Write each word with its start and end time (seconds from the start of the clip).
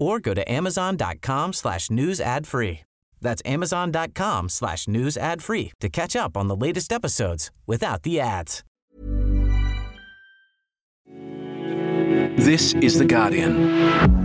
or 0.00 0.18
go 0.18 0.34
to 0.34 0.50
amazon.com 0.50 1.52
slash 1.52 1.90
news 1.90 2.20
ad 2.20 2.46
free. 2.46 2.80
That's 3.20 3.42
amazon.com 3.44 4.48
slash 4.48 4.88
news 4.88 5.16
ad 5.16 5.42
free 5.42 5.72
to 5.80 5.88
catch 5.88 6.16
up 6.16 6.36
on 6.36 6.48
the 6.48 6.56
latest 6.56 6.92
episodes 6.92 7.50
without 7.66 8.02
the 8.02 8.18
ads. 8.18 8.64
This 12.36 12.72
is 12.74 12.98
The 12.98 13.04
Guardian. 13.04 14.20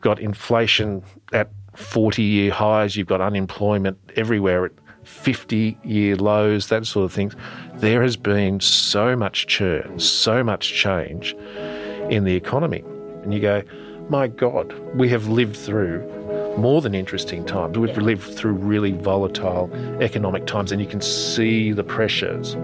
got 0.00 0.18
inflation 0.18 1.02
at 1.32 1.50
40 1.74 2.22
year 2.22 2.52
highs, 2.52 2.96
you've 2.96 3.06
got 3.06 3.20
unemployment 3.20 3.98
everywhere 4.16 4.64
at 4.64 4.72
50 5.04 5.78
year 5.84 6.16
lows, 6.16 6.68
that 6.68 6.86
sort 6.86 7.04
of 7.04 7.12
thing. 7.12 7.32
There 7.76 8.02
has 8.02 8.16
been 8.16 8.60
so 8.60 9.14
much 9.14 9.46
churn, 9.46 9.98
so 9.98 10.42
much 10.42 10.72
change 10.72 11.34
in 12.10 12.24
the 12.24 12.34
economy. 12.34 12.84
And 13.22 13.32
you 13.32 13.40
go, 13.40 13.62
my 14.08 14.26
God, 14.26 14.72
we 14.94 15.08
have 15.10 15.28
lived 15.28 15.56
through 15.56 16.06
more 16.58 16.80
than 16.80 16.94
interesting 16.94 17.44
times. 17.44 17.78
We've 17.78 17.96
lived 17.96 18.34
through 18.34 18.54
really 18.54 18.92
volatile 18.92 19.70
economic 20.02 20.46
times, 20.46 20.72
and 20.72 20.80
you 20.80 20.88
can 20.88 21.00
see 21.00 21.70
the 21.72 21.84
pressures. 21.84 22.56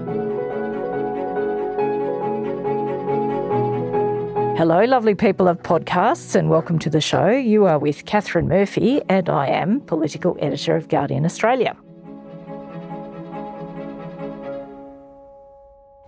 Hello, 4.58 4.84
lovely 4.84 5.14
people 5.14 5.46
of 5.46 5.62
podcasts, 5.62 6.34
and 6.34 6.50
welcome 6.50 6.78
to 6.80 6.90
the 6.90 7.00
show. 7.00 7.28
You 7.28 7.66
are 7.66 7.78
with 7.78 8.06
Katharine 8.06 8.48
Murphy, 8.48 9.00
and 9.08 9.28
I 9.28 9.46
am 9.46 9.80
political 9.82 10.36
editor 10.40 10.74
of 10.74 10.88
Guardian 10.88 11.24
Australia. 11.24 11.76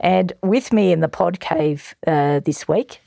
And 0.00 0.33
with 0.42 0.72
me 0.72 0.92
in 0.92 1.00
the 1.00 1.09
pod 1.09 1.39
cave 1.39 1.94
uh, 2.06 2.41
this 2.41 2.66
week, 2.66 3.00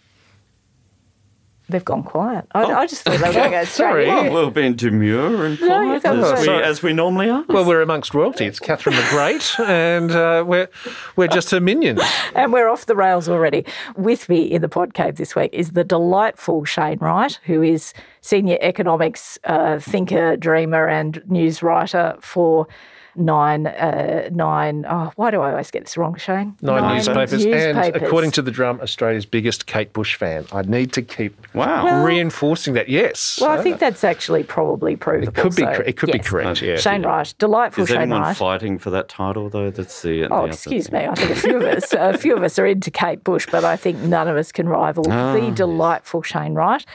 they've 1.72 1.83
gone 1.83 2.03
quiet. 2.03 2.45
I, 2.53 2.64
I 2.64 2.88
just 2.88 3.02
thought 3.03 3.17
they 3.19 3.27
were 3.27 3.33
going 3.33 3.52
to 3.52 3.58
go 3.58 3.64
straight 3.66 3.67
Sorry. 3.67 4.08
Well, 4.08 4.45
we're 4.45 4.52
being 4.52 4.75
demure 4.75 5.45
and 5.45 5.58
quiet 5.58 6.03
you're 6.03 6.23
as, 6.36 6.47
we, 6.47 6.53
as 6.53 6.83
we 6.83 6.94
normally 6.94 7.30
are. 7.30 7.44
Well, 7.47 7.66
we're 7.66 7.81
amongst 7.81 8.14
royalty. 8.14 8.45
It's 8.45 8.59
Catherine 8.59 8.95
the 8.95 9.08
Great, 9.09 9.59
and 9.59 10.11
uh, 10.11 10.44
we're, 10.45 10.69
we're 11.16 11.27
just 11.27 11.49
her 11.52 11.59
minions. 11.59 12.02
And 12.36 12.53
we're 12.53 12.69
off 12.69 12.86
the 12.86 12.95
rails 12.95 13.27
already. 13.27 13.66
With 13.95 14.30
me 14.30 14.44
in 14.44 14.61
the 14.61 14.69
pod 14.69 14.94
cave 14.94 15.16
this 15.16 15.36
week 15.36 15.52
is 15.53 15.72
the 15.72 15.83
delightful 15.83 16.66
Shane 16.66 16.99
Wright, 16.99 17.39
who 17.45 17.61
is 17.61 17.94
senior 18.22 18.58
economics 18.61 19.39
uh, 19.45 19.80
thinker, 19.80 20.38
dreamer, 20.38 20.88
and 20.88 21.22
news 21.27 21.64
writer 21.64 22.16
for 22.22 22.67
Nine. 23.16 23.67
Uh, 23.67 24.30
nine. 24.32 24.86
Oh, 24.89 25.11
why 25.16 25.32
do 25.32 25.42
I 25.42 25.52
always 25.52 25.70
get 25.72 25.83
this 25.83 25.98
wrong, 25.98 26.16
Shane? 26.16 26.55
Nine, 26.61 26.95
newspapers, 26.95 27.45
and 27.45 27.77
according 27.95 28.32
to 28.32 28.42
the 28.42 28.52
drum, 28.52 28.80
Australia's 28.82 29.26
biggest 29.26 29.66
Kate 29.66 29.92
Bush 29.94 30.16
fan. 30.16 30.45
I 30.54 30.61
need 30.61 30.94
to 30.94 31.02
keep 31.02 31.36
Wow. 31.54 31.83
Well- 31.83 32.05
reinforcing 32.05 32.73
that. 32.76 32.88
Yes, 32.89 33.39
Well, 33.42 33.50
I 33.52 33.61
think 33.61 33.80
that's 33.80 34.04
actually 34.04 34.44
probably 34.44 34.95
provable. 34.95 35.27
it 35.30 35.36
could 35.36 35.55
be. 35.55 35.64
so, 35.64 35.70
It 35.86 35.98
could 35.98 36.10
yes. 36.10 36.17
be 36.17 36.23
correct. 36.23 36.61
Yeah. 36.61 36.77
Shane 36.77 37.04
Wright, 37.04 37.33
delightful 37.38 37.83
Is 37.83 37.89
Shane 37.89 38.02
anyone 38.02 38.21
Wright. 38.21 38.38
fighting 38.38 38.77
for 38.80 38.89
that 38.92 39.10
title, 39.10 39.50
though? 39.50 39.70
That's 39.71 40.02
the. 40.02 40.26
Oh, 40.27 40.44
the 40.44 40.54
excuse 40.54 40.88
other 40.88 40.98
me. 41.00 41.05
I 41.08 41.16
think 41.16 41.32
a 41.32 41.36
few 41.36 41.58
of 41.58 41.64
us, 41.64 41.94
a 41.94 42.17
few 42.17 42.36
of 42.36 42.44
us 42.44 42.58
are 42.60 42.66
into 42.66 42.92
Kate 42.92 43.23
Bush, 43.23 43.48
but 43.52 43.66
I 43.66 43.76
think 43.76 44.00
none 44.00 44.27
of 44.27 44.38
us 44.38 44.52
can 44.52 44.70
rival 44.70 45.04
Ah, 45.11 45.33
the 45.33 45.52
delightful 45.52 46.21
Shane 46.21 46.54
Wright, 46.54 46.86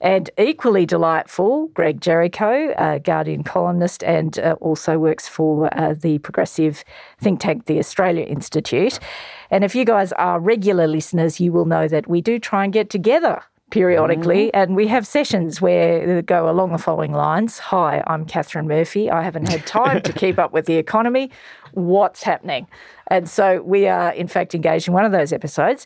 and 0.00 0.30
equally 0.38 0.86
delightful 0.86 1.68
Greg 1.68 2.00
Jericho, 2.00 2.74
a 2.76 2.98
Guardian 2.98 3.42
columnist, 3.42 4.02
and 4.04 4.38
uh, 4.38 4.56
also 4.60 4.98
works 4.98 5.28
for 5.28 5.68
uh, 5.78 5.94
the 5.94 6.18
progressive 6.18 6.84
think 7.20 7.40
tank, 7.40 7.66
the 7.66 7.78
Australia 7.78 8.24
Institute. 8.24 8.98
And 9.50 9.64
if 9.64 9.74
you 9.74 9.84
guys 9.84 10.12
are 10.12 10.40
regular 10.40 10.86
listeners, 10.86 11.40
you 11.40 11.52
will 11.52 11.64
know 11.64 11.88
that 11.88 12.08
we 12.08 12.20
do 12.20 12.38
try 12.38 12.64
and 12.64 12.72
get 12.72 12.90
together 12.90 13.42
periodically, 13.70 14.54
and 14.54 14.76
we 14.76 14.86
have 14.86 15.06
sessions 15.06 15.60
where 15.60 16.06
they 16.06 16.22
go 16.22 16.48
along 16.48 16.70
the 16.70 16.78
following 16.78 17.12
lines. 17.12 17.58
Hi, 17.58 18.02
I'm 18.06 18.24
Katharine 18.24 18.68
Murphy. 18.68 19.10
I 19.10 19.22
haven't 19.22 19.48
had 19.48 19.66
time 19.66 20.02
to 20.02 20.12
keep 20.12 20.38
up 20.38 20.52
with 20.52 20.66
the 20.66 20.76
economy. 20.76 21.32
What's 21.72 22.22
happening? 22.22 22.68
And 23.08 23.28
so 23.28 23.62
we 23.62 23.88
are, 23.88 24.12
in 24.12 24.28
fact, 24.28 24.54
engaged 24.54 24.86
in 24.86 24.94
one 24.94 25.04
of 25.04 25.10
those 25.10 25.32
episodes. 25.32 25.84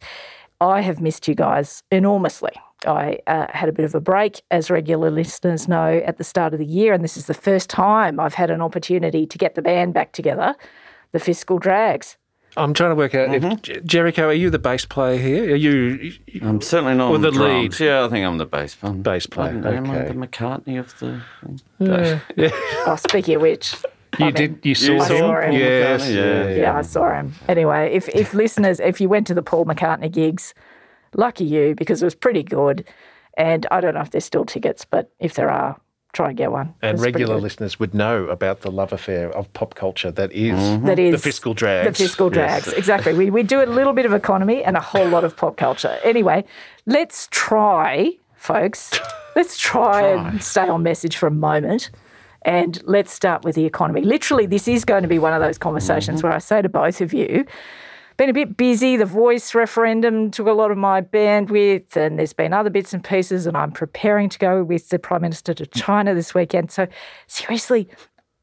I 0.61 0.83
have 0.83 1.01
missed 1.01 1.27
you 1.27 1.35
guys 1.35 1.83
enormously. 1.91 2.53
I 2.87 3.19
uh, 3.27 3.47
had 3.51 3.69
a 3.69 3.73
bit 3.73 3.85
of 3.85 3.95
a 3.95 4.01
break, 4.01 4.43
as 4.51 4.71
regular 4.71 5.11
listeners 5.11 5.69
know, 5.69 6.03
at 6.07 6.17
the 6.19 6.25
start 6.25 6.53
of 6.53 6.59
the 6.59 6.67
year, 6.67 6.93
and 6.93 7.03
this 7.05 7.17
is 7.17 7.27
the 7.27 7.35
first 7.35 7.69
time 7.71 8.19
I've 8.19 8.35
had 8.35 8.51
an 8.51 8.61
opportunity 8.63 9.27
to 9.27 9.39
get 9.39 9.55
the 9.55 9.63
band 9.63 9.95
back 9.95 10.13
together, 10.13 10.55
the 11.13 11.19
Fiscal 11.19 11.59
Drags. 11.59 12.17
I'm 12.57 12.75
trying 12.75 12.91
to 12.91 12.97
work 12.97 13.15
out 13.15 13.33
if 13.33 13.85
Jericho, 13.85 14.27
are 14.29 14.33
you 14.33 14.51
the 14.51 14.59
bass 14.59 14.85
player 14.85 15.17
here? 15.19 15.53
Are 15.53 15.57
you 15.57 16.13
I'm 16.43 16.61
certainly 16.61 16.95
not 16.95 17.11
Or 17.11 17.15
on 17.15 17.21
the 17.23 17.31
drums. 17.31 17.79
lead. 17.79 17.87
Yeah, 17.87 18.05
I 18.05 18.09
think 18.09 18.27
I'm 18.27 18.39
the 18.39 18.47
bass. 18.47 18.77
I'm, 18.83 19.03
Bass 19.03 19.27
player, 19.27 19.51
Am 19.51 19.65
I 19.67 19.75
am 19.75 19.91
I 19.91 20.03
the 20.03 20.15
McCartney 20.15 20.81
of 20.81 20.99
the 20.99 21.23
thing? 21.79 22.21
Oh, 22.87 22.97
speaking 22.97 23.37
of 23.37 23.43
which, 23.43 23.77
you 24.19 24.27
I 24.27 24.31
did 24.33 24.51
mean, 24.53 24.61
you 24.65 24.75
saw 24.75 24.99
saw 25.05 25.41
him? 25.41 25.53
him. 25.53 25.61
Yes, 25.61 26.03
McCartney, 26.03 26.15
yeah. 26.15 26.49
yeah, 26.49 26.57
yeah, 26.57 26.77
I 26.77 26.83
saw 26.83 27.15
him. 27.15 27.35
Anyway, 27.47 27.93
if 27.93 28.09
if 28.09 28.35
listeners, 28.35 28.81
if 28.81 29.01
you 29.01 29.09
went 29.09 29.29
to 29.29 29.35
the 29.35 29.43
Paul 29.43 29.65
McCartney 29.65 30.11
gigs, 30.11 30.53
lucky 31.15 31.45
you 31.45 31.75
because 31.75 32.03
it 32.03 32.05
was 32.05 32.15
pretty 32.15 32.43
good. 32.43 32.85
And 33.37 33.67
I 33.71 33.81
don't 33.81 33.95
know 33.95 34.01
if 34.01 34.11
there's 34.11 34.25
still 34.25 34.45
tickets, 34.45 34.85
but 34.85 35.11
if 35.19 35.35
there 35.35 35.51
are, 35.51 35.81
try 36.13 36.29
and 36.29 36.37
get 36.37 36.51
one. 36.51 36.75
And 36.83 37.01
regular 37.01 37.37
listeners 37.39 37.79
would 37.79 37.95
know 37.95 38.27
about 38.27 38.63
the 38.63 38.71
love 38.71 38.93
affair 38.93 39.31
of 39.31 39.53
pop 39.53 39.75
culture 39.75 40.11
that 40.11 40.33
is 40.33 40.59
mm-hmm. 40.59 40.87
That 40.87 40.99
is 40.99 41.13
the 41.13 41.19
fiscal 41.19 41.55
drags. 41.55 41.87
The 41.99 42.05
fiscal 42.05 42.31
drags, 42.31 42.69
exactly. 42.73 43.15
We, 43.15 43.31
we 43.31 43.43
do 43.43 43.63
a 43.63 43.67
little 43.67 43.93
bit 43.93 44.07
of 44.07 44.13
economy 44.13 44.65
and 44.65 44.77
a 44.77 44.81
whole 44.81 45.09
lot 45.09 45.25
of 45.25 45.37
pop 45.37 45.57
culture. 45.57 45.99
Anyway, 46.03 46.45
let's 46.87 47.29
try, 47.31 48.13
folks, 48.35 48.99
let's 49.37 49.57
try, 49.57 50.03
and 50.03 50.43
stay 50.43 50.69
on 50.69 50.83
message 50.83 51.17
for 51.17 51.27
a 51.27 51.33
moment. 51.33 51.91
And 52.43 52.83
let's 52.87 53.13
start 53.13 53.45
with 53.45 53.55
the 53.55 53.67
economy. 53.67 54.01
Literally, 54.01 54.47
this 54.47 54.67
is 54.67 54.87
going 54.87 55.03
to 55.03 55.09
be 55.09 55.19
one 55.19 55.35
of 55.35 55.43
those 55.43 55.59
conversations 55.59 56.19
mm-hmm. 56.19 56.29
where 56.29 56.37
I 56.37 56.39
say 56.39 56.63
to 56.63 56.71
both 56.71 57.03
of 57.03 57.13
you, 57.13 57.45
been 58.21 58.29
a 58.29 58.35
bit 58.35 58.55
busy. 58.55 58.99
The 58.99 59.07
voice 59.07 59.55
referendum 59.55 60.31
took 60.31 60.47
a 60.47 60.53
lot 60.53 60.71
of 60.71 60.77
my 60.77 61.01
bandwidth, 61.01 61.97
and 61.97 62.19
there's 62.19 62.35
been 62.35 62.53
other 62.53 62.69
bits 62.69 62.93
and 62.93 63.03
pieces, 63.03 63.47
and 63.47 63.57
I'm 63.57 63.73
preparing 63.73 64.29
to 64.29 64.39
go 64.39 64.63
with 64.63 64.91
the 64.91 64.99
Prime 64.99 65.23
Minister 65.23 65.55
to 65.55 65.65
China 65.65 66.15
this 66.15 66.35
weekend. 66.35 66.71
So, 66.71 66.87
seriously, 67.29 67.89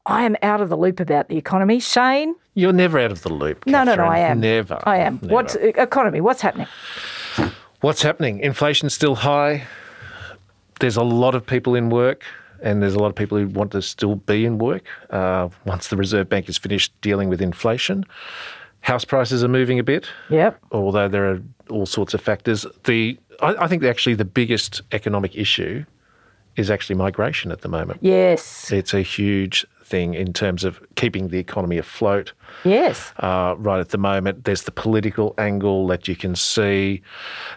I 0.04 0.24
am 0.24 0.34
out 0.42 0.60
of 0.60 0.68
the 0.68 0.76
loop 0.76 0.98
about 0.98 1.28
the 1.28 1.36
economy. 1.36 1.78
Shane? 1.78 2.34
You're 2.54 2.72
never 2.72 2.98
out 2.98 3.12
of 3.12 3.22
the 3.22 3.32
loop. 3.32 3.68
No, 3.68 3.84
no, 3.84 3.94
no, 3.94 4.02
I 4.02 4.18
am. 4.18 4.40
Never. 4.40 4.80
I 4.82 4.96
am. 4.96 5.20
Never. 5.22 5.32
What's 5.32 5.54
economy? 5.54 6.20
What's 6.20 6.40
happening? 6.40 6.66
What's 7.80 8.02
happening? 8.02 8.40
Inflation's 8.40 8.94
still 8.94 9.14
high. 9.14 9.62
There's 10.80 10.96
a 10.96 11.04
lot 11.04 11.36
of 11.36 11.46
people 11.46 11.76
in 11.76 11.88
work, 11.88 12.24
and 12.60 12.82
there's 12.82 12.94
a 12.94 12.98
lot 12.98 13.10
of 13.10 13.14
people 13.14 13.38
who 13.38 13.46
want 13.46 13.70
to 13.72 13.82
still 13.82 14.16
be 14.16 14.44
in 14.44 14.58
work 14.58 14.88
uh, 15.10 15.50
once 15.66 15.86
the 15.86 15.96
Reserve 15.96 16.28
Bank 16.28 16.48
is 16.48 16.58
finished 16.58 16.92
dealing 17.00 17.28
with 17.28 17.40
inflation. 17.40 18.04
House 18.80 19.04
prices 19.04 19.44
are 19.44 19.48
moving 19.48 19.78
a 19.78 19.82
bit, 19.84 20.06
Yep. 20.30 20.58
although 20.72 21.08
there 21.08 21.30
are 21.30 21.42
all 21.68 21.86
sorts 21.86 22.14
of 22.14 22.20
factors. 22.20 22.64
The 22.84 23.18
I, 23.40 23.54
I 23.64 23.66
think 23.68 23.82
actually 23.84 24.14
the 24.14 24.24
biggest 24.24 24.82
economic 24.92 25.36
issue 25.36 25.84
is 26.56 26.70
actually 26.70 26.96
migration 26.96 27.52
at 27.52 27.60
the 27.60 27.68
moment. 27.68 28.00
Yes. 28.02 28.72
It's 28.72 28.92
a 28.94 29.02
huge 29.02 29.64
thing 29.84 30.14
in 30.14 30.32
terms 30.32 30.64
of 30.64 30.80
keeping 30.96 31.28
the 31.28 31.38
economy 31.38 31.78
afloat. 31.78 32.32
Yes. 32.64 33.12
Uh, 33.18 33.54
right 33.58 33.78
at 33.80 33.90
the 33.90 33.98
moment, 33.98 34.44
there's 34.44 34.62
the 34.62 34.70
political 34.72 35.34
angle 35.38 35.86
that 35.86 36.08
you 36.08 36.16
can 36.16 36.34
see. 36.34 37.00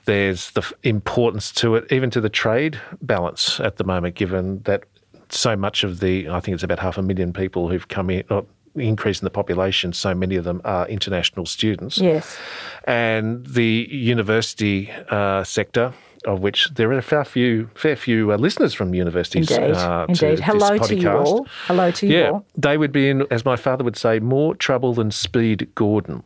There's 0.06 0.51
the 0.51 0.62
f- 0.62 0.71
importance 0.83 1.51
to 1.53 1.75
it, 1.75 1.91
even 1.91 2.09
to 2.12 2.21
the 2.21 2.29
trade 2.29 2.79
balance 3.01 3.59
at 3.59 3.77
the 3.77 3.83
moment, 3.83 4.15
given 4.15 4.62
that 4.63 4.83
so 5.29 5.56
much 5.56 5.83
of 5.83 6.00
the, 6.00 6.29
I 6.29 6.39
think 6.39 6.53
it's 6.56 6.63
about 6.63 6.79
half 6.79 6.97
a 6.97 7.01
million 7.01 7.33
people 7.33 7.69
who've 7.69 7.88
come 7.88 8.09
in, 8.09 8.24
or 8.29 8.45
increase 8.75 9.19
in 9.21 9.25
the 9.25 9.29
population, 9.31 9.94
so 9.94 10.13
many 10.15 10.35
of 10.35 10.44
them 10.44 10.62
are 10.63 10.88
international 10.88 11.45
students. 11.45 11.97
Yes. 11.97 12.38
And 12.85 13.45
the 13.45 13.88
university 13.91 14.91
uh, 15.09 15.44
sector, 15.44 15.94
of 16.25 16.39
which 16.39 16.69
there 16.75 16.89
are 16.91 16.97
a 16.97 17.01
fair 17.01 17.25
few, 17.25 17.69
fair 17.75 17.95
few 17.95 18.31
uh, 18.31 18.38
listeners 18.38 18.73
from 18.73 18.94
universities. 18.94 19.50
Indeed. 19.51 19.75
uh, 19.75 20.06
to 20.06 20.12
Indeed. 20.12 20.38
this 20.38 20.39
Hello 20.45 20.77
to 20.77 20.95
you 20.95 21.09
all. 21.12 21.47
Hello 21.68 21.91
to 21.91 22.07
you 22.07 22.18
Yeah, 22.18 22.29
all. 22.29 22.45
they 22.57 22.77
would 22.77 22.91
be 22.91 23.09
in, 23.09 23.25
as 23.31 23.44
my 23.44 23.56
father 23.56 23.83
would 23.83 23.97
say, 23.97 24.19
more 24.19 24.56
trouble 24.56 24.94
than 24.94 25.12
Speed 25.12 25.69
Gordon. 25.75 26.24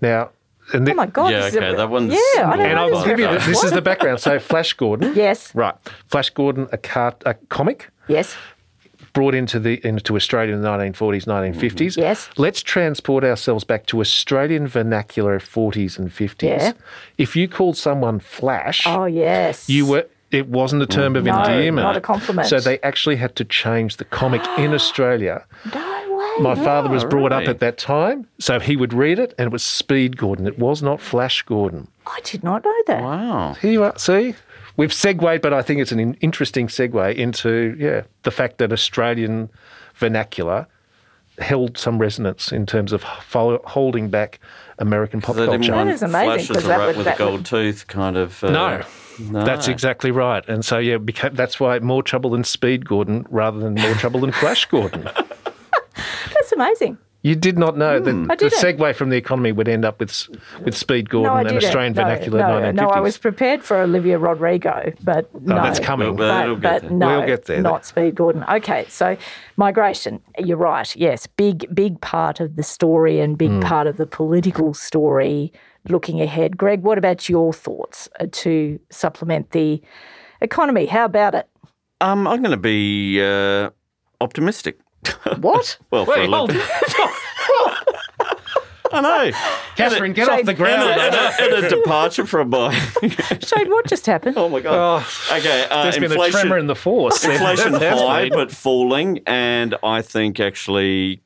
Now, 0.00 0.30
and 0.72 0.88
Oh 0.88 0.94
my 0.94 1.06
God. 1.06 1.30
Yeah, 1.32 1.40
this 1.40 1.48
is 1.48 1.56
a- 1.56 1.66
okay, 1.66 1.76
that 1.76 1.90
one's- 1.90 2.12
Yeah, 2.12 2.50
I 2.50 2.56
don't 2.56 2.66
and 2.66 2.74
know 2.76 2.82
I'll 2.82 2.90
this 2.90 3.04
give 3.04 3.18
you 3.18 3.26
the, 3.28 3.38
this 3.46 3.64
is 3.64 3.72
the 3.72 3.82
background. 3.82 4.20
So 4.20 4.38
Flash 4.38 4.72
Gordon, 4.74 5.12
Yes. 5.16 5.54
right? 5.54 5.74
Flash 6.06 6.30
Gordon, 6.30 6.68
a 6.72 6.78
cart, 6.78 7.22
a 7.26 7.34
comic 7.34 7.88
Yes. 8.08 8.36
Brought 9.12 9.34
into 9.34 9.58
the 9.58 9.86
into 9.86 10.16
Australia 10.16 10.54
in 10.54 10.62
the 10.62 10.68
1940s, 10.68 11.26
1950s. 11.26 11.74
Mm-hmm. 11.74 12.00
Yes. 12.00 12.28
Let's 12.36 12.62
transport 12.62 13.24
ourselves 13.24 13.64
back 13.64 13.86
to 13.86 14.00
Australian 14.00 14.66
vernacular 14.66 15.38
40s 15.38 15.98
and 15.98 16.10
50s. 16.10 16.42
Yeah. 16.42 16.72
If 17.18 17.36
you 17.36 17.48
called 17.48 17.76
someone 17.76 18.20
Flash, 18.20 18.86
Oh, 18.86 19.04
yes. 19.04 19.68
you 19.68 19.86
were. 19.86 20.06
It 20.30 20.48
wasn't 20.48 20.80
a 20.82 20.86
term 20.86 21.14
of 21.14 21.24
No, 21.24 21.36
endearment. 21.42 21.84
not 21.84 21.94
a 21.98 22.00
compliment. 22.00 22.48
So 22.48 22.58
they 22.58 22.78
actually 22.80 23.16
had 23.16 23.36
to 23.36 23.44
change 23.44 23.98
the 23.98 24.06
comic 24.06 24.40
in 24.56 24.72
Australia. 24.80 25.44
No 25.74 26.16
way. 26.16 26.42
My 26.42 26.54
father 26.54 26.88
was 26.88 27.04
brought 27.04 27.32
up 27.32 27.46
at 27.48 27.58
that 27.60 27.76
time, 27.76 28.26
so 28.38 28.58
he 28.58 28.74
would 28.74 28.94
read 28.94 29.18
it, 29.18 29.34
and 29.36 29.44
it 29.48 29.52
was 29.52 29.62
Speed 29.62 30.16
Gordon. 30.16 30.46
It 30.46 30.58
was 30.58 30.82
not 30.82 31.02
Flash 31.02 31.42
Gordon. 31.42 31.88
I 32.06 32.20
did 32.24 32.42
not 32.42 32.64
know 32.64 32.74
that. 32.86 33.02
Wow. 33.02 33.54
Here 33.54 33.72
you 33.72 33.84
are. 33.84 33.96
See, 33.98 34.34
we've 34.76 34.92
segued, 34.92 35.40
but 35.42 35.52
I 35.52 35.62
think 35.62 35.80
it's 35.80 35.92
an 35.92 36.14
interesting 36.14 36.66
segue 36.68 37.14
into 37.14 37.76
yeah 37.78 38.02
the 38.22 38.30
fact 38.30 38.58
that 38.58 38.72
Australian 38.72 39.50
vernacular 39.94 40.66
held 41.38 41.78
some 41.78 41.98
resonance 41.98 42.52
in 42.52 42.66
terms 42.66 42.92
of 42.92 43.02
fo- 43.02 43.62
holding 43.64 44.10
back 44.10 44.38
American 44.78 45.20
pop 45.22 45.34
They 45.36 45.46
didn't 45.46 45.62
culture. 45.66 45.84
That 45.84 45.88
is 45.94 46.02
amazing, 46.02 46.26
Flash 46.28 46.48
'cause 46.48 46.56
as 46.58 46.64
a 46.64 46.68
that 46.68 46.78
rat 46.78 46.86
would- 46.88 46.96
with 46.98 47.06
a 47.06 47.10
that 47.10 47.18
gold 47.18 47.32
would- 47.32 47.46
tooth 47.46 47.86
kind 47.86 48.16
of. 48.16 48.44
Uh, 48.44 48.50
No. 48.50 48.82
no. 49.30 49.44
That's 49.44 49.66
exactly 49.68 50.10
right, 50.10 50.46
and 50.48 50.64
so 50.64 50.78
yeah, 50.78 50.98
beca- 50.98 51.34
that's 51.34 51.58
why 51.58 51.78
more 51.78 52.02
trouble 52.02 52.30
than 52.30 52.44
Speed 52.44 52.84
Gordon 52.86 53.26
rather 53.30 53.58
than 53.60 53.74
more 53.74 53.94
trouble 53.94 54.20
than 54.20 54.32
Flash 54.32 54.66
Gordon. 54.66 55.08
That's 56.34 56.52
amazing. 56.52 56.98
You 57.24 57.36
did 57.36 57.56
not 57.56 57.76
know 57.76 58.00
that 58.00 58.38
the 58.40 58.46
segue 58.46 58.96
from 58.96 59.10
the 59.10 59.16
economy 59.16 59.52
would 59.52 59.68
end 59.68 59.84
up 59.84 60.00
with 60.00 60.28
with 60.64 60.76
Speed 60.76 61.08
Gordon 61.08 61.32
no, 61.32 61.38
I 61.38 61.40
and. 61.42 61.56
Australian 61.64 61.92
no, 61.92 62.02
vernacular 62.02 62.38
no, 62.40 62.44
1950s. 62.72 62.74
no, 62.74 62.88
I 62.88 62.98
was 63.00 63.16
prepared 63.18 63.62
for 63.62 63.76
Olivia 63.80 64.18
Rodrigo, 64.18 64.92
but 65.04 65.32
no. 65.40 65.54
that's 65.54 65.78
coming. 65.78 66.16
Well, 66.16 66.28
But, 66.34 66.44
it'll 66.44 66.56
get 66.56 66.82
but 66.82 66.88
there. 66.88 66.90
no, 66.98 67.18
We'll 67.18 67.26
get 67.28 67.44
there. 67.44 67.62
not 67.62 67.86
Speed 67.86 68.16
Gordon. 68.16 68.44
Okay, 68.50 68.86
so 68.88 69.16
migration. 69.56 70.20
You're 70.36 70.56
right. 70.56 70.94
Yes, 70.96 71.28
big, 71.28 71.72
big 71.72 72.00
part 72.00 72.40
of 72.40 72.56
the 72.56 72.64
story 72.64 73.20
and 73.20 73.38
big 73.38 73.50
Hmm. 73.50 73.60
part 73.60 73.86
of 73.86 73.98
the 73.98 74.06
political 74.06 74.74
story 74.74 75.52
looking 75.88 76.20
ahead. 76.20 76.56
Greg, 76.56 76.82
what 76.82 76.98
about 76.98 77.28
your 77.28 77.52
thoughts 77.52 78.08
uh, 78.18 78.26
to 78.32 78.78
supplement 78.90 79.52
the 79.52 79.80
economy? 80.40 80.86
How 80.86 81.04
about 81.04 81.34
it? 81.36 81.48
Um, 82.00 82.26
I'm 82.26 82.42
going 82.42 82.50
to 82.50 82.56
be 82.56 83.22
uh, 83.22 83.70
optimistic. 84.20 84.78
What? 85.40 85.78
Well, 85.90 86.04
for 86.04 86.14
a 86.16 86.26
little 86.26 86.46
hold 86.48 86.50
I 88.94 89.00
know. 89.00 89.30
Katharine, 89.74 90.12
get 90.12 90.26
Shane, 90.28 90.40
off 90.40 90.44
the 90.44 90.50
And 90.50 90.58
ground. 90.58 91.14
a, 91.14 91.42
and 91.56 91.64
a 91.64 91.68
departure 91.76 92.26
from 92.26 92.50
my. 92.50 92.74
Shane, 93.42 93.70
what 93.70 93.86
just 93.86 94.04
happened? 94.04 94.36
oh 94.36 94.50
my 94.50 94.60
god. 94.60 95.06
okay. 95.32 95.66
Uh, 95.70 95.84
There's 95.84 95.94
been 95.94 96.10
a 96.10 96.14
inflation, 96.14 96.40
tremor 96.40 96.58
in 96.58 96.66
the 96.66 96.74
force. 96.74 97.24
inflation 97.24 97.72
high 97.72 98.28
but 98.28 98.50
falling, 98.52 99.20
and 99.26 99.74
I 99.82 100.02
think 100.02 100.40
actually 100.40 101.22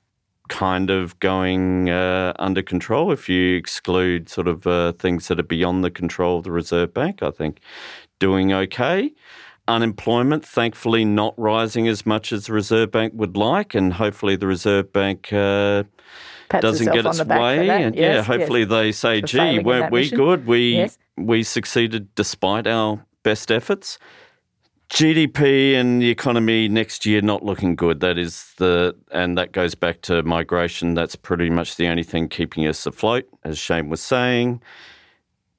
kind 0.48 0.90
of 0.90 1.18
going 1.18 1.90
uh, 1.90 2.32
under 2.38 2.62
control 2.62 3.10
if 3.10 3.28
you 3.28 3.56
exclude 3.56 4.28
sort 4.28 4.46
of 4.46 4.64
uh, 4.68 4.92
things 4.92 5.26
that 5.26 5.40
are 5.40 5.42
beyond 5.42 5.82
the 5.82 5.90
control 5.90 6.38
of 6.38 6.44
the 6.44 6.52
Reserve 6.52 6.94
Bank. 6.94 7.20
I 7.20 7.32
think 7.32 7.58
doing 8.20 8.52
okay. 8.52 9.12
Unemployment, 9.68 10.44
thankfully, 10.44 11.04
not 11.04 11.34
rising 11.36 11.88
as 11.88 12.06
much 12.06 12.32
as 12.32 12.46
the 12.46 12.52
Reserve 12.52 12.92
Bank 12.92 13.12
would 13.16 13.36
like, 13.36 13.74
and 13.74 13.92
hopefully 13.94 14.36
the 14.36 14.46
Reserve 14.46 14.92
Bank 14.92 15.32
uh, 15.32 15.82
doesn't 16.48 16.92
get 16.92 17.04
its 17.04 17.18
the 17.18 17.24
back 17.24 17.38
for 17.38 17.42
way. 17.42 17.68
And 17.70 17.96
Yes, 17.96 18.02
yeah, 18.02 18.14
yes. 18.14 18.26
hopefully 18.26 18.64
they 18.64 18.92
say, 18.92 19.20
For 19.22 19.26
"Gee, 19.26 19.58
weren't 19.58 19.90
we 19.90 20.02
mission." 20.02 20.16
good? 20.18 20.46
We 20.46 20.76
Yes. 20.76 20.98
we 21.16 21.42
succeeded 21.42 22.14
despite 22.14 22.66
our 22.68 23.04
best 23.24 23.50
efforts." 23.50 23.98
GDP 24.88 25.74
and 25.74 26.00
the 26.00 26.10
economy 26.10 26.68
next 26.68 27.04
year 27.04 27.20
not 27.20 27.44
looking 27.44 27.74
good. 27.74 27.98
That 27.98 28.18
is 28.18 28.54
the 28.58 28.94
and 29.10 29.36
that 29.36 29.50
goes 29.50 29.74
back 29.74 30.00
to 30.02 30.22
migration. 30.22 30.94
That's 30.94 31.16
pretty 31.16 31.50
much 31.50 31.74
the 31.76 31.88
only 31.88 32.04
thing 32.04 32.28
keeping 32.28 32.66
us 32.68 32.86
afloat, 32.86 33.28
as 33.42 33.58
Shane 33.58 33.88
was 33.88 34.00
saying. 34.00 34.62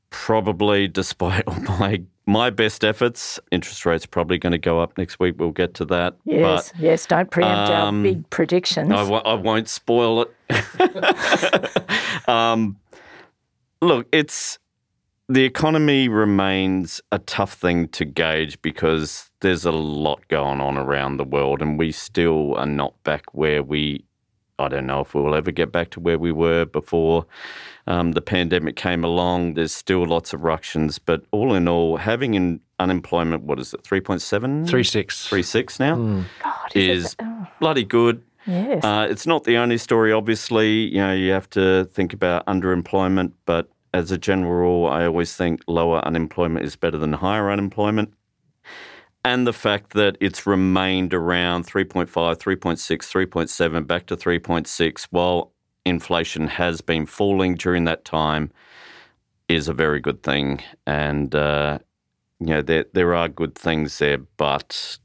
Probably, 0.10 0.88
despite 1.02 1.44
all 1.48 1.60
my 1.80 2.02
my 2.26 2.50
best 2.50 2.84
efforts, 2.84 3.40
interest 3.52 3.86
rates 3.86 4.04
are 4.06 4.10
probably 4.10 4.38
going 4.38 4.52
to 4.52 4.58
go 4.58 4.82
up 4.82 4.98
next 4.98 5.18
week. 5.20 5.36
We'll 5.38 5.52
get 5.52 5.74
to 5.76 5.86
that. 5.86 6.16
Yes, 6.26 6.74
yes. 6.78 7.06
Don't 7.06 7.32
preempt 7.32 7.72
our 7.72 7.88
um, 7.88 8.04
big 8.04 8.30
predictions. 8.30 8.92
I 8.92 9.04
w- 9.04 9.22
I 9.24 9.34
won't 9.34 9.70
spoil 9.70 10.26
it. 10.50 12.28
um, 12.28 12.78
look, 13.82 14.08
it's 14.12 14.60
the 15.30 15.44
economy 15.44 16.08
remains 16.08 17.02
a 17.12 17.20
tough 17.20 17.54
thing 17.54 17.88
to 17.90 18.06
gauge 18.06 18.62
because 18.62 19.30
there's 19.42 19.66
a 19.66 19.72
lot 19.72 20.26
going 20.30 20.62
on 20.62 20.78
around 20.78 21.18
the 21.18 21.26
world, 21.26 21.62
and 21.62 21.78
we 21.78 21.92
still 21.92 22.56
are 22.56 22.66
not 22.66 23.02
back 23.04 23.34
where 23.34 23.64
we. 23.64 24.04
I 24.60 24.68
don't 24.70 24.88
know 24.88 25.02
if 25.02 25.14
we'll 25.14 25.36
ever 25.36 25.52
get 25.52 25.72
back 25.72 25.92
to 25.92 26.00
where 26.00 26.18
we 26.18 26.32
were 26.32 26.66
before 26.66 27.26
um, 27.86 28.14
the 28.14 28.22
pandemic 28.22 28.76
came 28.76 29.04
along. 29.04 29.54
There's 29.54 29.72
still 29.72 30.06
lots 30.06 30.34
of 30.34 30.44
ructions, 30.44 30.98
but 31.00 31.24
all 31.32 31.54
in 31.54 31.68
all, 31.68 31.98
having 31.98 32.36
an 32.36 32.60
unemployment, 32.80 33.44
what 33.44 33.60
is 33.60 33.74
it, 33.74 33.84
3.7? 33.84 34.68
Three 34.68 34.84
six. 34.84 35.30
3.6 35.30 35.80
now, 35.80 35.96
God, 36.44 36.56
is 36.76 37.14
it- 37.14 37.16
oh, 37.22 37.48
bloody 37.60 37.84
good. 37.84 38.24
yes. 38.48 38.84
Uh, 38.84 39.08
it's 39.10 39.28
not 39.28 39.44
the 39.44 39.58
only 39.58 39.78
story, 39.78 40.12
obviously. 40.12 40.72
You 40.94 40.98
know, 41.02 41.14
you 41.14 41.32
have 41.32 41.50
to 41.52 41.86
think 41.86 42.14
about 42.14 42.46
underemployment, 42.48 43.34
but 43.46 43.70
as 43.94 44.10
a 44.12 44.18
general 44.18 44.52
rule, 44.54 44.88
I 44.88 45.06
always 45.06 45.36
think 45.36 45.62
lower 45.68 46.00
unemployment 46.06 46.66
is 46.66 46.76
better 46.76 46.98
than 46.98 47.14
higher 47.14 47.52
unemployment. 47.52 48.12
And 49.24 49.46
the 49.46 49.54
fact 49.54 49.92
that 49.94 50.18
it's 50.22 50.48
remained 50.48 51.14
around 51.14 51.66
3.5, 51.66 52.08
3.6, 52.08 53.28
3.7, 53.28 53.88
back 53.88 54.06
to 54.06 54.16
3.6, 54.16 55.08
while 55.12 55.52
inflation 55.86 56.48
has 56.48 56.82
been 56.82 57.06
falling 57.06 57.56
during 57.56 57.84
that 57.86 58.06
time, 58.06 58.52
is 59.50 59.68
a 59.68 59.74
very 59.74 60.00
good 60.00 60.24
thing. 60.24 60.62
And, 60.86 61.34
uh, 61.36 61.80
you 62.40 62.48
know, 62.48 62.62
there, 62.62 62.86
there 62.94 63.16
are 63.16 63.28
good 63.28 63.56
things 63.56 63.98
there, 63.98 64.20
but 64.38 64.98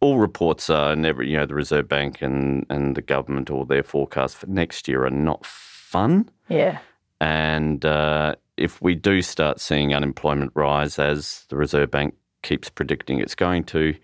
all 0.00 0.18
reports 0.18 0.70
are 0.70 0.94
never, 0.96 1.22
you 1.22 1.36
know, 1.36 1.46
the 1.46 1.54
Reserve 1.54 1.88
Bank 1.88 2.22
and, 2.22 2.66
and 2.68 2.96
the 2.96 3.02
government 3.02 3.50
or 3.50 3.64
their 3.64 3.82
forecasts 3.82 4.34
for 4.34 4.46
next 4.46 4.88
year 4.88 5.04
are 5.04 5.10
not 5.10 5.44
fun. 5.44 6.28
yeah. 6.48 6.78
And 7.20 7.84
uh, 7.84 8.34
if 8.56 8.82
we 8.82 8.94
do 8.94 9.22
start 9.22 9.60
seeing 9.60 9.94
unemployment 9.94 10.52
rise 10.54 10.98
as 10.98 11.46
the 11.48 11.56
Reserve 11.56 11.90
Bank 11.90 12.14
keeps 12.46 12.70
predicting 12.70 13.18
it's 13.18 13.34
going 13.34 13.64
to, 13.64 13.94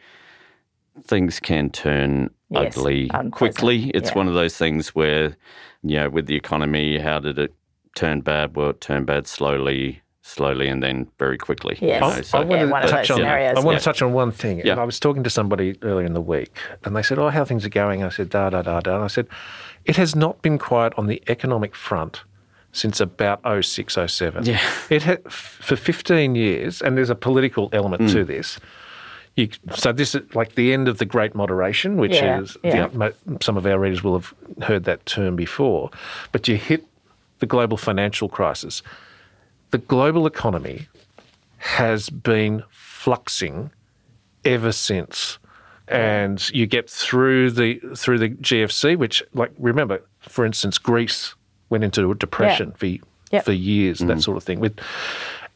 things 1.02 1.40
can 1.40 1.70
turn 1.70 2.30
Yes, 2.50 2.76
ugly 2.76 3.04
unpleasant. 3.04 3.32
quickly. 3.34 3.90
It's 3.94 4.10
Yeah. 4.10 4.16
one 4.16 4.28
of 4.28 4.34
those 4.34 4.56
things 4.58 4.88
where, 4.94 5.36
you 5.82 5.96
know, 5.96 6.10
with 6.10 6.26
the 6.26 6.36
economy, 6.36 6.98
how 6.98 7.18
did 7.20 7.38
it 7.38 7.54
turn 7.94 8.20
bad? 8.20 8.56
Well, 8.56 8.70
it 8.70 8.80
turned 8.82 9.06
bad 9.06 9.26
slowly, 9.26 10.02
slowly, 10.22 10.68
and 10.68 10.82
then 10.82 11.06
very 11.18 11.38
quickly. 11.38 11.78
you 11.80 11.88
Yes. 11.88 12.00
know, 12.02 12.06
I- 12.08 12.20
so- 12.20 12.38
I 12.38 12.44
want 12.44 12.70
one 12.70 12.82
to 12.82 12.88
touch 12.88 13.10
on. 13.10 13.22
I 13.24 13.52
want 13.54 13.66
yeah. 13.72 13.78
to 13.78 13.84
touch 13.84 14.02
on 14.02 14.12
one 14.12 14.30
thing. 14.32 14.58
Yeah. 14.64 14.72
And 14.72 14.80
I 14.80 14.84
was 14.84 15.00
talking 15.00 15.22
to 15.24 15.30
somebody 15.30 15.76
earlier 15.82 16.06
in 16.06 16.12
the 16.12 16.20
week, 16.20 16.52
and 16.84 16.94
they 16.94 17.02
said, 17.02 17.18
"Oh, 17.18 17.30
how 17.30 17.44
things 17.44 17.64
are 17.64 17.70
going?" 17.70 18.04
I 18.04 18.08
said, 18.10 18.28
"Da 18.28 18.50
da 18.50 18.60
da 18.62 18.80
da." 18.80 18.94
And 18.96 19.04
I 19.04 19.08
said, 19.08 19.26
"It 19.86 19.96
has 19.96 20.14
not 20.14 20.42
been 20.42 20.58
quiet 20.58 20.92
on 20.98 21.06
the 21.06 21.22
economic 21.28 21.74
front 21.74 22.22
since 22.72 23.00
about 23.00 23.40
06, 23.44 23.96
07. 24.06 24.44
Yeah. 24.46 24.60
It 24.90 25.02
had 25.02 25.30
for 25.30 25.76
15 25.76 26.34
years, 26.34 26.80
and 26.82 26.96
there's 26.96 27.10
a 27.10 27.14
political 27.14 27.68
element 27.72 28.02
Mm. 28.02 28.12
to 28.12 28.24
this. 28.24 28.58
You, 29.36 29.48
so 29.74 29.92
this 29.92 30.14
is 30.14 30.22
like 30.34 30.54
the 30.56 30.72
end 30.72 30.88
of 30.88 30.98
the 30.98 31.04
Great 31.06 31.34
Moderation, 31.34 31.96
which 31.96 32.12
Yeah, 32.14 32.40
is 32.40 32.56
yeah. 32.62 32.88
the- 32.88 33.14
some 33.40 33.56
of 33.56 33.64
our 33.66 33.78
readers 33.78 34.02
will 34.02 34.18
have 34.18 34.34
heard 34.62 34.84
that 34.84 35.04
term 35.06 35.36
before. 35.36 35.90
But 36.32 36.48
you 36.48 36.56
hit 36.56 36.84
the 37.38 37.46
global 37.46 37.76
financial 37.76 38.28
crisis. 38.28 38.82
The 39.70 39.78
global 39.78 40.26
economy 40.26 40.86
has 41.58 42.10
been 42.10 42.62
fluxing 42.70 43.70
ever 44.44 44.72
since. 44.72 45.38
And 45.88 46.48
you 46.54 46.66
get 46.66 46.88
through 46.88 47.50
the 47.50 47.80
through 47.96 48.18
the 48.18 48.28
GFC, 48.30 48.96
which 48.96 49.22
like 49.34 49.50
remember, 49.58 50.02
for 50.20 50.44
instance, 50.46 50.78
Greece 50.78 51.34
went 51.72 51.82
into 51.84 52.10
a 52.10 52.14
depression 52.14 52.72
for 52.76 52.86
Yep. 53.32 53.44
for 53.46 53.52
years, 53.52 54.00
that 54.00 54.18
mm. 54.18 54.22
sort 54.22 54.36
of 54.36 54.44
thing. 54.44 54.60
With 54.60 54.78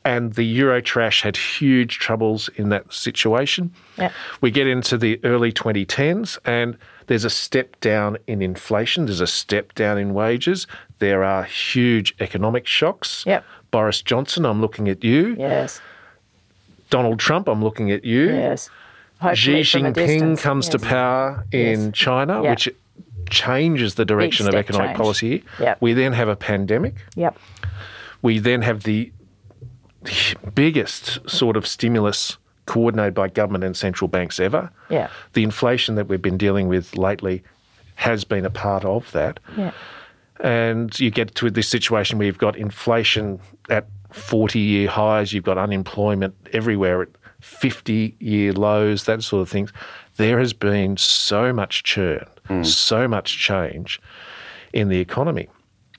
And 0.02 0.32
the 0.34 0.44
euro 0.44 0.80
trash 0.80 1.20
had 1.22 1.36
huge 1.36 1.98
troubles 1.98 2.48
in 2.56 2.70
that 2.70 2.90
situation. 2.90 3.70
Yeah. 3.98 4.12
We 4.40 4.50
get 4.50 4.66
into 4.66 4.96
the 4.96 5.20
early 5.24 5.52
2010s 5.52 6.38
and 6.46 6.78
there's 7.08 7.24
a 7.26 7.30
step 7.30 7.78
down 7.80 8.16
in 8.26 8.40
inflation, 8.40 9.04
there's 9.06 9.20
a 9.20 9.26
step 9.26 9.74
down 9.74 9.98
in 9.98 10.14
wages, 10.14 10.66
there 11.00 11.22
are 11.22 11.42
huge 11.44 12.14
economic 12.18 12.66
shocks. 12.66 13.24
Yep. 13.26 13.44
Boris 13.70 14.00
Johnson, 14.00 14.46
I'm 14.46 14.60
looking 14.62 14.88
at 14.88 15.04
you. 15.04 15.36
Yes. 15.38 15.80
Donald 16.88 17.18
Trump, 17.18 17.46
I'm 17.48 17.62
looking 17.62 17.90
at 17.90 18.04
you. 18.04 18.28
Yes. 18.30 18.70
Xi 19.20 19.26
Hopefully 19.26 19.64
from 19.64 19.84
a 19.86 19.92
Jinping 19.92 19.94
distance. 19.94 20.42
comes 20.42 20.68
to 20.70 20.78
power 20.78 21.44
in 21.52 21.86
Yes. 21.86 21.90
China, 21.94 22.42
Yeah. 22.42 22.50
which 22.50 22.68
changes 23.30 23.94
the 23.94 24.04
direction 24.04 24.48
of 24.48 24.54
economic 24.54 24.88
change. 24.88 24.96
policy. 24.96 25.44
Yep. 25.60 25.78
We 25.80 25.92
then 25.92 26.12
have 26.12 26.28
a 26.28 26.36
pandemic. 26.36 26.94
Yep. 27.14 27.38
We 28.22 28.38
then 28.38 28.62
have 28.62 28.84
the 28.84 29.12
biggest 30.54 31.28
sort 31.28 31.56
of 31.56 31.66
stimulus 31.66 32.38
coordinated 32.66 33.14
by 33.14 33.28
government 33.28 33.64
and 33.64 33.76
central 33.76 34.08
banks 34.08 34.40
ever. 34.40 34.70
Yeah. 34.90 35.08
The 35.32 35.42
inflation 35.42 35.94
that 35.96 36.08
we've 36.08 36.22
been 36.22 36.38
dealing 36.38 36.68
with 36.68 36.96
lately 36.96 37.42
has 37.96 38.24
been 38.24 38.44
a 38.44 38.50
part 38.50 38.84
of 38.84 39.10
that. 39.12 39.40
Yeah. 39.56 39.72
And 40.40 40.98
you 41.00 41.10
get 41.10 41.34
to 41.36 41.50
this 41.50 41.68
situation 41.68 42.18
where 42.18 42.26
you've 42.26 42.38
got 42.38 42.56
inflation 42.56 43.40
at 43.70 43.86
40 44.10 44.58
year 44.58 44.88
highs, 44.88 45.32
you've 45.32 45.44
got 45.44 45.58
unemployment 45.58 46.34
everywhere 46.52 47.02
at 47.02 47.08
50 47.40 48.16
year 48.18 48.52
lows, 48.52 49.04
that 49.04 49.22
sort 49.22 49.42
of 49.42 49.48
things. 49.48 49.72
There 50.16 50.38
has 50.38 50.52
been 50.52 50.96
so 50.96 51.52
much 51.52 51.84
churn, 51.84 52.26
so 52.64 53.06
much 53.08 53.38
change 53.38 54.00
in 54.72 54.88
the 54.88 54.98
economy. 55.00 55.48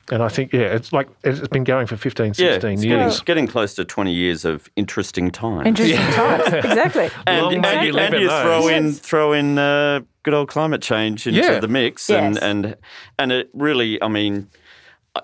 And 0.10 0.24
I 0.24 0.30
think, 0.30 0.54
yeah, 0.54 0.74
it's 0.74 0.94
like 0.94 1.10
it's 1.26 1.50
been 1.50 1.66
going 1.66 1.86
for 1.86 1.98
15, 1.98 2.28
Yeah, 2.28 2.32
16 2.34 2.50
it's 2.54 2.62
getting, 2.62 3.00
years. 3.00 3.20
getting 3.22 3.46
close 3.46 3.74
to 3.76 3.84
20 3.84 4.14
years 4.14 4.46
of 4.46 4.70
interesting 4.78 5.32
times. 5.32 5.68
Interesting 5.68 5.98
times. 6.14 6.54
Exactly. 6.54 7.10
and, 7.28 7.42
Long 7.44 7.54
and, 7.66 7.66
you 7.86 7.90
and 7.90 7.96
live 7.96 8.14
in 8.14 8.22
you 8.22 8.30
throw 8.30 8.68
in 8.70 8.94
throw 8.94 9.34
in 9.34 9.58
uh, 9.60 10.00
good 10.24 10.34
old 10.34 10.48
climate 10.48 10.82
change 10.82 11.28
into 11.28 11.40
Yeah. 11.42 11.60
the 11.60 11.68
mix, 11.68 12.08
Yes. 12.10 12.38
and 12.38 12.38
and 12.66 12.76
and 13.20 13.32
it 13.34 13.50
really, 13.54 14.02
I 14.02 14.08
mean, 14.08 14.48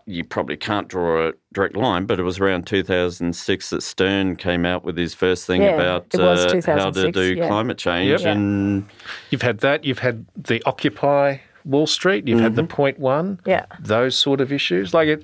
you 0.06 0.24
probably 0.24 0.58
can't 0.58 0.88
draw 0.88 1.30
a 1.30 1.34
direct 1.54 1.76
line, 1.76 2.06
but 2.06 2.20
it 2.20 2.24
was 2.24 2.40
around 2.40 2.66
2006 2.68 3.70
that 3.70 3.82
Stern 3.84 4.36
came 4.36 4.66
out 4.66 4.84
with 4.84 4.98
his 4.98 5.14
first 5.14 5.46
thing 5.46 5.62
Yeah, 5.62 5.72
about 5.76 6.16
uh, 6.16 6.62
how 6.66 6.90
to 6.92 7.12
do 7.12 7.36
yeah. 7.36 7.48
climate 7.48 7.78
change, 7.78 8.10
Yep. 8.22 8.22
and 8.36 8.86
You've 9.30 9.42
had 9.42 9.60
that. 9.60 9.84
You've 9.86 10.00
had 10.00 10.26
the 10.36 10.62
Occupy 10.66 11.38
Wall 11.66 11.88
Street. 11.88 12.28
You've 12.28 12.42
had 12.42 12.56
the 12.56 12.64
Point 12.64 13.00
One. 13.00 13.40
Yeah. 13.46 13.66
Those 13.80 14.16
sort 14.16 14.42
of 14.42 14.52
issues. 14.52 14.94
Like 14.94 15.08
it, 15.08 15.24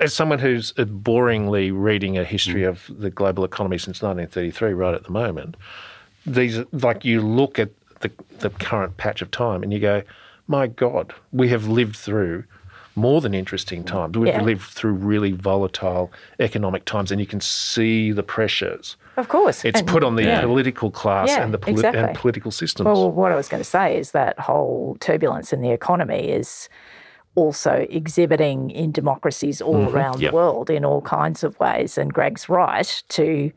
as 0.00 0.14
someone 0.14 0.38
who's 0.38 0.72
uh, 0.78 0.84
boringly 0.84 1.70
reading 1.74 2.16
a 2.18 2.24
history 2.24 2.62
of 2.64 2.88
the 2.88 3.10
global 3.10 3.44
economy 3.44 3.78
since 3.78 4.02
1933, 4.02 4.72
right 4.72 4.94
at 4.94 5.04
the 5.04 5.10
moment, 5.10 5.56
these 6.26 6.60
like 6.72 7.04
you 7.04 7.20
look 7.20 7.58
at 7.58 7.70
the 8.00 8.10
the 8.38 8.50
current 8.50 8.96
patch 8.96 9.20
of 9.22 9.30
time 9.30 9.62
and 9.62 9.72
you 9.72 9.78
go, 9.80 10.02
my 10.46 10.66
God, 10.66 11.12
we 11.32 11.48
have 11.48 11.66
lived 11.68 11.96
through. 11.96 12.44
More 12.96 13.20
than 13.20 13.34
interesting 13.34 13.82
times. 13.84 14.16
We've 14.16 14.28
Yeah. 14.28 14.42
lived 14.42 14.62
through 14.62 14.92
really 14.92 15.32
volatile 15.32 16.12
economic 16.38 16.84
times, 16.84 17.10
and 17.10 17.20
you 17.20 17.26
can 17.26 17.40
see 17.40 18.12
the 18.12 18.22
pressures 18.22 18.96
Of 19.16 19.28
course. 19.28 19.64
it's 19.64 19.80
And- 19.80 19.88
put 19.88 20.04
on 20.04 20.14
the 20.16 20.22
yeah. 20.24 20.42
political 20.42 20.90
class 20.90 21.28
Yeah, 21.28 21.42
and 21.44 21.52
the 21.52 21.58
poli- 21.58 21.74
exactly. 21.74 22.02
and 22.02 22.14
political 22.16 22.50
systems. 22.50 22.86
Well, 22.86 23.10
what 23.10 23.32
I 23.32 23.36
was 23.36 23.48
going 23.48 23.62
to 23.62 23.68
say 23.68 23.96
is 23.96 24.12
that 24.12 24.38
whole 24.38 24.96
turbulence 25.00 25.52
in 25.52 25.60
the 25.60 25.70
economy 25.72 26.28
is 26.30 26.68
also 27.36 27.84
exhibiting 27.90 28.70
in 28.70 28.92
democracies 28.92 29.60
all 29.60 29.74
Mm-hmm. 29.74 29.96
around 29.96 30.20
Yep. 30.20 30.30
the 30.30 30.34
world 30.36 30.70
in 30.70 30.84
all 30.84 31.00
kinds 31.00 31.42
of 31.42 31.58
ways. 31.58 31.98
And 31.98 32.12
Greg's 32.14 32.48
right 32.48 33.02
to 33.08 33.50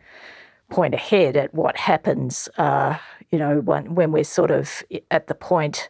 point 0.72 0.96
ahead 0.96 1.38
at 1.38 1.54
what 1.54 1.78
happens, 1.78 2.50
uh, 2.58 2.96
you 3.30 3.38
know, 3.38 3.60
when, 3.60 3.94
when 3.94 4.12
we're 4.12 4.24
sort 4.24 4.50
of 4.52 4.84
at 5.12 5.28
the 5.28 5.36
point 5.36 5.90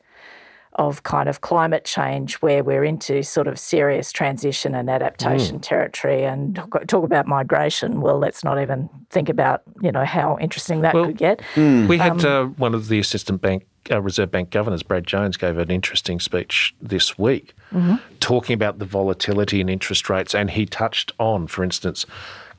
of 0.78 1.02
kind 1.04 1.28
of 1.28 1.42
climate 1.42 1.84
change 1.86 2.36
where 2.36 2.64
we're 2.64 2.84
into 2.84 3.24
sort 3.24 3.48
of 3.48 3.58
serious 3.58 4.12
transition 4.12 4.76
and 4.76 4.88
Mm. 4.88 4.94
adaptation 4.94 5.60
territory 5.60 6.24
and 6.24 6.56
talk- 6.56 6.86
talk 6.88 7.04
about 7.04 7.28
migration 7.28 8.00
well 8.02 8.20
let's 8.20 8.44
not 8.44 8.62
even 8.62 8.88
think 9.10 9.28
about 9.30 9.64
you 9.82 9.92
know 9.92 10.06
how 10.06 10.38
interesting 10.40 10.82
that 10.82 10.94
Well, 10.94 11.06
could 11.08 11.18
get 11.18 11.42
We 11.56 11.98
had 11.98 12.24
Um, 12.24 12.26
uh, 12.26 12.46
one 12.58 12.76
of 12.76 12.88
the 12.90 13.00
assistant 13.00 13.42
bank 13.42 13.66
uh, 13.90 14.02
Reserve 14.02 14.30
Bank 14.30 14.50
governors, 14.50 14.84
Brad 14.84 15.08
Jones, 15.08 15.38
gave 15.38 15.58
an 15.58 15.72
interesting 15.72 16.20
speech 16.20 16.76
this 16.82 17.18
week, 17.18 17.54
Mm-hmm. 17.74 17.96
talking 18.20 18.54
about 18.54 18.80
the 18.80 18.86
volatility 18.86 19.62
in 19.62 19.70
interest 19.70 20.10
rates, 20.10 20.36
and 20.36 20.52
he 20.52 20.66
touched 20.66 21.14
on, 21.20 21.48
for 21.48 21.64
instance, 21.64 22.06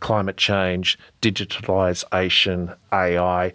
climate 0.00 0.38
change, 0.38 0.98
digitalisation, 1.20 2.74
AI, 2.92 3.52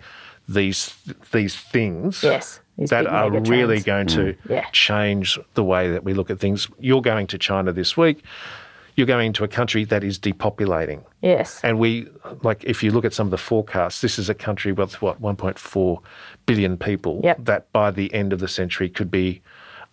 these 0.47 0.93
these 1.31 1.55
things. 1.55 2.21
Yes, 2.23 2.59
these 2.59 2.62
that 2.77 3.07
are 3.07 3.29
really 3.31 3.81
trends. 3.81 3.83
going 3.83 4.07
to 4.07 4.33
mm. 4.33 4.49
Yeah. 4.49 4.65
change 4.71 5.39
the 5.53 5.63
way 5.63 5.91
that 5.91 6.03
we 6.03 6.13
look 6.13 6.29
at 6.29 6.39
things. 6.39 6.67
You're 6.79 7.01
going 7.01 7.27
to 7.27 7.37
China 7.37 7.71
this 7.71 7.95
week. 7.95 8.23
You're 8.95 9.07
going 9.07 9.33
to 9.33 9.43
a 9.43 9.47
country 9.47 9.85
that 9.85 10.03
is 10.03 10.19
depopulating. 10.19 11.03
yes 11.21 11.59
And 11.63 11.79
we, 11.79 12.07
like, 12.43 12.63
if 12.63 12.83
you 12.83 12.91
look 12.91 13.05
at 13.05 13.13
some 13.13 13.25
of 13.27 13.31
the 13.31 13.37
forecasts, 13.39 14.01
this 14.01 14.19
is 14.19 14.29
a 14.29 14.35
country 14.35 14.71
with 14.71 15.01
what, 15.01 15.19
1.4 15.21 15.99
billion 16.45 16.77
people 16.77 17.19
Yep. 17.23 17.45
that 17.45 17.71
by 17.71 17.89
the 17.89 18.13
end 18.13 18.33
of 18.33 18.39
the 18.39 18.47
century 18.47 18.89
could 18.89 19.09
be 19.09 19.41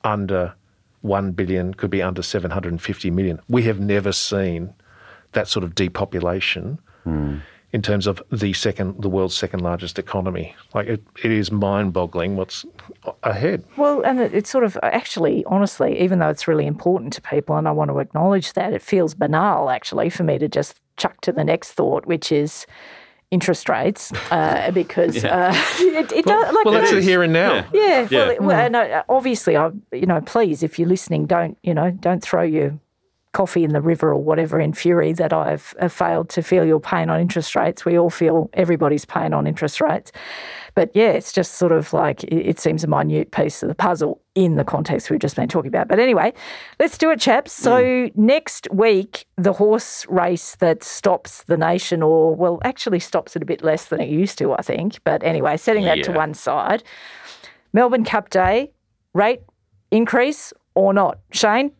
under 0.05 0.53
1 1.01 1.33
billion, 1.33 1.73
could 1.73 1.91
be 1.91 2.03
under 2.03 2.23
750 2.23 3.11
million. 3.11 3.41
We 3.49 3.63
have 3.63 3.81
never 3.81 4.13
seen 4.13 4.75
that 5.33 5.49
sort 5.49 5.65
of 5.65 5.75
depopulation 5.75 6.79
mm. 7.07 7.41
In 7.73 7.83
terms 7.83 8.07
of 8.07 8.21
the 8.33 8.53
second, 8.53 9.01
the 9.01 9.09
world's 9.09 9.37
second 9.37 9.61
largest 9.61 9.99
economy. 9.99 10.55
Like, 10.75 10.89
it, 10.89 11.03
it 11.23 11.31
is 11.31 11.53
mind 11.53 11.93
boggling 11.93 12.37
what's 12.37 12.65
ahead. 13.23 13.65
Well, 13.77 14.03
and 14.03 14.21
it, 14.21 14.35
it's 14.35 14.51
sort 14.51 14.65
of 14.65 14.77
actually, 14.83 15.45
honestly, 15.47 16.01
even 16.01 16.19
though 16.19 16.29
it's 16.29 16.49
really 16.49 16.67
important 16.67 17.13
to 17.15 17.21
people, 17.23 17.57
and 17.57 17.69
I 17.69 17.71
want 17.71 17.91
to 17.91 17.99
acknowledge 18.01 18.55
that, 18.55 18.73
it 18.73 18.83
feels 18.83 19.15
banal 19.15 19.71
actually 19.71 20.11
for 20.11 20.25
me 20.25 20.39
to 20.39 20.49
just 20.49 20.81
chuck 20.97 21.21
to 21.23 21.33
the 21.33 21.45
next 21.45 21.73
thought, 21.73 22.07
which 22.07 22.33
is 22.33 22.67
interest 23.31 23.69
rates, 23.69 24.13
uh, 24.33 24.71
because 24.75 25.25
uh, 25.25 25.53
it, 25.79 26.11
it 26.11 26.25
does. 26.25 26.53
Like, 26.53 26.65
Well, 26.65 26.75
that's 26.75 26.91
the 26.91 27.01
here 27.01 27.23
and 27.23 27.33
now. 27.33 27.65
Yeah. 27.73 28.09
Yeah, 28.09 28.09
well, 28.11 28.27
Yeah. 28.27 28.33
it- 28.33 28.43
well 28.43 28.61
and, 28.61 28.75
uh, 28.77 29.03
obviously, 29.09 29.57
I, 29.57 29.71
you 29.93 30.07
know, 30.07 30.21
please, 30.21 30.65
if 30.65 30.77
you're 30.79 30.89
listening, 30.89 31.27
don't, 31.27 31.57
you 31.63 31.73
know, 31.75 31.93
don't 31.93 32.21
throw 32.23 32.43
your 32.43 32.77
coffee 33.33 33.63
in 33.63 33.73
the 33.73 33.81
river 33.81 34.11
or 34.11 34.19
whatever 34.19 34.59
in 34.59 34.73
fury 34.73 35.13
that 35.13 35.33
I've 35.33 35.73
uh, 35.81 35.89
failed 35.89 36.29
to 36.31 36.43
feel 36.43 36.65
your 36.65 36.81
pain 36.81 37.09
on 37.11 37.21
interest 37.21 37.55
rates. 37.55 37.85
We 37.85 37.97
all 37.97 38.11
feel 38.11 38.51
everybody's 38.55 39.05
pain 39.05 39.33
on 39.33 39.47
interest 39.47 39.81
rates. 39.81 40.11
But 40.75 40.91
yeah, 40.95 41.11
it's 41.11 41.33
just 41.33 41.55
sort 41.55 41.71
of 41.71 41.93
like 41.93 42.25
it, 42.25 42.35
it 42.35 42.59
seems 42.59 42.83
a 42.83 42.89
minute 42.89 43.31
piece 43.31 43.63
of 43.63 43.69
the 43.69 43.75
puzzle 43.75 44.21
in 44.35 44.57
the 44.57 44.65
context 44.65 45.11
we've 45.11 45.21
just 45.21 45.37
been 45.37 45.49
talking 45.49 45.69
about. 45.69 45.87
But 45.87 46.01
anyway, 46.01 46.33
let's 46.81 46.99
do 46.99 47.11
it, 47.11 47.21
chaps. 47.21 47.53
So 47.53 48.11
next 48.17 48.69
week, 48.73 49.27
the 49.37 49.53
horse 49.53 50.07
race 50.09 50.57
that 50.57 50.83
stops 50.83 51.45
the 51.45 51.57
nation, 51.57 52.03
or 52.03 52.35
well, 52.35 52.59
actually 52.65 53.01
stops 53.01 53.37
it 53.37 53.43
a 53.43 53.47
bit 53.47 53.63
less 53.63 53.87
than 53.87 54.01
it 54.01 54.09
used 54.09 54.39
to, 54.39 54.55
I 54.55 54.63
think. 54.63 54.99
But 55.05 55.23
anyway, 55.23 55.57
setting 55.57 55.85
that 55.85 56.03
to 56.05 56.13
one 56.13 56.35
side. 56.35 56.83
Melbourne 57.73 58.05
Cup 58.05 58.31
Day, 58.31 58.73
rate 59.15 59.41
increase 59.93 60.53
or 60.75 60.93
not? 60.93 61.19
Shane? 61.33 61.73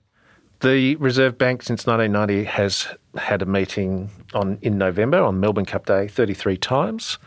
The 0.61 0.97
Reserve 0.97 1.39
Bank 1.39 1.63
since 1.63 1.87
1990 1.87 2.45
has 2.51 2.89
had 3.17 3.41
a 3.41 3.47
meeting 3.47 4.11
on 4.35 4.59
in 4.61 4.77
November 4.77 5.23
on 5.23 5.41
Melbourne 5.41 5.65
Cup 5.65 5.87
Day 5.87 6.07
33 6.07 6.57
times. 6.59 7.19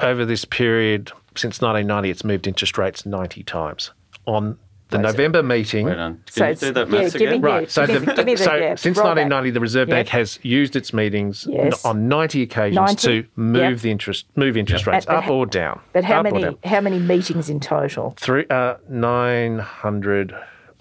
Over 0.00 0.24
this 0.24 0.44
period 0.44 1.10
since 1.34 1.60
1990, 1.60 2.10
it's 2.10 2.24
moved 2.24 2.46
interest 2.46 2.78
rates 2.78 3.04
90 3.04 3.42
times. 3.42 3.90
On 4.26 4.58
the 4.90 4.98
November 4.98 5.42
meeting, 5.42 5.86
Well 5.86 6.16
So 6.30 6.54
do 6.54 6.72
that 6.72 6.88
yeah, 6.90 7.08
give 7.08 7.30
me- 7.32 7.38
right? 7.38 7.68
So, 7.68 7.84
the, 7.86 7.94
give 8.14 8.24
me 8.24 8.34
the- 8.36 8.44
so 8.44 8.54
yeah, 8.54 8.74
since 8.76 8.96
roll 8.96 9.06
back. 9.06 9.26
1990, 9.28 9.50
the 9.50 9.60
Reserve 9.60 9.88
Bank 9.88 10.06
Yep. 10.06 10.12
has 10.12 10.38
used 10.42 10.76
its 10.76 10.92
meetings 10.92 11.48
Yes. 11.50 11.84
on 11.84 12.06
90 12.06 12.42
occasions 12.42 12.76
90? 12.76 13.22
to 13.22 13.28
move 13.34 13.56
Yep. 13.72 13.78
the 13.80 13.90
interest 13.90 14.26
move 14.36 14.56
interest 14.56 14.86
rates 14.86 15.04
But- 15.04 15.12
but 15.14 15.18
up 15.18 15.24
ha- 15.24 15.32
or 15.32 15.46
down. 15.46 15.80
But 15.92 16.04
how 16.04 16.22
many 16.22 16.56
how 16.64 16.80
many 16.80 17.00
meetings 17.00 17.50
in 17.50 17.58
total? 17.58 18.14
Three, 18.16 18.46
uh, 18.48 18.74
900 18.88 20.32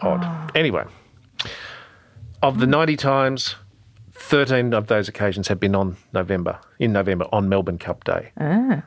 odd. 0.02 0.20
Ah. 0.24 0.48
Anyway, 0.54 0.84
of 2.42 2.60
the 2.60 2.68
90 2.68 2.96
times, 2.98 3.56
13 4.14 4.74
of 4.74 4.88
those 4.88 5.08
occasions 5.08 5.48
have 5.48 5.60
been 5.60 5.76
on 5.76 5.98
November, 6.14 6.60
in 6.80 6.94
November, 6.94 7.26
on 7.32 7.50
Melbourne 7.50 7.78
Cup 7.78 8.04
Day. 8.04 8.32
Ah. 8.40 8.84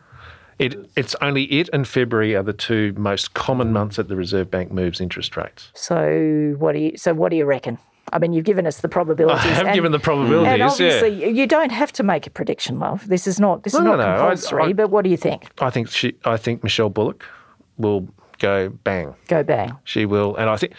It, 0.59 0.75
it's 0.97 1.15
only 1.23 1.45
it 1.45 1.69
and 1.73 1.87
February 1.87 2.35
are 2.35 2.43
the 2.43 2.53
two 2.53 2.93
most 2.97 3.35
common 3.35 3.73
months 3.73 3.95
that 3.97 4.09
the 4.09 4.17
Reserve 4.17 4.51
Bank 4.51 4.73
moves 4.73 5.01
interest 5.01 5.37
rates. 5.37 5.71
So 5.75 6.57
what 6.59 6.73
do 6.73 6.81
you 6.81 6.97
so 6.97 7.15
what 7.15 7.29
do 7.31 7.37
you 7.37 7.45
reckon? 7.45 7.79
I 8.13 8.19
mean, 8.19 8.33
you've 8.33 8.45
given 8.47 8.67
us 8.67 8.81
the 8.81 8.89
probabilities. 8.89 9.45
I 9.45 9.49
have 9.51 9.67
and- 9.67 9.75
given 9.75 9.93
the 9.93 10.01
probabilities, 10.01 10.49
And 10.49 10.59
yeah. 10.59 10.67
obviously, 10.69 11.31
you 11.31 11.47
don't 11.47 11.71
have 11.71 11.93
to 11.93 12.03
make 12.03 12.27
a 12.27 12.31
prediction, 12.31 12.81
love. 12.81 13.07
This 13.07 13.29
is 13.29 13.39
not 13.39 13.63
this 13.63 13.75
is 13.75 13.81
No, 13.81 13.95
not 13.95 13.99
no, 13.99 14.05
no. 14.07 14.13
I- 14.15 14.17
compulsory. 14.31 14.63
I- 14.65 14.73
but 14.73 14.91
what 14.91 15.05
do 15.05 15.11
you 15.11 15.17
think? 15.17 15.49
I 15.61 15.71
think 15.71 15.89
she, 15.91 16.17
I 16.25 16.37
think 16.37 16.65
Michelle 16.65 16.89
Bullock 16.91 17.25
will 17.77 18.09
go 18.41 18.71
bang. 18.83 19.15
Go 19.29 19.45
bang. 19.45 19.77
She 19.85 20.07
will, 20.07 20.35
and 20.35 20.51
I 20.51 20.57
think 20.57 20.73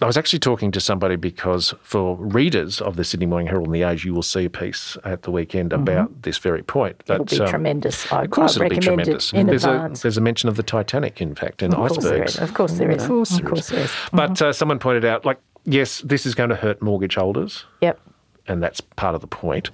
I 0.00 0.06
was 0.06 0.16
actually 0.16 0.38
talking 0.38 0.70
to 0.72 0.80
somebody 0.80 1.16
because 1.16 1.74
for 1.82 2.14
readers 2.16 2.80
of 2.80 2.94
the 2.94 3.02
Sydney 3.02 3.26
Morning 3.26 3.48
Herald 3.48 3.66
and 3.66 3.74
the 3.74 3.82
Age, 3.82 4.04
you 4.04 4.14
will 4.14 4.22
see 4.22 4.44
a 4.44 4.50
piece 4.50 4.96
at 5.04 5.22
the 5.22 5.32
weekend 5.32 5.72
about 5.72 6.22
this 6.22 6.38
very 6.38 6.62
point. 6.62 6.98
Mm-hmm. 7.06 7.12
It'll 7.14 7.24
be 7.24 7.40
um, 7.40 7.48
tremendous. 7.48 8.12
I, 8.12 8.22
Of 8.22 8.30
course, 8.30 8.56
I 8.56 8.66
it'll 8.66 8.76
be 8.76 8.80
tremendous. 8.80 9.32
it 9.32 9.38
in 9.40 9.46
there's 9.48 9.64
a 9.64 9.90
there's 10.00 10.16
a 10.16 10.20
mention 10.20 10.48
of 10.48 10.54
the 10.56 10.62
Titanic, 10.62 11.20
in 11.20 11.34
fact, 11.34 11.62
and 11.62 11.74
of 11.74 11.88
course 11.88 11.98
icebergs. 12.06 12.34
is. 12.36 12.40
Of 12.40 12.54
course 12.54 12.72
there 12.74 12.90
is. 12.92 13.02
Of 13.02 13.08
course, 13.08 13.30
Of 13.32 13.38
there 13.40 13.48
course 13.48 13.60
is. 13.60 13.68
there 13.70 13.80
is. 13.84 13.92
But 14.12 14.40
uh, 14.40 14.52
someone 14.52 14.78
pointed 14.78 15.04
out, 15.04 15.24
like, 15.24 15.40
yes, 15.64 16.00
this 16.02 16.26
is 16.26 16.36
going 16.36 16.50
to 16.50 16.56
hurt 16.56 16.80
mortgage 16.80 17.16
holders, 17.16 17.64
Yep. 17.80 17.98
and 18.46 18.62
that's 18.62 18.80
part 18.80 19.16
of 19.16 19.20
the 19.20 19.26
point. 19.26 19.70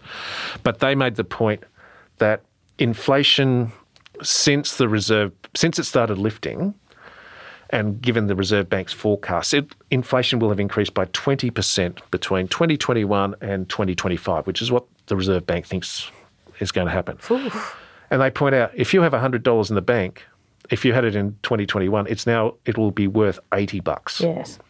But 0.63 0.79
they 0.79 0.95
made 0.95 1.17
the 1.17 1.25
point 1.25 1.65
that 2.17 2.41
inflation, 2.79 3.73
since 4.23 4.77
the 4.79 4.89
reserve, 4.89 5.33
since 5.55 5.79
it 5.79 5.85
started 5.85 6.17
lifting, 6.17 6.73
and 7.75 8.01
given 8.01 8.29
the 8.29 8.37
Reserve 8.37 8.71
Bank's 8.71 8.93
forecast, 8.93 9.53
it, 9.53 9.67
inflation 9.91 10.39
will 10.39 10.49
have 10.49 10.61
increased 10.61 10.95
by 10.95 11.07
20% 11.07 11.99
between 12.13 12.47
2021 12.47 13.35
and 13.41 13.69
2025, 13.69 14.47
which 14.47 14.63
is 14.63 14.71
what 14.71 14.85
the 15.07 15.17
Reserve 15.17 15.45
Bank 15.45 15.67
thinks 15.67 16.09
is 16.61 16.71
going 16.71 16.87
to 16.87 16.93
happen. 16.93 17.19
And 18.13 18.23
they 18.23 18.31
point 18.31 18.55
out 18.55 18.71
if 18.77 18.95
you 18.95 19.03
have 19.03 19.13
$100 19.13 19.69
in 19.69 19.75
the 19.75 19.83
bank, 19.83 20.23
if 20.71 20.85
you 20.85 20.93
had 20.93 21.05
it 21.05 21.17
in 21.17 21.37
2021, 21.43 22.07
it's 22.07 22.29
now 22.29 22.55
it 22.65 22.79
will 22.79 22.93
be 22.93 23.09
worth 23.09 23.41
80 23.53 23.81
bucks. 23.81 24.21
Yes. 24.21 24.61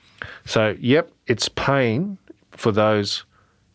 So, 0.46 0.75
yep, 0.80 1.12
it's 1.26 1.50
pain 1.50 2.16
for 2.52 2.73
those 2.73 3.25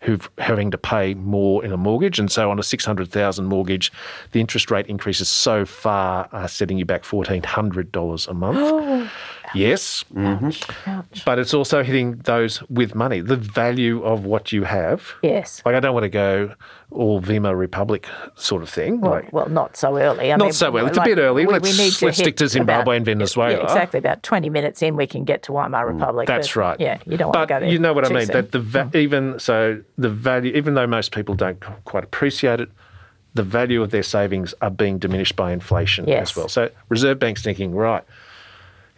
who've 0.01 0.29
having 0.37 0.71
to 0.71 0.77
pay 0.77 1.13
more 1.13 1.63
in 1.63 1.71
a 1.71 1.77
mortgage. 1.77 2.19
And 2.19 2.31
so 2.31 2.49
on 2.49 2.59
a 2.59 2.63
600,000 2.63 3.45
mortgage, 3.45 3.91
the 4.31 4.39
interest 4.39 4.71
rate 4.71 4.87
increases 4.87 5.27
so 5.27 5.65
far 5.65 6.29
are 6.31 6.47
setting 6.47 6.77
you 6.77 6.85
back 6.85 7.03
$1,400 7.03 8.27
a 8.27 8.33
month. 8.33 8.59
Oh. 8.91 9.09
Yes. 9.55 10.03
Mm-hmm. 10.13 10.89
Ouch. 10.89 11.25
But 11.25 11.39
it's 11.39 11.53
also 11.53 11.83
hitting 11.83 12.17
those 12.17 12.61
with 12.69 12.95
money, 12.95 13.21
the 13.21 13.35
value 13.35 14.03
of 14.03 14.25
what 14.25 14.51
you 14.51 14.63
have. 14.63 15.13
Yes. 15.23 15.61
Like, 15.65 15.75
I 15.75 15.79
don't 15.79 15.93
want 15.93 16.03
to 16.03 16.09
go 16.09 16.53
all 16.91 17.21
Weimar 17.21 17.55
Republic 17.55 18.07
sort 18.35 18.63
of 18.63 18.69
thing. 18.69 19.01
Well, 19.01 19.11
like, 19.11 19.33
well, 19.33 19.49
not 19.49 19.77
so 19.77 19.97
early. 19.97 20.31
I 20.31 20.35
Not 20.35 20.45
mean, 20.45 20.53
so 20.53 20.75
early. 20.75 20.87
It's 20.89 20.97
a 20.97 21.03
bit 21.03 21.17
early. 21.17 21.45
We, 21.45 21.53
Let's- 21.53 21.63
we 21.77 21.83
need 21.83 21.93
to 21.93 22.05
let's 22.05 22.17
hit 22.17 22.23
stick 22.25 22.37
to 22.37 22.47
Zimbabwe 22.47 22.81
about- 22.81 22.95
and 22.97 23.05
Venezuela. 23.05 23.57
Yeah, 23.57 23.63
exactly. 23.63 23.99
About 23.99 24.23
20 24.23 24.49
minutes 24.49 24.81
in, 24.81 24.95
we 24.95 25.07
can 25.07 25.23
get 25.23 25.43
to 25.43 25.51
Weimar 25.51 25.85
mm, 25.85 25.93
Republic. 25.93 26.27
That's 26.27 26.47
but, 26.49 26.55
right. 26.55 26.79
Yeah, 26.79 26.99
you 27.05 27.17
don't 27.17 27.31
but 27.31 27.39
want 27.39 27.47
to 27.49 27.53
go 27.55 27.59
there. 27.61 27.69
you 27.69 27.79
know 27.79 27.93
what 27.93 28.05
I 28.05 28.09
mean. 28.09 28.25
soon. 28.25 28.33
That 28.33 28.51
the 28.51 28.59
va- 28.59 28.89
mm. 28.91 28.95
even 28.95 29.39
so, 29.39 29.81
the 29.97 30.09
value, 30.09 30.53
even 30.55 30.73
though 30.73 30.87
most 30.87 31.11
people 31.11 31.35
don't 31.35 31.59
quite 31.85 32.03
appreciate 32.03 32.59
it, 32.59 32.69
the 33.35 33.43
value 33.43 33.83
of 33.83 33.91
their 33.91 34.03
savings 34.03 34.55
are 34.61 34.71
being 34.71 34.97
diminished 34.97 35.35
by 35.35 35.51
inflation 35.51 36.07
Yes. 36.07 36.31
as 36.31 36.35
well. 36.35 36.49
So 36.49 36.69
Reserve 36.89 37.19
Bank's 37.19 37.43
thinking, 37.43 37.75
right, 37.75 38.03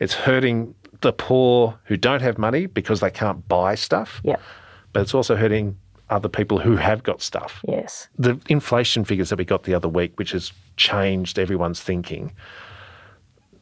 it's 0.01 0.15
hurting 0.15 0.73
the 1.01 1.13
poor 1.13 1.79
who 1.85 1.95
don't 1.95 2.23
have 2.23 2.37
money 2.39 2.65
because 2.65 2.99
they 2.99 3.11
can't 3.11 3.47
buy 3.47 3.75
stuff. 3.75 4.19
Yep. 4.23 4.41
But 4.93 5.03
it's 5.03 5.13
also 5.13 5.35
hurting 5.35 5.77
other 6.09 6.27
people 6.27 6.57
who 6.57 6.75
have 6.75 7.03
got 7.03 7.21
stuff. 7.21 7.63
Yes. 7.67 8.09
The 8.17 8.37
inflation 8.49 9.05
figures 9.05 9.29
that 9.29 9.37
we 9.37 9.45
got 9.45 9.63
the 9.63 9.75
other 9.75 9.87
week, 9.87 10.17
which 10.17 10.31
has 10.31 10.51
changed 10.75 11.37
everyone's 11.37 11.81
thinking, 11.81 12.33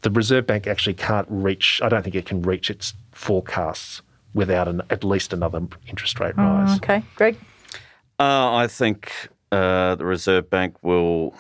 the 0.01 0.09
Reserve 0.09 0.47
Bank 0.47 0.65
actually 0.65 0.93
can't 0.93 1.27
reach, 1.29 1.81
I 1.83 1.89
don't 1.89 2.03
think 2.03 2.15
it 2.15 2.25
can 2.25 2.41
reach 2.41 2.69
its 2.69 2.93
forecasts 3.11 4.01
without 4.33 4.69
an, 4.69 4.81
at 4.89 5.03
least 5.03 5.33
another 5.33 5.61
interest 5.87 6.21
rate 6.21 6.37
rise. 6.37 6.77
Okay. 6.77 7.03
Greg? 7.15 7.37
Uh, 8.17 8.55
I 8.55 8.67
think 8.67 9.11
uh, 9.51 9.95
the 9.95 10.05
Reserve 10.05 10.49
Bank 10.49 10.77
will 10.83 11.35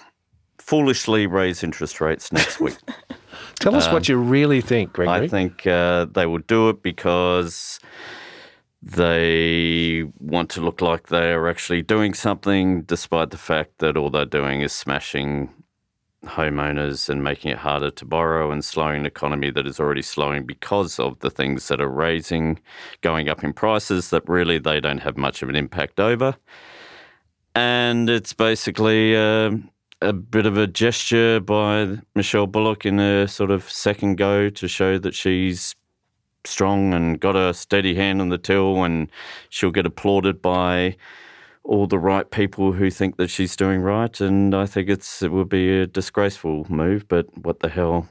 foolishly 0.57 1.25
raise 1.25 1.63
interest 1.63 2.01
rates 2.01 2.33
next 2.33 2.59
week. 2.59 2.75
Tell 3.59 3.75
us 3.75 3.91
what 3.91 4.07
you 4.07 4.17
really 4.17 4.61
think, 4.61 4.93
Gregory. 4.93 5.25
I 5.25 5.27
think 5.27 5.67
uh, 5.67 6.05
they 6.05 6.25
will 6.25 6.39
do 6.39 6.69
it 6.69 6.81
because 6.81 7.79
they 8.81 10.05
want 10.19 10.49
to 10.51 10.61
look 10.61 10.81
like 10.81 11.07
they 11.07 11.33
are 11.33 11.47
actually 11.49 11.81
doing 11.81 12.13
something, 12.13 12.83
despite 12.83 13.31
the 13.31 13.37
fact 13.37 13.79
that 13.79 13.97
all 13.97 14.09
they're 14.09 14.25
doing 14.25 14.61
is 14.61 14.71
smashing 14.71 15.53
homeowners 16.25 17.09
and 17.09 17.23
making 17.23 17.51
it 17.51 17.57
harder 17.57 17.89
to 17.89 18.05
borrow 18.05 18.51
and 18.51 18.63
slowing 18.63 19.01
an 19.01 19.05
economy 19.05 19.51
that 19.51 19.65
is 19.65 19.79
already 19.79 20.01
slowing 20.01 20.45
because 20.45 20.99
of 20.99 21.19
the 21.19 21.29
things 21.29 21.67
that 21.67 21.81
are 21.81 21.89
raising, 21.89 22.59
going 23.01 23.29
up 23.29 23.43
in 23.43 23.53
prices 23.53 24.09
that 24.09 24.27
really 24.27 24.59
they 24.59 24.79
don't 24.79 24.99
have 24.99 25.17
much 25.17 25.41
of 25.41 25.49
an 25.49 25.55
impact 25.55 25.99
over. 25.99 26.35
And 27.55 28.09
it's 28.09 28.33
basically 28.33 29.15
uh, 29.15 29.51
a 30.01 30.13
bit 30.13 30.45
of 30.45 30.57
a 30.57 30.67
gesture 30.67 31.39
by 31.39 31.97
Michelle 32.15 32.47
Bullock 32.47 32.85
in 32.85 32.99
a 32.99 33.27
sort 33.27 33.51
of 33.51 33.69
second 33.69 34.15
go 34.17 34.49
to 34.49 34.67
show 34.67 34.97
that 34.97 35.13
she's 35.13 35.75
strong 36.45 36.93
and 36.93 37.19
got 37.19 37.35
a 37.35 37.53
steady 37.53 37.95
hand 37.95 38.21
on 38.21 38.29
the 38.29 38.37
till, 38.37 38.83
and 38.83 39.11
she'll 39.49 39.71
get 39.71 39.85
applauded 39.85 40.41
by 40.41 40.95
all 41.63 41.85
the 41.85 41.99
right 41.99 42.31
people 42.31 42.71
who 42.71 42.89
think 42.89 43.17
that 43.17 43.29
she's 43.29 43.55
doing 43.55 43.81
right. 43.81 44.21
And 44.21 44.55
I 44.55 44.65
think 44.65 44.89
it's 44.89 45.21
it 45.21 45.31
would 45.31 45.49
be 45.49 45.81
a 45.81 45.87
disgraceful 45.87 46.65
move, 46.69 47.07
but 47.07 47.25
what 47.37 47.59
the 47.59 47.69
hell? 47.69 48.07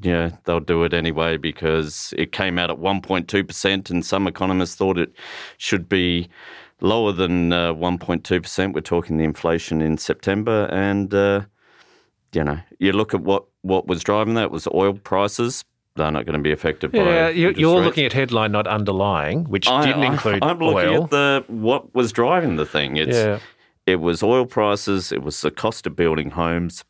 Yeah, 0.00 0.30
they'll 0.44 0.60
do 0.60 0.82
it 0.84 0.92
anyway 0.92 1.36
because 1.36 2.12
it 2.16 2.32
came 2.32 2.58
out 2.58 2.70
at 2.70 2.78
1.2%, 2.78 3.90
and 3.90 4.06
some 4.06 4.26
economists 4.26 4.76
thought 4.76 4.98
it 4.98 5.12
should 5.58 5.88
be 5.88 6.28
lower 6.84 7.12
than 7.12 7.52
uh, 7.52 7.72
1.2%. 7.74 8.74
We're 8.74 8.80
talking 8.80 9.16
the 9.16 9.24
inflation 9.24 9.80
in 9.80 9.96
September. 9.98 10.66
And, 10.70 11.12
uh, 11.14 11.42
you 12.32 12.44
know, 12.44 12.58
you 12.78 12.92
look 12.92 13.14
at 13.14 13.22
what, 13.22 13.44
what 13.62 13.86
was 13.86 14.02
driving 14.02 14.34
that 14.34 14.50
was 14.50 14.68
oil 14.74 14.92
prices. 14.94 15.64
They're 15.96 16.10
not 16.10 16.26
going 16.26 16.36
to 16.36 16.42
be 16.42 16.52
affected 16.52 16.90
by 16.92 16.98
yeah, 16.98 17.28
you, 17.28 17.48
interest 17.48 17.60
you're 17.60 17.76
rates. 17.76 17.86
looking 17.86 18.04
at 18.04 18.12
headline, 18.12 18.50
not 18.52 18.66
underlying, 18.66 19.44
which 19.44 19.68
I- 19.68 19.86
didn't 19.86 20.02
I- 20.02 20.12
include 20.12 20.42
I'm 20.42 20.58
looking 20.58 20.90
oil. 20.94 21.04
at 21.04 21.10
the 21.10 21.44
what 21.48 21.94
was 21.94 22.10
driving 22.12 22.56
the 22.56 22.66
thing. 22.66 22.96
It's 22.96 23.16
Yeah. 23.16 23.38
it 23.86 23.96
was 24.00 24.20
oil 24.22 24.44
prices, 24.44 25.12
it 25.12 25.22
was 25.22 25.40
the 25.40 25.52
cost 25.52 25.86
of 25.86 25.94
building 25.94 26.30
homes, 26.30 26.84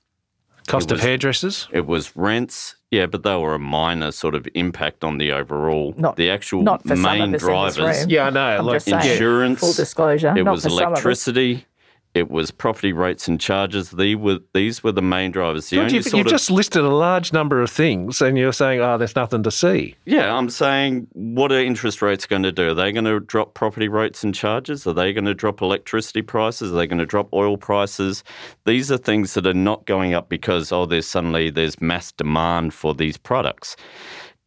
Cost 0.67 0.87
it 0.87 0.93
of 0.93 0.97
was- 0.99 1.05
hairdressers. 1.05 1.69
it 1.71 1.87
was 1.87 2.17
rents. 2.17 2.77
Yeah, 2.95 3.07
but 3.07 3.25
they 3.25 3.35
were 3.37 3.55
a 3.55 3.59
minor 3.59 4.13
sort 4.13 4.37
of 4.37 4.47
impact 4.55 5.03
on 5.03 5.19
the 5.19 5.33
overall. 5.33 5.95
Not- 5.97 6.15
the 6.15 6.31
actual 6.31 6.63
not 6.63 6.83
for 6.83 6.91
some 6.95 7.03
main 7.03 7.15
of 7.15 7.21
us 7.21 7.25
in 7.27 7.33
this 7.33 7.43
drivers. 7.43 8.01
room. 8.03 8.11
Yeah, 8.11 8.27
I 8.27 8.31
know. 8.31 8.41
I'm 8.59 8.67
like, 8.67 8.75
just 8.77 8.87
saying. 8.87 9.11
Insurance, 9.13 9.59
Full 9.61 9.73
disclosure. 9.73 10.33
It 10.37 10.45
not 10.45 10.53
was 10.53 10.63
for 10.63 10.69
some 10.71 10.79
of 10.79 10.83
us. 10.85 10.89
electricity. 11.01 11.67
It 12.15 12.31
was 12.31 12.53
property 12.53 12.93
rates 12.93 13.27
and 13.27 13.41
charges. 13.41 13.91
These 13.91 14.17
were 14.17 14.39
these 14.53 14.85
were 14.85 14.93
the 14.93 15.03
main 15.03 15.33
drivers. 15.33 15.69
The 15.71 15.79
you've, 15.79 15.93
you've 15.93 16.27
of, 16.27 16.27
just 16.29 16.49
listed 16.49 16.85
a 16.85 16.89
large 16.89 17.33
number 17.33 17.61
of 17.61 17.69
things, 17.71 18.23
and 18.23 18.39
you're 18.39 18.53
saying, 18.53 18.81
"Oh, 18.81 18.97
there's 18.97 19.17
nothing 19.17 19.43
to 19.43 19.51
see." 19.51 19.97
Yeah, 20.05 20.33
I'm 20.33 20.49
saying, 20.49 21.09
what 21.13 21.51
are 21.51 21.59
interest 21.59 22.03
rates 22.03 22.25
going 22.25 22.45
to 22.45 22.53
do? 22.53 22.71
Are 22.71 22.75
they 22.75 22.93
going 22.93 23.05
to 23.05 23.19
drop 23.19 23.55
property 23.55 23.89
rates 23.89 24.23
and 24.23 24.33
charges? 24.33 24.87
Are 24.87 24.93
they 24.93 25.13
going 25.13 25.25
to 25.25 25.35
drop 25.35 25.61
electricity 25.61 26.23
prices? 26.23 26.71
Are 26.71 26.77
they 26.77 26.87
going 26.87 27.01
to 27.01 27.07
drop 27.07 27.29
oil 27.33 27.57
prices? 27.57 28.23
These 28.65 28.93
are 28.93 28.97
things 28.97 29.35
that 29.35 29.45
are 29.45 29.53
not 29.53 29.85
going 29.85 30.15
up 30.15 30.29
because 30.29 30.71
oh, 30.71 30.87
there's 30.87 31.09
suddenly 31.09 31.51
there's 31.51 31.81
mass 31.81 32.13
demand 32.13 32.75
for 32.75 32.95
these 32.95 33.17
products. 33.17 33.75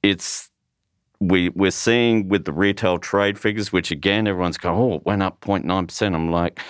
It's 0.03 0.49
we 1.19 1.49
we're 1.49 1.71
seeing 1.71 2.29
with 2.29 2.45
the 2.45 2.53
retail 2.53 2.97
trade 2.97 3.37
figures, 3.37 3.73
which 3.73 3.91
again 3.91 4.25
everyone's 4.25 4.57
going, 4.57 4.79
oh, 4.79 4.95
it 4.95 5.05
went 5.05 5.21
up 5.21 5.41
0.9 5.41 5.87
percent. 5.89 6.15
I'm 6.15 6.31
like. 6.31 6.61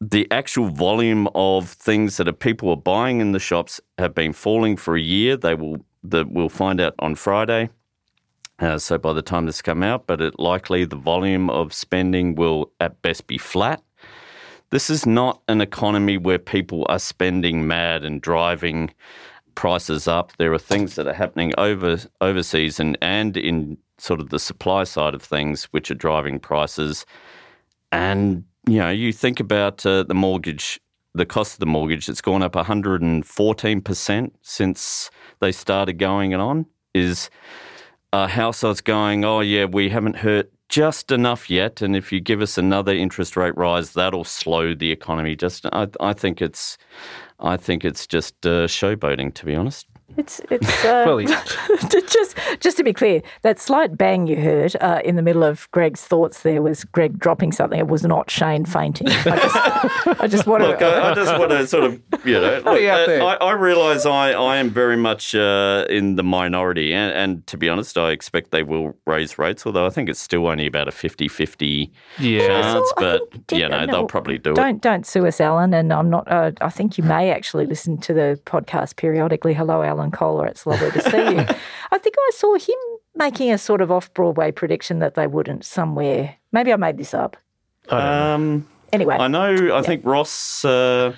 The 0.00 0.30
actual 0.30 0.68
volume 0.68 1.28
of 1.34 1.70
things 1.70 2.18
that 2.18 2.30
people 2.38 2.70
are 2.70 2.76
buying 2.76 3.20
in 3.20 3.32
the 3.32 3.38
shops 3.38 3.80
have 3.98 4.14
been 4.14 4.32
falling 4.32 4.76
for 4.76 4.96
a 4.96 5.00
year. 5.00 5.36
They 5.36 5.54
will 5.54 5.84
that 6.04 6.30
we'll 6.30 6.48
find 6.48 6.80
out 6.80 6.94
on 6.98 7.14
Friday. 7.14 7.70
Uh, 8.58 8.78
so 8.78 8.96
by 8.96 9.12
the 9.12 9.22
time 9.22 9.46
this 9.46 9.60
come 9.60 9.82
out, 9.82 10.06
but 10.06 10.20
it 10.20 10.38
likely 10.38 10.84
the 10.84 10.96
volume 10.96 11.50
of 11.50 11.74
spending 11.74 12.34
will 12.34 12.70
at 12.80 13.00
best 13.02 13.26
be 13.26 13.38
flat. 13.38 13.82
This 14.70 14.88
is 14.90 15.06
not 15.06 15.42
an 15.48 15.60
economy 15.60 16.16
where 16.16 16.38
people 16.38 16.86
are 16.88 16.98
spending 16.98 17.66
mad 17.66 18.04
and 18.04 18.20
driving 18.20 18.92
prices 19.54 20.08
up. 20.08 20.32
There 20.38 20.52
are 20.52 20.58
things 20.58 20.94
that 20.96 21.06
are 21.06 21.12
happening 21.12 21.52
over 21.58 21.98
overseas 22.20 22.80
and, 22.80 22.96
and 23.00 23.36
in 23.36 23.78
sort 23.98 24.20
of 24.20 24.30
the 24.30 24.38
supply 24.38 24.84
side 24.84 25.14
of 25.14 25.22
things 25.22 25.64
which 25.64 25.90
are 25.90 25.94
driving 25.94 26.38
prices. 26.38 27.06
And 27.92 28.44
you 28.68 28.78
know, 28.78 28.90
you 28.90 29.12
think 29.12 29.40
about 29.40 29.84
uh, 29.86 30.02
the 30.02 30.14
mortgage, 30.14 30.80
the 31.14 31.26
cost 31.26 31.54
of 31.54 31.60
the 31.60 31.66
mortgage. 31.66 32.08
It's 32.08 32.20
gone 32.20 32.42
up 32.42 32.54
114 32.54 33.80
percent 33.80 34.36
since 34.42 35.10
they 35.40 35.52
started 35.52 35.94
going 35.94 36.32
it 36.32 36.40
on. 36.40 36.66
Is 36.94 37.30
uh, 38.12 38.26
households 38.26 38.80
going, 38.80 39.24
oh 39.24 39.40
yeah, 39.40 39.66
we 39.66 39.90
haven't 39.90 40.16
hurt 40.16 40.50
just 40.68 41.12
enough 41.12 41.48
yet, 41.48 41.82
and 41.82 41.94
if 41.94 42.12
you 42.12 42.20
give 42.20 42.40
us 42.40 42.58
another 42.58 42.92
interest 42.92 43.36
rate 43.36 43.56
rise, 43.56 43.92
that'll 43.92 44.24
slow 44.24 44.74
the 44.74 44.90
economy. 44.90 45.36
Just, 45.36 45.66
I, 45.66 45.88
I 46.00 46.12
think 46.12 46.42
it's, 46.42 46.76
I 47.38 47.56
think 47.56 47.84
it's 47.84 48.06
just 48.06 48.34
uh, 48.46 48.66
showboating, 48.66 49.34
to 49.34 49.44
be 49.44 49.54
honest. 49.54 49.86
It's 50.16 50.40
it's 50.50 50.84
uh, 50.84 51.02
Well, 51.06 51.18
he- 51.18 51.26
just 52.08 52.36
just 52.60 52.76
to 52.76 52.84
be 52.84 52.92
clear, 52.92 53.22
that 53.42 53.58
slight 53.58 53.98
bang 53.98 54.26
you 54.26 54.36
heard 54.40 54.74
uh, 54.80 55.00
in 55.04 55.16
the 55.16 55.22
middle 55.22 55.42
of 55.42 55.68
Greg's 55.72 56.00
thoughts 56.02 56.42
there 56.42 56.62
was 56.62 56.84
Greg 56.84 57.18
dropping 57.18 57.52
something. 57.52 57.78
It 57.78 57.88
was 57.88 58.04
not 58.04 58.30
Shane 58.30 58.64
fainting. 58.64 59.08
I 59.08 59.22
just, 59.24 59.56
I 60.22 60.26
just 60.28 60.46
want 60.46 60.62
Look, 60.62 60.78
to. 60.78 60.86
I, 60.86 61.10
I 61.10 61.14
just 61.14 61.38
want 61.38 61.50
to 61.50 61.66
sort 61.66 61.84
of, 61.84 62.00
you 62.24 62.34
know, 62.40 62.62
look, 62.64 62.80
you 62.80 62.88
out 62.88 63.00
uh, 63.00 63.06
there? 63.06 63.22
I, 63.22 63.34
I 63.34 63.52
realise 63.52 64.06
I, 64.06 64.30
I 64.32 64.56
am 64.58 64.70
very 64.70 64.96
much 64.96 65.34
uh, 65.34 65.84
in 65.90 66.14
the 66.14 66.22
minority. 66.22 66.94
And, 66.94 67.12
and 67.12 67.46
to 67.48 67.58
be 67.58 67.68
honest, 67.68 67.98
I 67.98 68.12
expect 68.12 68.52
they 68.52 68.62
will 68.62 68.96
raise 69.06 69.38
rates, 69.38 69.66
although 69.66 69.86
I 69.86 69.90
think 69.90 70.08
it's 70.08 70.20
still 70.20 70.46
only 70.46 70.66
about 70.66 70.86
a 70.88 70.92
50 70.92 71.26
50 71.28 71.92
Yeah. 72.18 72.46
chance. 72.46 72.92
I 72.96 73.00
But, 73.00 73.32
think- 73.48 73.60
you 73.62 73.68
know, 73.68 73.84
no, 73.84 73.92
they'll 73.92 74.06
probably 74.06 74.38
do 74.38 74.54
don't 74.54 74.76
it. 74.76 74.80
don't 74.82 75.04
sue 75.04 75.26
us, 75.26 75.40
Alan. 75.40 75.74
And 75.74 75.92
I'm 75.92 76.08
not. 76.10 76.30
Uh, 76.30 76.52
I 76.60 76.70
think 76.70 76.96
you 76.96 77.02
may 77.04 77.30
actually 77.32 77.66
listen 77.66 77.98
to 77.98 78.14
the 78.14 78.40
podcast 78.46 78.96
periodically. 78.96 79.52
Hello, 79.52 79.82
Alan 79.82 79.95
Kohler. 80.10 80.46
It's 80.46 80.66
lovely 80.66 80.90
to 80.90 81.00
see 81.10 81.16
you. 81.18 81.40
I 81.90 81.98
think 81.98 82.14
I 82.18 82.30
saw 82.34 82.54
him 82.56 82.76
making 83.14 83.50
a 83.52 83.58
sort 83.58 83.80
of 83.80 83.90
off 83.90 84.12
Broadway 84.14 84.50
prediction 84.52 84.98
that 85.00 85.14
they 85.14 85.26
wouldn't 85.26 85.64
somewhere. 85.64 86.36
Maybe 86.52 86.72
I 86.72 86.76
made 86.76 86.98
this 86.98 87.14
up. 87.14 87.36
Um, 87.88 88.66
Anyway, 88.92 89.16
I 89.16 89.26
know, 89.28 89.76
I 89.76 89.82
think 89.82 90.04
Ross. 90.04 90.64
Uh, 90.64 91.12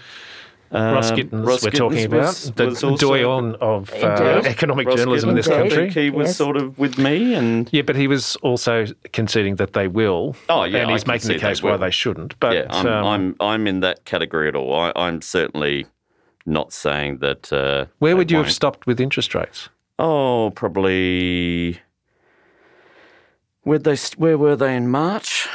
Ross 0.72 1.10
um, 1.10 1.16
Gittins, 1.16 1.46
Ross 1.46 1.64
we're 1.64 1.70
talking 1.70 1.98
Gittins 1.98 2.04
about 2.06 2.20
was- 2.20 2.52
the 2.80 2.88
was 2.90 3.00
doyen 3.00 3.54
of 3.56 3.90
uh, 3.94 4.42
economic 4.44 4.86
Ross 4.86 4.96
journalism 4.96 5.30
in 5.30 5.36
this 5.36 5.48
Gittins, 5.48 5.52
I 5.52 5.56
Indeed. 5.62 5.70
country. 5.70 5.90
think 5.90 6.04
he 6.04 6.10
was 6.10 6.26
Yes. 6.28 6.36
sort 6.36 6.56
of 6.56 6.78
with 6.78 6.98
me, 6.98 7.34
and 7.34 7.68
Yeah, 7.72 7.82
but 7.82 7.96
he 7.96 8.06
was 8.06 8.36
also 8.36 8.86
conceding 9.12 9.56
that 9.56 9.72
they 9.74 9.86
will. 9.88 10.34
Oh, 10.48 10.64
yeah, 10.64 10.80
and 10.80 10.90
he's 10.90 11.04
can 11.04 11.12
making 11.12 11.28
the 11.28 11.34
see 11.34 11.40
they 11.40 11.48
case 11.48 11.62
why 11.62 11.76
they 11.78 11.90
shouldn't. 11.90 12.38
But 12.40 12.54
yeah, 12.54 12.66
I'm, 12.70 12.86
um, 12.86 13.04
I'm 13.06 13.36
I'm 13.40 13.66
in 13.66 13.80
that 13.80 14.04
category 14.04 14.48
at 14.48 14.56
all. 14.56 14.74
I, 14.78 14.92
I'm 14.96 15.22
certainly 15.22 15.86
not 16.48 16.72
saying 16.72 17.18
that. 17.18 17.52
Uh, 17.52 17.86
where 17.98 18.16
would 18.16 18.30
you 18.30 18.38
have 18.38 18.46
won't. 18.46 18.54
stopped 18.54 18.86
with 18.86 19.00
interest 19.00 19.34
rates? 19.34 19.68
Oh, 19.98 20.50
probably. 20.54 21.80
Where 23.62 23.78
they 23.78 23.96
where 24.16 24.38
were 24.38 24.56
they 24.56 24.74
in 24.76 24.88
March? 24.88 25.48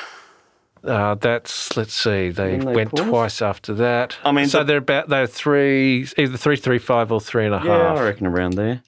Uh, 0.84 1.16
that's 1.16 1.76
let's 1.78 1.94
see. 1.94 2.30
They 2.30 2.58
they 2.58 2.74
went 2.74 2.96
twice 2.96 3.42
after 3.42 3.74
that. 3.76 4.18
I 4.24 4.32
mean, 4.32 4.48
so 4.48 4.60
the- 4.60 4.66
they're 4.66 4.78
about 4.78 5.10
they're 5.10 5.28
three, 5.28 6.08
either 6.18 6.38
three 6.38 6.58
three 6.58 6.80
five 6.80 7.12
or 7.12 7.22
three 7.22 7.46
and 7.46 7.56
a 7.56 7.60
half. 7.60 7.68
Yeah, 7.68 7.94
I 7.94 8.04
reckon 8.04 8.28
around 8.28 8.54
there. 8.56 8.82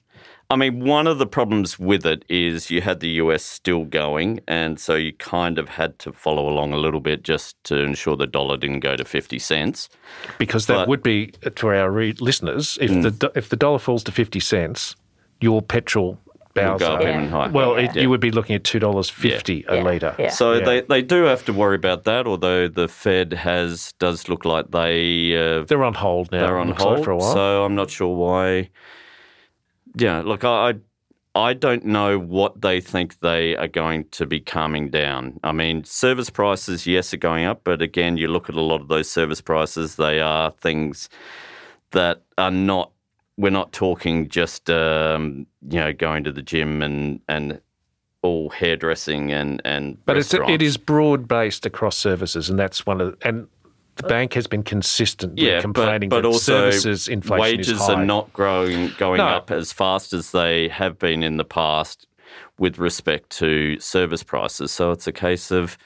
I 0.48 0.54
mean, 0.54 0.84
one 0.84 1.08
of 1.08 1.18
the 1.18 1.26
problems 1.26 1.76
with 1.78 2.06
it 2.06 2.24
is 2.28 2.70
you 2.70 2.80
had 2.80 3.00
the 3.00 3.08
US 3.22 3.42
still 3.44 3.84
going, 3.84 4.40
and 4.46 4.78
so 4.78 4.94
you 4.94 5.12
kind 5.14 5.58
of 5.58 5.68
had 5.68 5.98
to 6.00 6.12
follow 6.12 6.48
along 6.48 6.72
a 6.72 6.76
little 6.76 7.00
bit 7.00 7.24
just 7.24 7.56
to 7.64 7.78
ensure 7.80 8.16
the 8.16 8.28
dollar 8.28 8.56
didn't 8.56 8.80
go 8.80 8.94
to 8.96 9.04
fifty 9.04 9.38
cents. 9.40 9.88
because 10.38 10.66
that 10.66 10.74
But- 10.74 10.84
Mm. 10.84 10.88
would 10.88 11.02
be 11.02 11.32
uh, 11.44 11.50
to 11.56 11.68
our 11.68 11.90
re- 11.90 12.14
listeners 12.20 12.78
if 12.80 12.90
the 12.90 13.32
if 13.34 13.48
the 13.48 13.56
dollar 13.56 13.78
falls 13.80 14.04
to 14.04 14.12
fifty 14.12 14.38
cents, 14.40 14.94
your 15.40 15.62
petrol 15.62 16.18
bows 16.54 16.80
go 16.80 16.94
up 16.94 17.00
up. 17.00 17.06
even 17.08 17.28
higher. 17.28 17.50
Well, 17.50 17.74
it, 17.74 17.94
Yeah. 17.94 18.02
you 18.02 18.08
would 18.10 18.20
be 18.20 18.30
looking 18.30 18.54
at 18.56 18.62
two 18.64 18.78
dollars 18.78 19.10
fifty 19.10 19.64
a 19.68 19.76
Yeah. 19.76 19.82
litre. 19.82 20.14
Yeah. 20.18 20.30
So 20.30 20.52
Yeah. 20.54 20.64
they, 20.64 20.80
they 20.82 21.02
do 21.02 21.24
have 21.24 21.44
to 21.46 21.52
worry 21.52 21.74
about 21.76 22.04
that, 22.04 22.26
although 22.26 22.68
the 22.68 22.86
Fed 22.88 23.32
has 23.32 23.92
does 23.98 24.28
look 24.28 24.44
like 24.44 24.70
they 24.70 25.36
uh, 25.36 25.64
They're 25.64 25.84
on 25.84 25.94
hold 25.94 26.30
now. 26.32 26.38
they're 26.46 26.58
on 26.58 26.68
looks 26.68 26.80
like, 26.84 26.94
hold 26.94 27.04
for 27.04 27.10
a 27.10 27.16
while. 27.16 27.32
So 27.34 27.64
I'm 27.64 27.74
not 27.74 27.90
sure 27.90 28.14
why. 28.14 28.70
Yeah, 29.96 30.20
look, 30.20 30.44
I, 30.44 30.74
I 31.34 31.54
don't 31.54 31.84
know 31.86 32.18
what 32.18 32.60
they 32.60 32.80
think 32.80 33.20
they 33.20 33.56
are 33.56 33.68
going 33.68 34.04
to 34.10 34.26
be 34.26 34.40
calming 34.40 34.90
down. 34.90 35.40
I 35.42 35.52
mean, 35.52 35.84
service 35.84 36.28
prices, 36.28 36.86
yes, 36.86 37.14
are 37.14 37.18
going 37.18 37.46
up, 37.46 37.62
but 37.64 37.80
again, 37.80 38.18
you 38.18 38.28
look 38.28 38.50
at 38.50 38.54
a 38.54 38.60
lot 38.60 38.82
of 38.82 38.88
those 38.88 39.10
service 39.10 39.40
prices; 39.40 39.96
they 39.96 40.20
are 40.20 40.50
things 40.50 41.08
that 41.92 42.22
are 42.36 42.50
not. 42.50 42.92
We're 43.38 43.50
not 43.50 43.72
talking 43.72 44.28
just 44.28 44.70
um, 44.70 45.46
you 45.68 45.78
know 45.78 45.92
going 45.92 46.24
to 46.24 46.32
the 46.32 46.42
gym 46.42 46.82
and 46.82 47.20
and 47.28 47.60
all 48.22 48.50
hairdressing 48.50 49.32
and 49.32 49.62
and 49.64 50.04
But 50.04 50.18
it's, 50.18 50.34
it 50.34 50.62
is 50.62 50.76
broad 50.76 51.28
based 51.28 51.64
across 51.64 51.96
services, 51.96 52.50
and 52.50 52.58
that's 52.58 52.84
one 52.84 53.00
of 53.00 53.16
and 53.22 53.46
the 53.96 54.02
bank 54.04 54.34
has 54.34 54.46
been 54.46 54.62
consistent 54.62 55.38
with 55.38 55.62
complaining 55.62 56.08
but, 56.08 56.16
but 56.16 56.22
that 56.22 56.28
also 56.28 56.70
services 56.70 57.08
inflation 57.08 57.58
wages 57.58 57.80
are 57.80 58.04
not 58.04 58.32
growing 58.32 58.92
going 58.98 59.18
No. 59.18 59.26
up 59.26 59.50
as 59.50 59.72
fast 59.72 60.12
as 60.12 60.32
they 60.32 60.68
have 60.68 60.98
been 60.98 61.22
in 61.22 61.36
the 61.38 61.44
past 61.44 62.06
with 62.58 62.78
respect 62.78 63.30
to 63.30 63.78
service 63.80 64.22
prices. 64.22 64.70
So 64.70 64.90
it's 64.90 65.06
a 65.06 65.12
case 65.12 65.50
of 65.50 65.76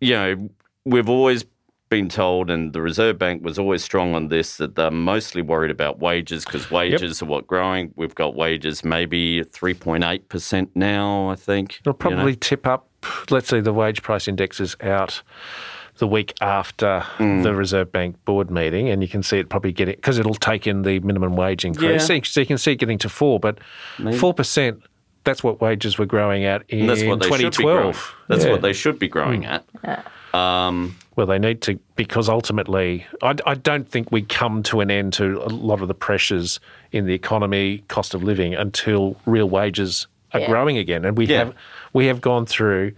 you 0.00 0.14
know 0.14 0.48
we've 0.84 1.08
always 1.08 1.44
been 1.88 2.08
told, 2.08 2.50
and 2.50 2.72
the 2.72 2.80
Reserve 2.80 3.18
Bank 3.18 3.44
was 3.44 3.58
always 3.58 3.82
strong 3.82 4.14
on 4.14 4.28
this, 4.28 4.58
that 4.58 4.76
they're 4.76 4.92
mostly 4.92 5.42
worried 5.42 5.72
about 5.72 5.98
wages 5.98 6.44
because 6.44 6.70
wages 6.70 7.20
are 7.20 7.26
what 7.26 7.48
growing. 7.48 7.92
We've 7.96 8.14
got 8.14 8.36
wages 8.36 8.84
maybe 8.84 9.42
three 9.42 9.74
point 9.74 10.04
eight 10.04 10.28
percent 10.28 10.70
now. 10.76 11.28
I 11.28 11.34
think 11.34 11.80
It'll 11.80 11.90
you 11.90 11.92
know. 11.92 11.94
probably 12.16 12.36
tip 12.36 12.66
up. 12.66 12.86
Let's 13.30 13.48
see, 13.48 13.60
the 13.60 13.72
wage 13.72 14.02
price 14.02 14.28
index 14.28 14.60
is 14.60 14.76
out 14.80 15.22
the 16.00 16.06
week 16.08 16.34
after 16.40 17.04
Mm. 17.18 17.42
the 17.44 17.54
Reserve 17.54 17.92
Bank 17.92 18.16
board 18.24 18.50
meeting, 18.50 18.88
and 18.88 19.00
you 19.02 19.08
can 19.08 19.22
see 19.22 19.38
it 19.38 19.48
probably 19.48 19.70
getting 19.72 19.94
because 19.94 20.18
it'll 20.18 20.34
take 20.34 20.66
in 20.66 20.82
the 20.82 20.98
minimum 21.00 21.36
wage 21.36 21.64
increase. 21.64 21.90
Yeah. 21.90 21.98
So, 21.98 22.12
you, 22.14 22.24
so 22.24 22.40
you 22.40 22.46
can 22.46 22.58
see 22.58 22.72
it 22.72 22.76
getting 22.76 22.98
to 22.98 23.08
four, 23.08 23.38
but 23.38 23.58
four 24.18 24.34
percent. 24.34 24.82
That's 25.24 25.44
what 25.44 25.60
wages 25.60 25.98
were 25.98 26.06
growing 26.06 26.44
at 26.44 26.62
in 26.70 26.86
that's 26.86 27.04
what 27.04 27.20
they 27.20 27.28
should 27.28 27.56
be 27.56 27.62
growing. 27.64 27.92
2012. 27.92 28.14
That's 28.28 28.44
Yeah. 28.46 28.50
what 28.52 28.62
they 28.62 28.72
should 28.72 28.98
be 28.98 29.06
growing 29.08 29.44
at. 29.44 29.64
Um, 30.32 30.96
Well, 31.16 31.26
they 31.26 31.38
need 31.38 31.60
to 31.62 31.78
because 31.96 32.28
ultimately, 32.30 33.04
I, 33.22 33.34
I 33.44 33.54
don't 33.54 33.86
think 33.86 34.10
we 34.10 34.22
come 34.22 34.62
to 34.64 34.80
an 34.80 34.90
end 34.90 35.12
to 35.14 35.42
a 35.42 35.50
lot 35.50 35.82
of 35.82 35.88
the 35.88 35.94
pressures 35.94 36.58
in 36.92 37.04
the 37.04 37.12
economy, 37.12 37.84
cost 37.88 38.14
of 38.14 38.22
living, 38.22 38.54
until 38.54 39.16
real 39.26 39.48
wages 39.50 40.06
are 40.32 40.40
Yeah. 40.40 40.46
growing 40.48 40.78
again. 40.78 41.04
And 41.04 41.18
we 41.18 41.26
Yeah. 41.26 41.38
have 41.38 41.54
we 41.92 42.06
have 42.06 42.20
gone 42.22 42.46
through 42.46 42.92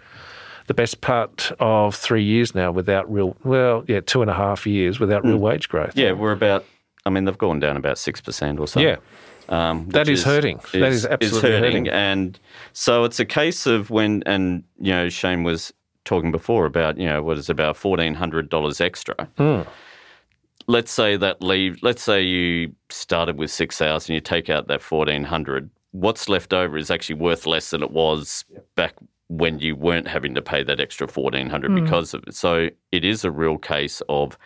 the 0.72 0.82
best 0.82 1.02
part 1.02 1.52
of 1.60 1.94
three 1.94 2.24
years 2.24 2.54
now 2.54 2.72
without 2.72 3.12
real, 3.12 3.36
well, 3.44 3.84
yeah, 3.88 4.00
two 4.00 4.22
and 4.22 4.30
a 4.30 4.34
half 4.34 4.66
years 4.66 4.98
without 4.98 5.22
real 5.22 5.36
wage 5.36 5.68
growth. 5.68 5.94
Mm. 5.94 6.02
yeah, 6.02 6.12
we're 6.12 6.32
about. 6.32 6.64
I 7.04 7.10
mean, 7.10 7.26
they've 7.26 7.36
gone 7.36 7.60
down 7.60 7.76
about 7.76 7.98
six 7.98 8.22
percent 8.22 8.58
or 8.58 8.66
so. 8.66 8.80
Yeah. 8.80 8.96
um, 9.50 9.86
That 9.90 10.06
which 10.06 10.14
is 10.14 10.24
hurting. 10.24 10.60
That 10.72 10.92
is 10.92 11.04
absolutely 11.04 11.50
hurting. 11.50 11.88
And 11.88 12.38
so 12.72 13.04
it's 13.04 13.20
a 13.20 13.26
case 13.26 13.66
of 13.66 13.90
when, 13.90 14.22
and 14.24 14.64
you 14.80 14.92
know, 14.92 15.10
Shane 15.10 15.42
was 15.42 15.74
talking 16.06 16.32
before 16.32 16.64
about 16.64 16.96
you 16.96 17.06
know 17.06 17.22
what 17.22 17.36
is 17.36 17.50
about 17.50 17.76
fourteen 17.76 18.14
hundred 18.14 18.48
dollars 18.48 18.80
extra. 18.80 19.28
Hmm. 19.36 19.62
Let's 20.68 20.90
say 20.90 21.18
that 21.18 21.42
leave. 21.42 21.82
Let's 21.82 22.02
say 22.02 22.22
you 22.22 22.74
started 22.88 23.36
with 23.36 23.50
six 23.50 23.76
thousand, 23.76 24.14
you 24.14 24.22
take 24.22 24.48
out 24.48 24.68
that 24.68 24.80
fourteen 24.80 25.24
hundred. 25.24 25.68
What's 25.90 26.30
left 26.30 26.54
over 26.54 26.78
is 26.78 26.90
actually 26.90 27.16
worth 27.16 27.44
less 27.44 27.68
than 27.70 27.82
it 27.82 27.90
was 27.90 28.46
back 28.74 28.94
when 29.36 29.58
you 29.58 29.74
weren't 29.74 30.08
having 30.08 30.34
to 30.34 30.42
pay 30.42 30.62
that 30.62 30.80
extra 30.80 31.08
fourteen 31.08 31.48
hundred 31.48 31.74
because 31.74 32.14
of 32.14 32.24
it. 32.26 32.34
So 32.34 32.68
it 32.90 33.04
is 33.04 33.24
a 33.24 33.30
real 33.30 33.58
case 33.58 34.02
of 34.08 34.38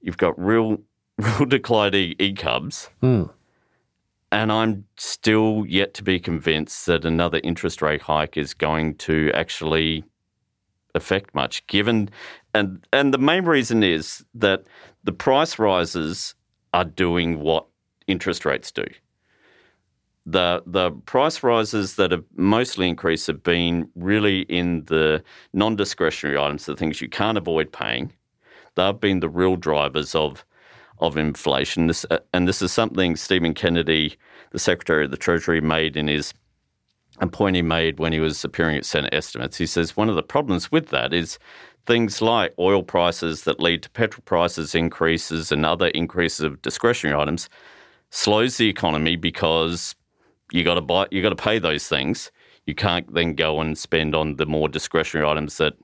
you've 0.00 0.18
got 0.18 0.38
real, 0.38 0.78
real 1.18 1.46
declining 1.46 2.12
incomes. 2.18 2.88
Hmm. 3.00 3.24
And 4.32 4.52
I'm 4.52 4.84
still 4.96 5.64
yet 5.66 5.92
to 5.94 6.04
be 6.04 6.20
convinced 6.20 6.86
that 6.86 7.04
another 7.04 7.40
interest 7.42 7.82
rate 7.82 8.02
hike 8.02 8.36
is 8.36 8.54
going 8.54 8.94
to 8.98 9.32
actually 9.34 10.04
affect 10.94 11.34
much 11.34 11.66
given 11.68 12.10
and 12.54 12.86
and 12.92 13.14
the 13.14 13.18
main 13.18 13.44
reason 13.44 13.82
is 13.82 14.24
that 14.34 14.64
the 15.04 15.12
price 15.12 15.58
rises 15.58 16.34
are 16.74 16.84
doing 16.84 17.40
what 17.40 17.66
interest 18.06 18.44
rates 18.44 18.70
do. 18.70 18.84
The 20.26 20.62
the 20.66 20.90
price 20.90 21.42
rises 21.42 21.96
that 21.96 22.10
have 22.12 22.24
mostly 22.36 22.88
increased 22.88 23.26
have 23.26 23.42
been 23.42 23.88
really 23.94 24.42
in 24.42 24.84
the 24.84 25.22
non-discretionary 25.52 26.38
items, 26.38 26.66
the 26.66 26.76
things 26.76 27.00
you 27.00 27.08
can't 27.08 27.38
avoid 27.38 27.72
paying. 27.72 28.12
They've 28.74 29.00
been 29.00 29.20
the 29.20 29.28
real 29.28 29.56
drivers 29.56 30.14
of 30.14 30.44
of 30.98 31.16
inflation. 31.16 31.86
This, 31.86 32.04
uh, 32.10 32.18
and 32.34 32.46
this 32.46 32.60
is 32.60 32.72
something 32.72 33.16
Steven 33.16 33.54
Kennedy, 33.54 34.16
the 34.50 34.58
Secretary 34.58 35.06
of 35.06 35.10
the 35.10 35.16
Treasury, 35.16 35.60
made 35.60 35.96
in 35.96 36.08
his 36.08 36.34
a 37.20 37.26
point 37.26 37.56
he 37.56 37.62
made 37.62 37.98
when 37.98 38.12
he 38.12 38.20
was 38.20 38.44
appearing 38.44 38.76
at 38.76 38.84
Senate 38.84 39.12
estimates. 39.12 39.56
He 39.56 39.66
says 39.66 39.96
one 39.96 40.08
of 40.08 40.16
the 40.16 40.22
problems 40.22 40.72
with 40.72 40.88
that 40.88 41.12
is 41.12 41.38
things 41.86 42.22
like 42.22 42.54
oil 42.58 42.82
prices 42.82 43.44
that 43.44 43.60
lead 43.60 43.82
to 43.82 43.90
petrol 43.90 44.22
prices 44.24 44.74
increases 44.74 45.52
and 45.52 45.66
other 45.66 45.88
increases 45.88 46.40
of 46.40 46.62
discretionary 46.62 47.20
items 47.20 47.48
slows 48.10 48.56
the 48.56 48.68
economy 48.68 49.16
because 49.16 49.94
you 50.52 50.64
got 50.64 50.74
to 50.74 50.80
buy, 50.80 51.06
you 51.10 51.22
got 51.22 51.30
to 51.30 51.36
pay 51.36 51.58
those 51.58 51.88
things. 51.88 52.30
You 52.66 52.74
can't 52.74 53.12
then 53.12 53.34
go 53.34 53.60
and 53.60 53.76
spend 53.76 54.14
on 54.14 54.36
the 54.36 54.46
more 54.46 54.68
discretionary 54.68 55.28
items 55.28 55.56
that 55.58 55.74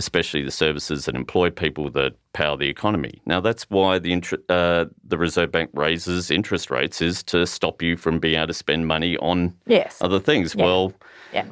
especially 0.00 0.42
the 0.42 0.50
services 0.50 1.06
that 1.06 1.16
employ 1.16 1.50
people 1.50 1.90
that 1.90 2.12
power 2.32 2.56
the 2.56 2.68
economy. 2.68 3.20
Now, 3.26 3.40
that's 3.40 3.64
why 3.68 3.98
the 3.98 4.12
inter- 4.12 4.38
uh, 4.48 4.84
the 5.02 5.18
Reserve 5.18 5.50
Bank 5.50 5.70
raises 5.74 6.30
interest 6.30 6.70
rates 6.70 7.02
is 7.02 7.24
to 7.24 7.44
stop 7.46 7.82
you 7.82 7.96
from 7.96 8.20
being 8.20 8.36
able 8.36 8.46
to 8.46 8.54
spend 8.54 8.86
money 8.86 9.16
on 9.18 9.54
Yes. 9.66 9.98
other 10.00 10.20
things. 10.20 10.54
Well, 10.54 10.92
Yeah. 11.32 11.46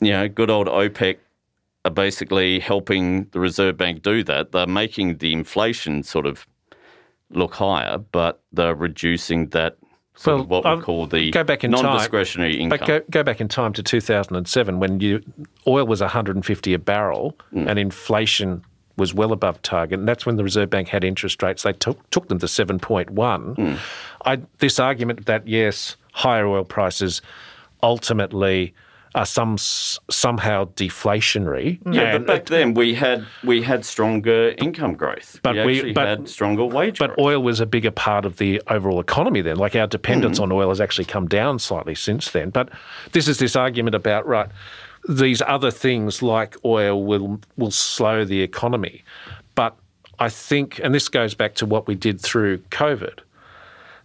you 0.00 0.12
know, 0.12 0.28
good 0.28 0.48
old 0.48 0.66
OPEC 0.66 1.18
are 1.84 1.90
basically 1.90 2.58
helping 2.58 3.24
the 3.32 3.40
Reserve 3.40 3.76
Bank 3.76 4.00
do 4.02 4.24
that. 4.24 4.52
They're 4.52 4.66
making 4.66 5.18
the 5.18 5.34
inflation 5.34 6.02
sort 6.02 6.24
of 6.24 6.46
look 7.30 7.54
higher, 7.56 7.98
but 7.98 8.42
they're 8.50 8.74
reducing 8.74 9.48
that 9.50 9.76
sort 10.16 10.40
of 10.40 10.48
what 10.48 10.64
we 10.64 10.70
I'll 10.70 10.80
call 10.82 11.06
the 11.06 11.30
go 11.30 11.42
back 11.44 11.64
in 11.64 11.72
time. 11.72 11.82
non-discretionary 11.82 12.56
income. 12.60 12.78
But 12.78 12.86
go, 12.86 13.00
go 13.10 13.22
back 13.22 13.40
in 13.40 13.48
time 13.48 13.72
to 13.74 13.82
2007 13.82 14.78
when 14.80 15.00
you, 15.00 15.20
oil 15.66 15.86
was 15.86 16.00
150 16.00 16.74
a 16.74 16.78
barrel 16.78 17.36
Mm. 17.52 17.68
and 17.68 17.78
inflation 17.78 18.64
was 18.96 19.12
well 19.12 19.32
above 19.32 19.60
target. 19.62 19.98
And 19.98 20.06
that's 20.08 20.24
when 20.24 20.36
the 20.36 20.44
Reserve 20.44 20.70
Bank 20.70 20.86
had 20.88 21.02
interest 21.02 21.42
rates. 21.42 21.64
They 21.64 21.72
took, 21.72 22.08
took 22.10 22.28
them 22.28 22.38
to 22.38 22.46
7.1. 22.46 23.10
Mm. 23.10 23.78
I, 24.24 24.40
this 24.58 24.78
argument 24.78 25.26
that, 25.26 25.48
yes, 25.48 25.96
higher 26.12 26.46
oil 26.46 26.64
prices 26.64 27.20
ultimately 27.82 28.72
are 29.14 29.26
some, 29.26 29.56
somehow 29.58 30.64
deflationary. 30.76 31.78
yeah, 31.90 32.18
but 32.18 32.26
back 32.26 32.46
then 32.46 32.74
we 32.74 32.94
had 32.94 33.24
we 33.44 33.62
had 33.62 33.84
stronger 33.84 34.54
income 34.58 34.94
growth. 34.94 35.38
But 35.42 35.54
we 35.64 35.82
we- 35.82 35.92
but- 35.92 36.06
had 36.08 36.28
stronger 36.28 36.64
wage 36.64 36.98
But 36.98 37.14
growth. 37.14 37.18
oil 37.26 37.42
was 37.42 37.60
a 37.60 37.66
bigger 37.66 37.90
part 37.90 38.24
of 38.24 38.38
the 38.38 38.60
overall 38.68 39.00
economy 39.00 39.40
then. 39.40 39.56
Like 39.56 39.76
our 39.76 39.86
dependence 39.86 40.38
Mm. 40.38 40.44
on 40.44 40.52
oil 40.52 40.68
has 40.70 40.80
actually 40.80 41.04
come 41.04 41.26
down 41.28 41.58
slightly 41.58 41.94
since 41.94 42.30
then. 42.30 42.50
But 42.50 42.68
this 43.12 43.28
is 43.28 43.38
this 43.38 43.54
argument 43.56 43.94
about 43.94 44.26
right, 44.26 44.48
these 45.08 45.42
other 45.46 45.70
things 45.70 46.22
like 46.22 46.56
oil 46.64 47.04
will 47.04 47.40
will 47.56 47.70
slow 47.70 48.24
the 48.24 48.40
economy. 48.42 49.04
But 49.54 49.76
I 50.18 50.28
think, 50.28 50.80
and 50.82 50.94
this 50.94 51.08
goes 51.08 51.34
back 51.34 51.54
to 51.56 51.66
what 51.66 51.86
we 51.86 51.94
did 51.94 52.20
through 52.20 52.58
COVID. 52.70 53.18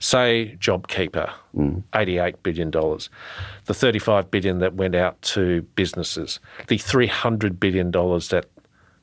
Say 0.02 0.56
JobKeeper, 0.60 1.30
eighty-eight 1.94 2.42
billion 2.42 2.72
dollars, 2.72 3.10
the 3.66 3.74
thirty-five 3.74 4.32
billion 4.32 4.60
that 4.60 4.76
went 4.76 4.96
out 4.96 5.22
to 5.24 5.62
businesses, 5.76 6.40
the 6.68 6.78
three 6.78 7.08
hundred 7.08 7.60
billion 7.60 7.92
dollars 7.92 8.30
that 8.30 8.46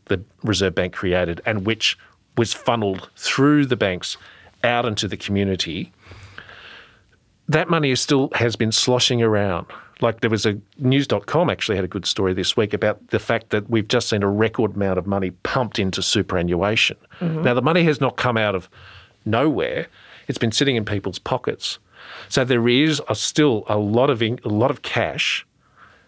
the 0.07 0.23
Reserve 0.43 0.75
Bank 0.75 0.95
created 0.95 1.43
and 1.45 1.67
which 1.67 1.99
was 2.39 2.55
funneled 2.55 3.11
through 3.17 3.67
the 3.67 3.77
banks 3.77 4.17
out 4.65 4.87
into 4.87 5.07
the 5.07 5.17
community, 5.17 5.93
that 7.49 7.69
money 7.69 7.91
is 7.91 8.01
still 8.01 8.31
has 8.35 8.57
been 8.57 8.73
sloshing 8.73 9.23
around. 9.23 9.67
Like 10.01 10.21
there 10.21 10.31
was 10.31 10.47
a 10.47 10.59
news.com 10.79 11.51
actually 11.51 11.77
had 11.77 11.85
a 11.85 11.89
good 11.89 12.07
story 12.07 12.35
this 12.35 12.57
week 12.57 12.75
about 12.75 13.07
the 13.09 13.19
fact 13.19 13.51
that 13.51 13.69
we've 13.71 13.89
just 13.89 14.09
seen 14.09 14.23
a 14.23 14.29
record 14.29 14.77
amount 14.77 14.99
of 14.99 15.07
money 15.07 15.31
pumped 15.31 15.79
into 15.79 16.03
superannuation. 16.03 16.97
Mm-hmm. 17.21 17.43
Now 17.43 17.55
the 17.55 17.63
money 17.63 17.83
has 17.85 18.01
not 18.01 18.17
come 18.17 18.37
out 18.37 18.55
of 18.55 18.69
nowhere. 19.25 19.89
It's 20.29 20.39
been 20.39 20.53
sitting 20.53 20.77
in 20.77 20.85
people's 20.85 21.19
pockets. 21.19 21.79
So 22.29 22.45
there 22.45 22.69
is 22.69 23.01
a, 23.09 23.15
still 23.15 23.65
a 23.69 23.79
lot 23.79 24.11
of 24.11 24.23
in, 24.23 24.39
a 24.45 24.49
lot 24.49 24.71
of 24.71 24.83
cash 24.83 25.47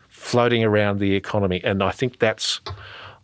floating 0.09 0.64
around 0.64 0.98
the 0.98 1.14
economy, 1.14 1.61
and 1.64 1.83
I 1.83 1.90
think 1.90 2.18
that's. 2.18 2.61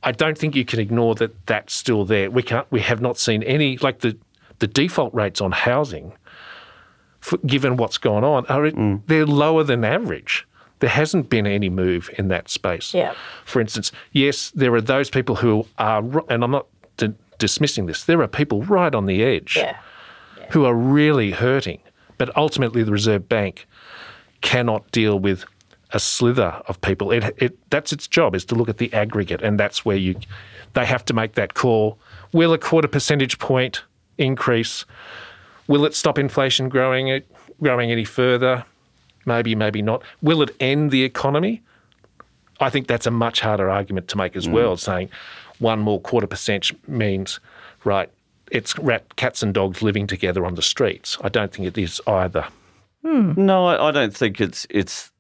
I 0.03 0.13
don't 0.13 0.37
think 0.37 0.55
you 0.55 0.67
can 0.67 0.81
ignore 0.81 1.15
that 1.15 1.47
that's 1.47 1.73
still 1.73 2.05
there. 2.05 2.31
We 2.31 2.43
can't. 2.43 2.71
We 2.71 2.81
have 2.81 3.01
not 3.01 3.19
seen 3.19 3.43
any 3.43 3.79
like 3.79 4.01
the 4.01 4.17
the 4.59 4.67
default 4.67 5.13
rates 5.15 5.41
on 5.41 5.53
housing, 5.53 6.13
for, 7.21 7.39
given 7.39 7.77
what's 7.77 7.99
gone 7.99 8.25
on, 8.25 8.47
are 8.47 8.71
mm. 8.71 9.01
they're 9.07 9.27
lower 9.27 9.65
than 9.65 9.85
average. 9.85 10.47
There 10.81 10.91
hasn't 10.91 11.31
been 11.31 11.47
any 11.47 11.71
move 11.71 12.11
in 12.19 12.29
that 12.29 12.51
space. 12.51 12.93
Yeah. 12.93 13.15
For 13.45 13.61
instance, 13.61 13.93
yes, 14.13 14.51
there 14.51 14.75
are 14.75 14.81
those 14.81 15.09
people 15.09 15.37
who 15.37 15.67
are, 15.79 16.03
and 16.29 16.45
I'm 16.45 16.51
not 16.51 16.67
d- 16.97 17.15
dismissing 17.39 17.87
this. 17.87 18.05
There 18.05 18.21
are 18.21 18.29
people 18.29 18.63
right 18.65 18.95
on 18.95 19.07
the 19.07 19.23
edge 19.23 19.57
Yeah. 19.57 19.77
Who 20.51 20.65
are 20.65 20.75
really 20.75 21.31
hurting. 21.31 21.81
But 22.19 22.37
ultimately, 22.37 22.83
the 22.83 22.93
Reserve 22.93 23.29
Bank 23.29 23.67
cannot 24.41 24.91
deal 24.93 25.19
with 25.19 25.45
a 25.93 26.01
slither 26.01 26.61
of 26.67 26.81
people. 26.81 27.11
It, 27.11 27.35
it, 27.39 27.71
that's 27.71 27.93
its 27.93 28.07
job 28.07 28.35
is 28.35 28.45
to 28.47 28.55
look 28.55 28.69
at 28.69 28.79
the 28.79 28.93
aggregate, 28.93 29.43
and 29.43 29.59
that's 29.59 29.85
where 29.85 29.97
you 29.97 30.17
they 30.75 30.85
have 30.85 31.05
to 31.07 31.15
make 31.15 31.35
that 31.35 31.55
call. 31.55 31.99
Will 32.33 32.53
a 32.53 32.59
quarter 32.59 32.89
percentage 32.89 33.39
point 33.39 33.85
increase? 34.19 34.85
Will 35.69 35.85
it 35.85 35.95
stop 35.95 36.19
inflation 36.19 36.69
growing 36.69 37.23
growing 37.61 37.91
any 37.91 38.05
further? 38.05 38.65
Maybe, 39.27 39.55
maybe 39.55 39.83
not. 39.83 40.03
Will 40.21 40.43
it 40.43 40.55
end 40.61 40.91
the 40.91 41.03
economy? 41.05 41.63
I 42.61 42.71
think 42.71 42.87
that's 42.87 43.07
a 43.07 43.11
much 43.11 43.41
harder 43.41 43.71
argument 43.71 44.09
to 44.09 44.19
make 44.19 44.37
as 44.37 44.47
mm. 44.47 44.53
well, 44.53 44.77
saying 44.77 45.09
one 45.59 45.81
more 45.81 46.01
quarter 46.01 46.27
percent 46.27 46.71
means, 46.89 47.41
right, 47.85 48.11
it's 48.55 48.79
rat, 48.79 49.17
cats 49.17 49.43
and 49.43 49.53
dogs 49.53 49.83
living 49.83 50.07
together 50.07 50.47
on 50.47 50.55
the 50.55 50.63
streets. 50.63 51.19
I 51.23 51.29
don't 51.29 51.53
think 51.53 51.69
it 51.69 51.77
is 51.77 52.01
either. 52.07 52.47
No, 53.03 53.67
I, 53.67 53.89
I 53.89 53.91
don't 53.91 54.17
think 54.17 54.41
it's 54.41 54.67
it's 54.71 55.11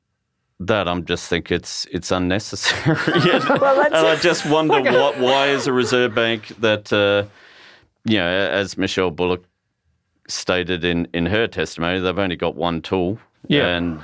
that. 0.61 0.88
I'm 0.88 1.05
just 1.05 1.29
think 1.29 1.51
it's 1.53 1.87
it's 1.92 2.11
unnecessary. 2.11 2.97
and, 3.31 3.44
and 3.44 3.94
I 3.94 4.16
just 4.16 4.47
wonder 4.49 4.81
what 4.92 5.18
why 5.20 5.49
is 5.49 5.66
a 5.66 5.73
reserve 5.73 6.14
bank 6.14 6.49
that 6.61 6.90
uh, 6.92 7.25
you 8.07 8.16
know, 8.18 8.27
as 8.27 8.79
Michelle 8.79 9.11
Bullock 9.11 9.44
stated 10.29 10.83
in 10.85 11.07
in 11.12 11.27
her 11.27 11.47
testimony, 11.47 12.01
they've 12.01 12.18
only 12.18 12.37
got 12.37 12.55
one 12.57 12.81
tool. 12.81 13.18
Yeah. 13.49 13.77
and. 13.77 14.01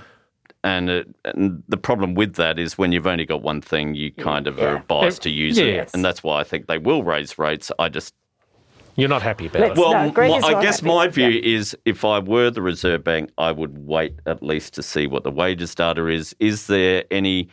And, 0.63 0.91
it, 0.91 1.09
and 1.25 1.63
the 1.69 1.79
problem 1.79 2.15
with 2.15 2.35
that 2.35 2.59
is 2.59 2.77
when 2.77 2.93
you've 2.93 3.07
only 3.07 3.25
got 3.25 3.41
one 3.41 3.63
thing, 3.63 3.95
you 3.95 4.13
kind 4.13 4.47
of 4.47 4.59
are 4.59 4.81
biased 4.89 5.23
to 5.23 5.31
use 5.31 5.57
Yes. 5.57 5.89
it, 5.89 5.95
and 5.95 6.05
that's 6.05 6.23
why 6.23 6.39
I 6.39 6.45
think 6.45 6.67
they 6.67 6.77
will 6.77 7.03
raise 7.03 7.39
rates. 7.39 7.73
I 7.79 7.89
just 7.89 8.13
You're 9.01 9.09
not 9.09 9.23
happy 9.23 9.47
about 9.47 9.61
Let's- 9.63 9.79
it. 9.79 9.81
well, 9.81 9.93
No, 9.93 10.13
my- 10.13 10.47
I 10.57 10.63
guess 10.63 10.81
happy. 10.81 10.89
my 10.95 11.09
view 11.09 11.29
Yeah. 11.29 11.57
is 11.57 11.77
if 11.85 12.05
I 12.05 12.19
were 12.19 12.51
the 12.51 12.63
Reserve 12.63 13.03
Bank, 13.03 13.31
I 13.39 13.51
would 13.53 13.87
wait 13.87 14.15
at 14.27 14.43
least 14.43 14.75
to 14.75 14.83
see 14.83 15.07
what 15.07 15.25
the 15.25 15.31
wages 15.31 15.75
data 15.75 16.07
is. 16.07 16.35
Is 16.39 16.67
there 16.67 17.05
any 17.11 17.49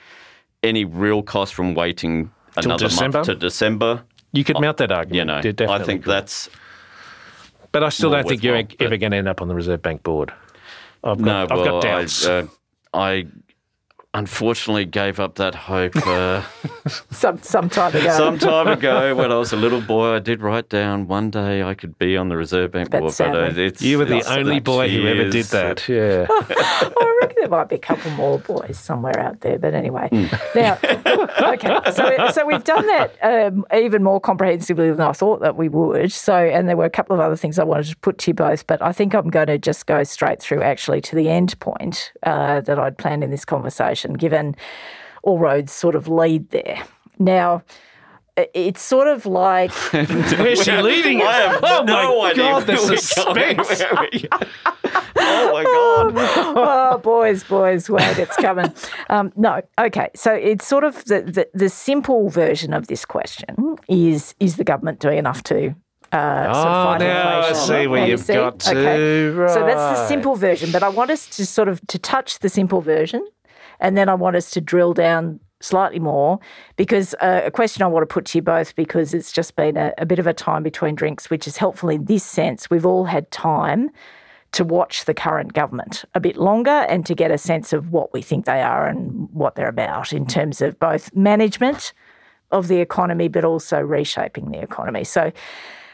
any 0.63 0.83
real 0.86 1.21
cost 1.21 1.53
from 1.53 1.75
waiting 1.75 2.31
another 2.57 2.88
December? 2.88 3.19
month 3.19 3.27
to 3.27 3.36
December? 3.36 4.01
You 4.33 4.43
could 4.43 4.60
mount 4.60 4.77
that 4.77 4.91
argument. 4.91 5.15
You 5.45 5.53
know, 5.53 5.67
You 5.67 5.73
I 5.73 5.83
think 5.83 6.03
could. 6.03 6.12
that's 6.12 6.49
But 7.71 7.83
I 7.83 7.89
still 7.89 8.10
don't 8.10 8.27
think 8.27 8.43
you're 8.43 8.62
but- 8.63 8.75
ever 8.81 8.97
going 8.97 9.12
to 9.12 9.17
end 9.17 9.27
up 9.27 9.41
on 9.41 9.47
the 9.47 9.55
Reserve 9.55 9.81
Bank 9.81 10.01
board. 10.03 10.33
I've 11.03 11.19
no. 11.19 11.25
got, 11.47 11.51
I've 11.51 11.57
well, 11.60 11.65
got 11.79 11.81
doubts. 11.83 12.25
I, 12.27 12.31
uh, 12.39 12.47
I 12.93 13.25
unfortunately 14.13 14.85
gave 14.85 15.19
up 15.19 15.35
that 15.35 15.53
hope 15.53 15.95
uh, 16.07 16.41
Some 17.11 17.41
some 17.41 17.69
time 17.69 17.93
ago. 17.95 18.09
some 18.15 18.39
time 18.39 18.67
ago 18.67 19.13
when 19.15 19.31
I 19.31 19.35
was 19.37 19.51
a 19.51 19.57
little 19.57 19.81
boy. 19.81 20.15
I 20.15 20.19
did 20.19 20.41
write 20.41 20.69
down 20.69 21.07
one 21.07 21.29
day 21.29 21.61
I 21.63 21.73
could 21.73 21.97
be 21.99 22.15
on 22.15 22.29
the 22.29 22.37
Reserve 22.37 22.71
Bank 22.71 22.89
But 22.89 23.01
board, 23.01 23.13
but 23.17 23.35
uh, 23.35 23.51
it's 23.55 23.81
you 23.81 23.97
were 23.97 24.05
the 24.05 24.23
only 24.31 24.59
boy 24.59 24.89
who 24.89 25.05
ever 25.07 25.29
did 25.29 25.45
that. 25.47 25.87
Yeah. 25.97 26.27
I 26.29 27.17
reckon 27.21 27.37
there 27.41 27.49
might 27.49 27.69
be 27.69 27.75
a 27.75 27.79
couple 27.79 28.11
more 28.11 28.39
boys 28.39 28.77
somewhere 28.77 29.17
out 29.19 29.41
there, 29.41 29.57
but 29.57 29.73
anyway. 29.73 30.09
Now, 30.55 30.77
okay, 30.83 31.79
so 31.91 32.29
so 32.31 32.45
we've 32.45 32.63
done 32.63 32.85
that 32.87 33.15
um, 33.23 33.65
even 33.75 34.03
more 34.03 34.19
comprehensively 34.19 34.89
than 34.91 35.01
I 35.01 35.11
thought 35.11 35.41
that 35.41 35.55
we 35.55 35.69
would. 35.69 36.11
So, 36.11 36.35
and 36.35 36.67
there 36.69 36.77
were 36.77 36.85
a 36.85 36.89
couple 36.89 37.15
of 37.15 37.19
other 37.19 37.35
things 37.35 37.57
I 37.59 37.63
wanted 37.63 37.87
to 37.87 37.97
put 37.97 38.17
to 38.19 38.31
you 38.31 38.35
both, 38.35 38.65
but 38.67 38.81
I 38.81 38.91
think 38.91 39.13
I'm 39.13 39.29
going 39.29 39.47
to 39.47 39.57
just 39.57 39.85
go 39.85 40.03
straight 40.03 40.39
through 40.41 40.61
actually 40.61 41.01
to 41.01 41.15
the 41.15 41.29
end 41.29 41.59
point 41.59 42.11
uh, 42.23 42.61
that 42.61 42.77
I'd 42.79 42.97
planned 42.97 43.23
in 43.23 43.31
this 43.31 43.45
conversation, 43.45 43.96
given 44.05 44.55
all 45.23 45.39
roads 45.39 45.71
sort 45.73 45.95
of 45.95 46.07
lead 46.07 46.49
there. 46.51 46.83
Now. 47.19 47.63
It's 48.53 48.83
sort 48.83 49.07
of 49.07 49.25
like 49.25 49.71
Where's 49.91 50.63
she 50.63 50.71
leading? 50.79 51.23
I 51.23 51.31
have 51.31 51.60
oh 51.63 51.83
no 51.88 52.19
my 52.21 52.29
idea 52.29 52.43
God, 52.43 52.67
the 52.67 52.73
where 52.73 52.81
we're 52.81 52.88
going. 52.89 53.63
suspense. 53.63 53.79
Where 53.81 53.97
are 53.97 54.07
we- 54.13 54.29
oh 55.15 55.51
my 55.51 55.63
god! 55.63 56.13
oh, 56.55 56.97
boys, 56.99 57.43
boys, 57.43 57.89
wait, 57.89 58.19
it's 58.19 58.36
coming. 58.36 58.71
Um, 59.10 59.31
no, 59.36 59.62
okay. 59.79 60.10
So 60.15 60.33
it's 60.33 60.67
sort 60.67 60.83
of 60.83 61.03
the, 61.05 61.21
the, 61.21 61.47
the 61.55 61.69
simple 61.69 62.29
version 62.29 62.73
of 62.73 62.86
this 62.86 63.05
question 63.05 63.77
is 63.88 64.36
is 64.39 64.57
the 64.57 64.63
government 64.63 64.99
doing 64.99 65.17
enough 65.17 65.41
to 65.43 65.73
uh, 66.12 66.53
sort 66.53 66.67
of 66.67 66.73
Oh, 66.75 66.83
fight 66.91 66.99
now 66.99 67.39
I 67.39 67.53
see 67.53 67.88
where 67.88 68.01
Now 68.01 68.05
you 68.05 68.12
you've 68.12 68.19
see? 68.19 68.33
got 68.33 68.60
to. 68.60 68.77
Okay. 68.77 69.53
So 69.53 69.65
that's 69.65 69.99
the 69.99 70.07
simple 70.07 70.36
version, 70.36 70.71
but 70.71 70.83
I 70.83 70.89
want 70.89 71.10
us 71.10 71.25
to 71.38 71.45
sort 71.45 71.69
of 71.69 71.81
to 71.88 71.97
touch 71.97 72.38
the 72.39 72.49
simple 72.49 72.81
version, 72.81 73.25
and 73.79 73.97
then 73.97 74.09
I 74.09 74.13
want 74.13 74.35
us 74.35 74.51
to 74.51 74.61
drill 74.61 74.93
down 74.93 75.39
slightly 75.59 75.99
more 75.99 76.39
because 76.75 77.15
uh, 77.15 77.41
a 77.45 77.51
question 77.51 77.81
I 77.81 77.87
want 77.87 78.07
to 78.07 78.13
put 78.13 78.25
to 78.25 78.37
you 78.37 78.41
both 78.43 78.75
because 78.75 79.13
it's 79.13 79.31
just 79.31 79.55
been 79.55 79.75
a, 79.75 79.91
a 79.97 80.05
bit 80.05 80.19
of 80.19 80.27
a 80.27 80.33
time 80.33 80.61
between 80.63 80.93
drinks, 80.95 81.29
which 81.29 81.47
is 81.47 81.57
helpful 81.57 81.89
in 81.89 82.05
this 82.05 82.23
sense. 82.23 82.69
We've 82.69 82.85
all 82.85 83.05
had 83.05 83.31
time 83.31 83.89
to 84.51 84.63
watch 84.63 85.05
the 85.05 85.13
current 85.13 85.53
government 85.53 86.05
a 86.13 86.19
bit 86.19 86.37
longer 86.37 86.69
and 86.89 87.05
to 87.05 87.15
get 87.15 87.31
a 87.31 87.37
sense 87.37 87.73
of 87.73 87.91
what 87.91 88.13
we 88.13 88.21
think 88.21 88.45
they 88.45 88.61
are 88.61 88.87
and 88.87 89.29
what 89.33 89.55
they're 89.55 89.67
about 89.67 90.13
in 90.13 90.25
terms 90.25 90.61
of 90.61 90.79
both 90.79 91.13
management 91.15 91.91
of 92.51 92.67
the 92.67 92.77
economy 92.79 93.27
but 93.27 93.43
also 93.43 93.79
reshaping 93.79 94.51
the 94.51 94.61
economy. 94.61 95.03
So 95.03 95.31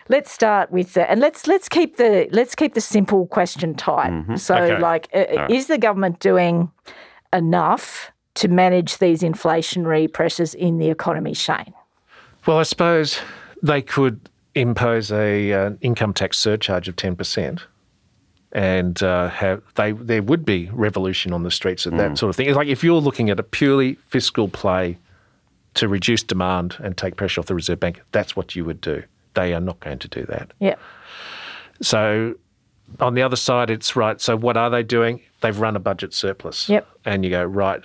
let's 0.09 0.31
start 0.31 0.71
with 0.71 0.93
the, 0.93 1.09
and 1.09 1.19
let's 1.19 1.47
let's 1.47 1.67
keep 1.69 1.97
the 1.97 2.27
let's 2.31 2.53
keep 2.53 2.73
the 2.73 2.81
simple 2.81 3.25
question 3.27 3.73
tight. 3.75 4.11
So 4.37 4.55
Okay. 4.55 4.79
like 4.79 5.07
uh, 5.15 5.47
is 5.49 5.67
the 5.67 5.77
government 5.79 6.19
doing 6.19 6.69
enough 7.33 8.11
to 8.35 8.47
manage 8.47 8.97
these 8.97 9.21
inflationary 9.21 10.11
pressures 10.11 10.53
in 10.53 10.77
the 10.77 10.89
economy, 10.89 11.33
Shane? 11.33 11.73
Well, 12.45 12.57
I 12.59 12.63
suppose 12.63 13.19
they 13.61 13.81
could 13.81 14.29
impose 14.55 15.11
a 15.11 15.51
uh, 15.51 15.71
income 15.81 16.13
tax 16.13 16.37
surcharge 16.37 16.87
of 16.87 16.95
ten 16.95 17.15
percent, 17.15 17.61
and 18.51 19.01
uh, 19.01 19.29
have 19.29 19.61
they 19.75 19.91
there 19.93 20.21
would 20.21 20.45
be 20.45 20.69
revolution 20.73 21.33
on 21.33 21.43
the 21.43 21.51
streets 21.51 21.85
and 21.85 21.99
that 21.99 22.17
sort 22.17 22.29
of 22.29 22.35
thing. 22.35 22.47
It's 22.47 22.57
like 22.57 22.67
if 22.67 22.83
you're 22.83 23.01
looking 23.01 23.29
at 23.29 23.39
a 23.39 23.43
purely 23.43 23.95
fiscal 24.07 24.47
play 24.47 24.97
to 25.75 25.87
reduce 25.87 26.21
demand 26.23 26.77
and 26.79 26.95
take 26.97 27.15
pressure 27.15 27.41
off 27.41 27.47
the 27.47 27.55
Reserve 27.55 27.79
Bank, 27.79 28.01
that's 28.11 28.35
what 28.35 28.55
you 28.55 28.65
would 28.65 28.81
do. 28.81 29.03
They 29.33 29.53
are 29.53 29.61
not 29.61 29.79
going 29.79 29.99
to 29.99 30.07
do 30.07 30.25
that. 30.25 30.53
Yeah. 30.59 30.75
So 31.81 32.35
on 32.99 33.13
the 33.15 33.21
other 33.21 33.35
side, 33.35 33.69
it's 33.69 33.95
right. 33.95 34.19
So 34.21 34.35
what 34.35 34.57
are 34.57 34.69
they 34.69 34.83
doing? 34.83 35.21
They've 35.41 35.57
run 35.57 35.75
a 35.75 35.79
budget 35.79 36.13
surplus. 36.13 36.69
Yep. 36.69 36.87
And 37.05 37.23
you 37.23 37.31
go 37.31 37.43
right. 37.43 37.81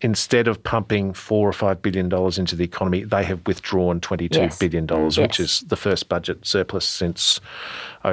Instead 0.00 0.48
of 0.48 0.62
pumping 0.62 1.12
four 1.12 1.46
or 1.48 1.52
five 1.52 1.82
billion 1.82 2.08
dollars 2.08 2.38
into 2.38 2.56
the 2.56 2.64
economy, 2.64 3.04
they 3.04 3.22
have 3.24 3.46
withdrawn 3.46 4.00
twenty-two 4.00 4.40
Yes. 4.40 4.58
billion 4.58 4.86
dollars, 4.86 5.16
mm, 5.16 5.22
which 5.22 5.38
is 5.38 5.60
the 5.68 5.76
first 5.76 6.08
budget 6.08 6.46
surplus 6.46 6.86
since 6.86 7.40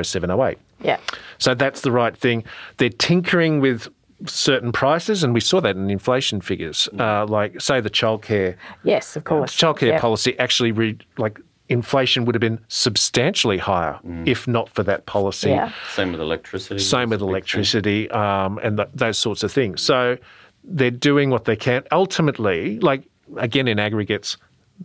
07, 0.02 0.30
08. 0.30 0.58
Yeah. 0.82 0.98
So 1.38 1.54
that's 1.56 1.80
the 1.82 1.92
right 1.92 2.16
thing. 2.18 2.44
They're 2.78 2.90
tinkering 2.90 3.62
with 3.62 3.88
certain 4.26 4.74
prices, 4.74 5.24
and 5.24 5.34
we 5.34 5.40
saw 5.40 5.62
that 5.62 5.78
in 5.78 5.90
inflation 5.90 6.42
figures. 6.42 6.90
Mm. 6.94 7.00
Uh, 7.24 7.26
like, 7.28 7.62
say, 7.62 7.80
the 7.80 7.90
childcare 7.90 8.56
Yes, 8.84 9.16
of 9.16 9.24
course. 9.24 9.64
Uh, 9.64 9.66
childcare 9.74 9.88
Yeah. 9.90 10.00
policy 10.02 10.38
actually 10.40 10.74
re- 10.74 10.98
like 11.18 11.40
inflation 11.70 12.26
would 12.26 12.36
have 12.36 12.42
been 12.42 12.60
substantially 12.68 13.58
higher 13.58 13.98
if 14.26 14.48
not 14.48 14.70
for 14.70 14.84
that 14.84 15.06
policy. 15.06 15.50
Yeah. 15.50 15.72
Same 15.94 16.12
with 16.12 16.22
electricity. 16.22 16.80
Same 16.80 17.10
with 17.10 17.18
It's 17.18 17.24
a 17.24 17.26
big 17.26 17.30
thing. 17.30 17.30
electricity 17.30 18.12
um, 18.12 18.60
and 18.64 18.78
th- 18.78 18.90
those 18.94 19.18
sorts 19.18 19.44
of 19.44 19.52
things. 19.52 19.82
So 19.82 20.18
they're 20.64 20.92
doing 20.92 21.30
what 21.30 21.46
they 21.46 21.56
can. 21.56 21.84
Ultimately, 21.92 22.80
like 22.80 23.04
again 23.38 23.68
in 23.68 23.80
aggregates, 23.80 24.38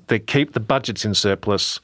they 0.06 0.18
keep 0.18 0.52
the 0.52 0.60
budgets 0.60 1.04
in 1.04 1.14
surplus. 1.14 1.80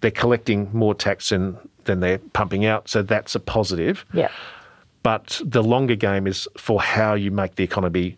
They're 0.00 0.10
collecting 0.10 0.68
more 0.72 0.94
tax 0.94 1.30
than 1.30 1.56
than 1.84 2.00
they're 2.00 2.18
pumping 2.32 2.64
out, 2.64 2.88
so 2.88 3.02
that's 3.02 3.34
a 3.34 3.40
positive. 3.40 4.04
Yeah. 4.14 4.30
But 5.02 5.40
the 5.44 5.62
longer 5.62 5.96
game 5.96 6.26
is 6.26 6.48
for 6.56 6.80
how 6.80 7.12
you 7.14 7.30
make 7.30 7.56
the 7.56 7.64
economy 7.64 8.16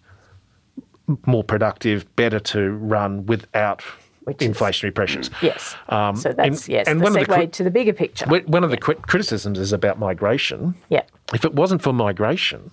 more 1.26 1.42
productive, 1.44 2.04
better 2.16 2.38
to 2.40 2.70
run 2.72 3.26
without 3.26 3.82
Which 4.26 4.42
is- 4.42 4.48
inflationary 4.56 4.94
pressures. 4.94 5.30
Yes. 5.40 5.76
Um, 5.88 6.16
so 6.16 6.32
that's 6.32 6.62
and- 6.66 6.68
yes 6.68 6.88
and 6.88 7.00
the 7.00 7.04
one 7.04 7.16
of 7.16 7.26
segue 7.26 7.40
the 7.40 7.46
to 7.46 7.62
the 7.64 7.70
bigger 7.70 7.92
picture. 7.92 8.26
One 8.26 8.42
one 8.42 8.64
of 8.64 8.70
the 8.70 8.76
cri- 8.76 8.96
criticisms 9.02 9.58
is 9.58 9.72
about 9.72 9.98
migration. 9.98 10.74
yeah. 10.88 11.02
If 11.32 11.44
it 11.44 11.54
wasn't 11.54 11.80
for 11.82 11.92
migration, 11.92 12.70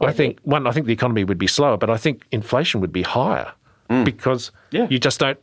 I 0.00 0.12
think 0.12 0.38
one, 0.44 0.66
I 0.66 0.70
think 0.70 0.86
the 0.86 0.92
economy 0.92 1.24
would 1.24 1.38
be 1.38 1.46
slower, 1.46 1.76
but 1.76 1.90
I 1.90 1.96
think 1.98 2.22
inflation 2.30 2.80
would 2.80 2.92
be 2.92 3.02
higher 3.02 3.52
because 4.04 4.50
Yeah. 4.70 4.86
you 4.88 4.98
just 4.98 5.18
don't. 5.20 5.38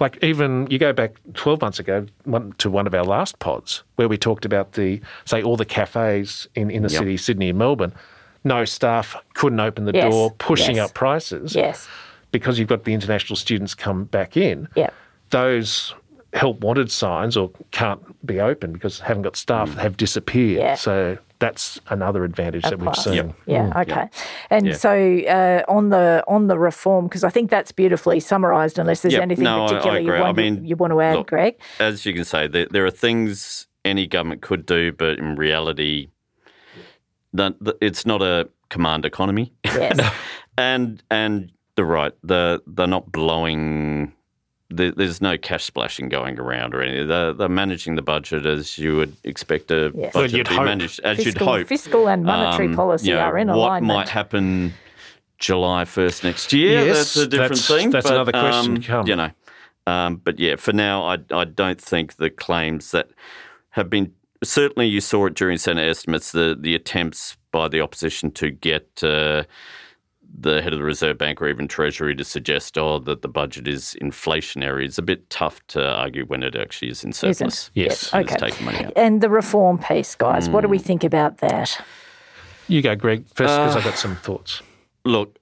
Like 0.00 0.18
even 0.22 0.66
you 0.70 0.78
go 0.78 0.92
back 0.92 1.12
twelve 1.34 1.60
months 1.60 1.78
ago 1.78 2.06
one, 2.24 2.52
to 2.58 2.68
one 2.70 2.86
of 2.86 2.94
our 2.94 3.04
last 3.04 3.38
pods 3.38 3.82
where 3.96 4.08
we 4.08 4.16
talked 4.18 4.44
about 4.44 4.72
the 4.72 5.00
say 5.24 5.42
all 5.42 5.56
the 5.56 5.64
cafes 5.64 6.48
in 6.54 6.70
inner 6.70 6.88
Yep. 6.88 6.98
city 6.98 7.16
Sydney 7.16 7.48
and 7.50 7.58
Melbourne, 7.58 7.92
no 8.44 8.64
staff 8.64 9.16
couldn't 9.34 9.58
open 9.60 9.84
the 9.86 9.92
Yes. 9.94 10.12
door, 10.12 10.30
pushing 10.38 10.76
Yes. 10.76 10.88
up 10.90 10.94
prices 10.94 11.54
Yes. 11.56 11.88
Because 12.38 12.58
you've 12.58 12.68
got 12.68 12.84
the 12.84 12.94
international 12.94 13.36
students 13.36 13.74
come 13.74 14.04
back 14.04 14.36
in 14.36 14.68
Yeah. 14.74 14.90
those 15.30 15.94
help 16.34 16.60
wanted 16.60 16.90
signs 16.90 17.36
or 17.36 17.50
can't 17.70 18.00
be 18.26 18.38
open 18.40 18.72
because 18.72 19.00
haven't 19.00 19.22
got 19.22 19.34
staff 19.36 19.74
have 19.74 19.96
disappeared. 19.96 20.60
Yeah. 20.60 20.74
So 20.74 21.16
that's 21.38 21.80
another 21.88 22.22
advantage 22.24 22.64
that 22.64 22.78
we've 22.78 22.84
plus. 22.92 23.04
seen. 23.04 23.32
Yeah. 23.46 23.72
Okay. 23.82 24.08
And 24.50 24.66
Yeah. 24.66 24.72
so 24.74 24.90
uh, 25.20 25.62
on 25.68 25.88
the 25.88 26.22
on 26.28 26.48
the 26.48 26.58
reform, 26.58 27.06
because 27.06 27.24
I 27.24 27.30
think 27.30 27.48
that's 27.48 27.72
beautifully 27.72 28.20
summarised. 28.20 28.78
Unless 28.78 29.00
there's 29.02 29.14
Yep. 29.14 29.22
anything 29.22 29.44
No, 29.44 29.62
I- 29.62 29.64
I 29.64 29.68
particular 29.68 29.98
you 30.00 30.08
agree. 30.08 30.18
I 30.18 30.22
want, 30.22 30.36
mean, 30.36 30.64
you 30.64 30.76
want 30.76 30.92
to 30.92 31.00
add, 31.00 31.16
look, 31.16 31.28
Greg. 31.28 31.54
As 31.80 32.04
you 32.04 32.12
can 32.12 32.24
say, 32.24 32.46
there, 32.48 32.66
there 32.70 32.84
are 32.84 32.90
things 32.90 33.66
any 33.84 34.06
government 34.06 34.42
could 34.42 34.66
do, 34.66 34.92
but 34.92 35.18
in 35.18 35.36
reality, 35.36 36.08
that 37.32 37.54
the, 37.60 37.74
it's 37.80 38.04
not 38.04 38.20
a 38.22 38.48
command 38.68 39.04
economy. 39.06 39.52
Yes. 39.64 39.98
and 40.58 41.02
and 41.10 41.52
they're 41.78 41.84
right. 41.84 42.12
They're, 42.24 42.58
they're 42.66 42.88
not 42.88 43.12
blowing. 43.12 44.12
There, 44.68 44.90
there's 44.90 45.20
no 45.22 45.38
cash 45.38 45.62
splashing 45.62 46.08
going 46.08 46.40
around 46.40 46.74
or 46.74 46.82
anything. 46.82 47.06
They're, 47.06 47.32
they're 47.32 47.48
managing 47.48 47.94
the 47.94 48.02
budget 48.02 48.46
as 48.46 48.76
you 48.78 48.96
would 48.96 49.16
expect 49.22 49.70
a 49.70 49.92
Yes. 49.94 50.12
Budget 50.12 50.36
you'd 50.38 50.44
to 50.46 50.50
be 50.50 50.56
hope. 50.56 50.64
managed, 50.64 51.00
as 51.04 51.16
fiscal, 51.18 51.46
you'd 51.46 51.58
hope. 51.60 51.68
fiscal 51.68 52.08
and 52.08 52.24
monetary 52.24 52.66
Um, 52.68 52.74
policy 52.74 53.08
you 53.10 53.14
know, 53.14 53.20
are 53.20 53.38
in 53.38 53.46
what 53.46 53.54
alignment. 53.56 53.86
might 53.96 54.08
happen 54.08 54.74
July 55.38 55.84
1st 55.84 56.24
next 56.24 56.52
year, 56.52 56.84
Yes, 56.84 56.96
that's 56.96 57.16
a 57.16 57.26
different 57.28 57.50
that's- 57.54 57.68
thing. 57.68 57.90
that's 57.90 58.06
but, 58.08 58.14
another 58.14 58.32
question 58.32 58.76
um, 58.78 58.82
come. 58.82 59.06
You 59.06 59.14
know, 59.16 59.30
um, 59.86 60.16
but 60.16 60.40
yeah, 60.40 60.56
for 60.56 60.72
now, 60.72 61.04
I, 61.04 61.18
I 61.30 61.44
don't 61.44 61.80
think 61.80 62.16
the 62.16 62.28
claims 62.28 62.90
that 62.90 63.08
have 63.70 63.88
been 63.88 64.12
certainly 64.42 64.86
you 64.88 65.00
saw 65.00 65.26
it 65.26 65.34
during 65.34 65.56
Senate 65.58 65.88
estimates 65.88 66.32
the 66.32 66.56
the 66.60 66.74
attempts 66.74 67.36
by 67.52 67.68
the 67.68 67.80
opposition 67.80 68.30
to 68.32 68.50
get. 68.50 69.02
Uh, 69.02 69.44
the 70.40 70.62
head 70.62 70.72
of 70.72 70.78
the 70.78 70.84
Reserve 70.84 71.18
Bank 71.18 71.40
or 71.42 71.48
even 71.48 71.66
Treasury 71.68 72.14
to 72.14 72.24
suggest, 72.24 72.78
oh, 72.78 72.98
that 73.00 73.22
the 73.22 73.28
budget 73.28 73.66
is 73.66 73.96
inflationary 74.00 74.86
is 74.86 74.98
a 74.98 75.02
bit 75.02 75.28
tough 75.30 75.66
to 75.68 75.84
argue 75.84 76.24
when 76.26 76.42
it 76.42 76.54
actually 76.54 76.90
is 76.90 77.02
in 77.04 77.12
surplus. 77.12 77.40
Isn't? 77.40 77.70
Yes. 77.74 78.12
And 78.12 78.24
Okay. 78.24 78.34
It's 78.34 78.42
taking 78.42 78.64
money 78.66 78.84
out. 78.84 78.92
And 78.96 79.20
the 79.20 79.28
reform 79.30 79.78
piece, 79.78 80.14
guys. 80.14 80.48
What 80.48 80.60
do 80.62 80.66
Hmm. 80.68 80.72
we 80.72 80.78
think 80.78 81.02
about 81.04 81.38
that? 81.38 81.80
You 82.68 82.82
go, 82.82 82.94
Greg, 82.94 83.24
first 83.26 83.36
because 83.56 83.74
Uh, 83.74 83.78
I've 83.78 83.84
got 83.84 83.96
some 83.98 84.16
thoughts. 84.16 84.62
Look, 85.04 85.38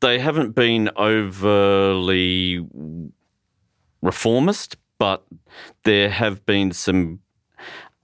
they 0.00 0.18
haven't 0.18 0.54
been 0.54 0.88
overly 0.96 2.64
reformist, 4.02 4.76
but 4.98 5.24
there 5.84 6.08
have 6.10 6.46
been 6.46 6.72
some 6.72 7.20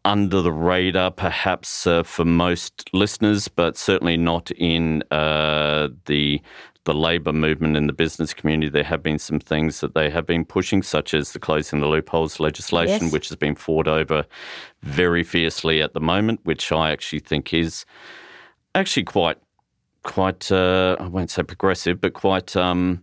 under 0.07 0.41
the 0.41 0.53
radar, 0.53 1.11
perhaps 1.11 1.87
uh, 1.87 2.03
for 2.05 2.25
most 2.25 2.89
listeners, 2.93 3.49
but 3.49 3.77
certainly 3.77 4.17
not 4.17 4.51
in 4.53 5.03
uh, 5.11 5.89
the 6.07 6.41
the 6.85 6.95
labour 6.95 7.33
movement 7.33 7.77
in 7.77 7.89
the 7.89 7.93
business 7.93 8.33
community. 8.33 8.71
There 8.71 8.85
have 8.85 9.03
been 9.03 9.19
some 9.19 9.41
things 9.41 9.81
that 9.81 9.95
they 9.95 10.09
have 10.09 10.25
been 10.25 10.45
pushing, 10.45 10.85
such 10.85 11.15
as 11.15 11.33
the 11.33 11.41
closing 11.41 11.81
the 11.81 11.89
loopholes 11.89 12.39
legislation, 12.39 13.07
Yes. 13.07 13.13
which 13.13 13.29
has 13.29 13.37
been 13.37 13.57
fought 13.57 13.89
over 13.89 14.25
very 14.83 15.25
fiercely 15.25 15.83
at 15.83 15.95
the 15.95 16.01
moment, 16.01 16.39
which 16.45 16.71
I 16.71 16.93
actually 16.93 17.19
think 17.19 17.53
is 17.53 17.85
actually 18.77 19.03
quite 19.05 19.39
quite 20.05 20.53
uh, 20.53 20.95
I 21.01 21.09
won't 21.09 21.31
say 21.33 21.43
progressive, 21.43 22.01
but 22.01 22.13
quite 22.15 22.55
um, 22.57 23.03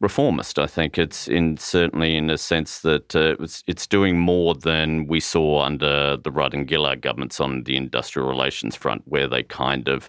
reformist. 0.00 0.58
I 0.58 0.66
think 0.66 0.96
it's 0.98 1.26
in 1.28 1.56
certainly 1.56 2.16
in 2.16 2.30
a 2.30 2.38
sense 2.38 2.80
that 2.80 3.16
uh, 3.16 3.32
it 3.32 3.40
was, 3.40 3.64
it's 3.66 3.86
doing 3.86 4.18
more 4.18 4.54
than 4.54 5.06
we 5.08 5.20
saw 5.20 5.62
under 5.62 6.16
the 6.16 6.30
Rudd 6.30 6.54
and 6.54 6.68
Gillard 6.68 7.00
governments 7.00 7.40
on 7.40 7.64
the 7.64 7.76
industrial 7.76 8.28
relations 8.28 8.76
front, 8.76 9.02
where 9.06 9.26
they 9.26 9.42
kind 9.42 9.88
of 9.88 10.08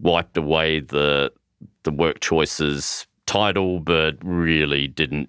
wiped 0.00 0.36
away 0.36 0.80
the 0.80 1.32
the 1.82 1.90
work 1.92 2.20
choices 2.20 3.06
title, 3.26 3.80
but 3.80 4.16
really 4.22 4.86
didn't 4.88 5.28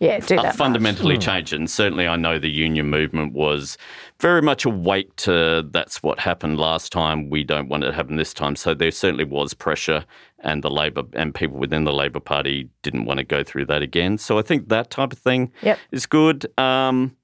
Yeah, 0.00 0.18
do 0.20 0.36
uh, 0.36 0.42
that. 0.42 0.56
fundamentally 0.56 1.18
change 1.18 1.52
it. 1.52 1.56
And 1.56 1.70
certainly, 1.70 2.06
I 2.06 2.16
know 2.16 2.38
the 2.38 2.50
union 2.50 2.90
movement 2.90 3.32
was 3.32 3.78
very 4.20 4.42
much 4.42 4.64
awake 4.64 5.14
to 5.16 5.68
that's 5.72 6.02
what 6.02 6.18
happened 6.18 6.58
last 6.58 6.92
time. 6.92 7.30
We 7.30 7.44
don't 7.44 7.68
want 7.68 7.84
it 7.84 7.88
to 7.88 7.92
happen 7.92 8.16
this 8.16 8.34
time. 8.34 8.56
So 8.56 8.74
there 8.74 8.90
certainly 8.90 9.24
was 9.24 9.54
pressure, 9.54 10.04
and 10.42 10.62
the 10.62 10.70
Labor 10.70 11.02
and 11.14 11.34
people 11.34 11.58
within 11.58 11.84
the 11.84 11.92
Labor 11.92 12.20
Party 12.20 12.68
didn't 12.82 13.04
want 13.04 13.18
to 13.18 13.24
go 13.24 13.42
through 13.42 13.66
that 13.66 13.82
again. 13.82 14.18
So 14.18 14.38
I 14.38 14.42
think 14.42 14.68
that 14.68 14.90
type 14.90 15.12
of 15.12 15.18
thing 15.18 15.52
Yep. 15.62 15.78
is 15.90 16.06
good. 16.06 16.46
Um, 16.58 17.16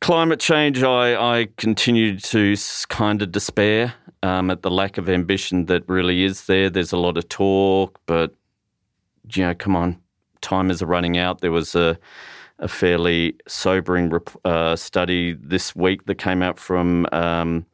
climate 0.00 0.40
change, 0.40 0.82
I, 0.82 1.14
I 1.40 1.48
continue 1.56 2.18
to 2.18 2.56
kind 2.88 3.22
of 3.22 3.32
despair 3.32 3.94
um, 4.22 4.50
at 4.50 4.62
the 4.62 4.70
lack 4.70 4.98
of 4.98 5.08
ambition 5.08 5.66
that 5.66 5.88
really 5.88 6.24
is 6.24 6.46
there. 6.46 6.68
There's 6.70 6.92
a 6.92 6.98
lot 6.98 7.16
of 7.16 7.28
talk, 7.28 7.98
but 8.06 8.34
you 9.34 9.44
know, 9.44 9.54
come 9.54 9.74
on, 9.74 10.00
time 10.40 10.70
is 10.70 10.82
running 10.82 11.18
out. 11.18 11.40
There 11.40 11.52
was 11.52 11.74
a 11.74 11.98
a 12.58 12.68
fairly 12.68 13.36
sobering 13.46 14.10
uh, 14.46 14.74
study 14.76 15.34
this 15.34 15.76
week 15.76 16.06
that 16.06 16.14
came 16.14 16.42
out 16.42 16.58
from 16.58 17.06
um, 17.12 17.66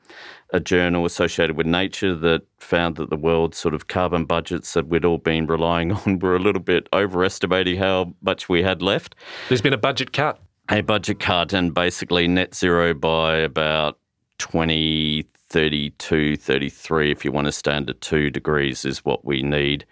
a 0.53 0.61
journal 0.61 1.05
associated 1.07 1.57
with 1.57 1.67
Nature 1.67 2.15
that 2.15 2.43
found 2.59 2.97
that 2.97 3.11
the 3.11 3.17
world's 3.17 3.57
sort 3.57 3.75
of 3.75 3.89
carbon 3.89 4.25
budgets 4.25 4.75
that 4.75 4.87
we'd 4.87 5.05
all 5.05 5.19
been 5.19 5.47
relying 5.47 5.93
on 6.07 6.19
were 6.19 6.37
a 6.37 6.39
little 6.39 6.63
bit 6.63 6.89
overestimating 6.93 7.79
how 7.79 8.15
much 8.23 8.49
we 8.49 8.63
had 8.63 8.83
left. 8.83 9.15
There's 9.49 9.63
been 9.63 9.73
a 9.73 9.79
budget 9.79 10.13
cut. 10.13 10.41
A 10.71 10.83
budget 10.83 11.19
cut 11.19 11.53
and 11.53 11.75
basically 11.75 12.29
net 12.29 12.55
zero 12.55 12.95
by 12.95 13.37
about 13.37 13.99
2032, 14.39 16.37
33, 16.37 17.11
if 17.11 17.25
you 17.25 17.33
want 17.33 17.47
to 17.47 17.53
stay 17.53 17.73
under 17.73 17.93
two 17.95 18.31
degrees, 18.31 18.85
is 18.85 19.05
what 19.05 19.25
we 19.25 19.43
need, 19.43 19.85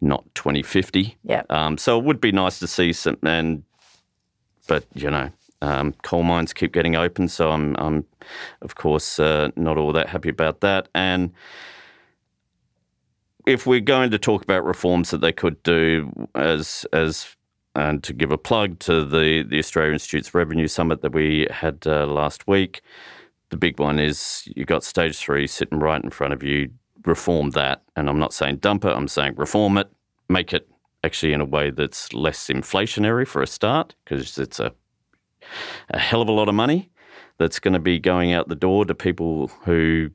not 0.00 0.24
2050. 0.34 1.16
Yeah. 1.24 1.42
Um, 1.50 1.76
so 1.76 1.98
it 1.98 2.04
would 2.04 2.20
be 2.20 2.32
nice 2.32 2.58
to 2.60 2.66
see 2.66 2.92
some, 2.92 3.18
and 3.22 3.64
but 4.68 4.84
you 4.94 5.10
know, 5.10 5.30
um, 5.62 5.94
coal 6.02 6.22
mines 6.22 6.52
keep 6.52 6.72
getting 6.72 6.96
open, 6.96 7.28
so 7.28 7.50
I'm, 7.50 7.74
I'm 7.78 8.04
of 8.60 8.74
course, 8.74 9.18
uh, 9.18 9.48
not 9.56 9.78
all 9.78 9.92
that 9.94 10.08
happy 10.08 10.28
about 10.28 10.60
that. 10.60 10.88
And 10.94 11.32
if 13.46 13.66
we're 13.66 13.80
going 13.80 14.10
to 14.10 14.18
talk 14.18 14.42
about 14.42 14.64
reforms 14.64 15.10
that 15.10 15.20
they 15.22 15.32
could 15.32 15.62
do, 15.62 16.28
as 16.34 16.86
as 16.92 17.36
and 17.74 18.02
to 18.02 18.12
give 18.12 18.30
a 18.30 18.38
plug 18.38 18.78
to 18.80 19.04
the 19.04 19.42
the 19.42 19.58
Australia 19.58 19.92
Institute's 19.92 20.34
Revenue 20.34 20.68
Summit 20.68 21.00
that 21.00 21.14
we 21.14 21.46
had 21.50 21.86
uh, 21.86 22.06
last 22.06 22.46
week, 22.46 22.82
the 23.48 23.56
big 23.56 23.80
one 23.80 23.98
is 23.98 24.48
you 24.54 24.64
got 24.64 24.84
stage 24.84 25.16
three 25.16 25.46
sitting 25.46 25.78
right 25.78 26.04
in 26.04 26.10
front 26.10 26.34
of 26.34 26.42
you. 26.42 26.68
Reform 27.04 27.50
that, 27.50 27.82
and 27.96 28.08
I'm 28.08 28.20
not 28.20 28.32
saying 28.32 28.58
dump 28.58 28.84
it. 28.84 28.96
I'm 28.96 29.08
saying 29.08 29.34
reform 29.36 29.76
it, 29.76 29.88
make 30.28 30.52
it 30.52 30.68
actually 31.02 31.32
in 31.32 31.40
a 31.40 31.44
way 31.44 31.70
that's 31.70 32.12
less 32.12 32.46
inflationary 32.46 33.26
for 33.26 33.42
a 33.42 33.46
start, 33.46 33.96
because 34.04 34.38
it's 34.38 34.60
a 34.60 34.72
a 35.90 35.98
hell 35.98 36.22
of 36.22 36.28
a 36.28 36.32
lot 36.32 36.48
of 36.48 36.54
money 36.54 36.90
that's 37.38 37.58
going 37.58 37.74
to 37.74 37.80
be 37.80 37.98
going 37.98 38.32
out 38.32 38.48
the 38.48 38.54
door 38.54 38.84
to 38.84 38.94
people 38.94 39.48
who 39.64 40.10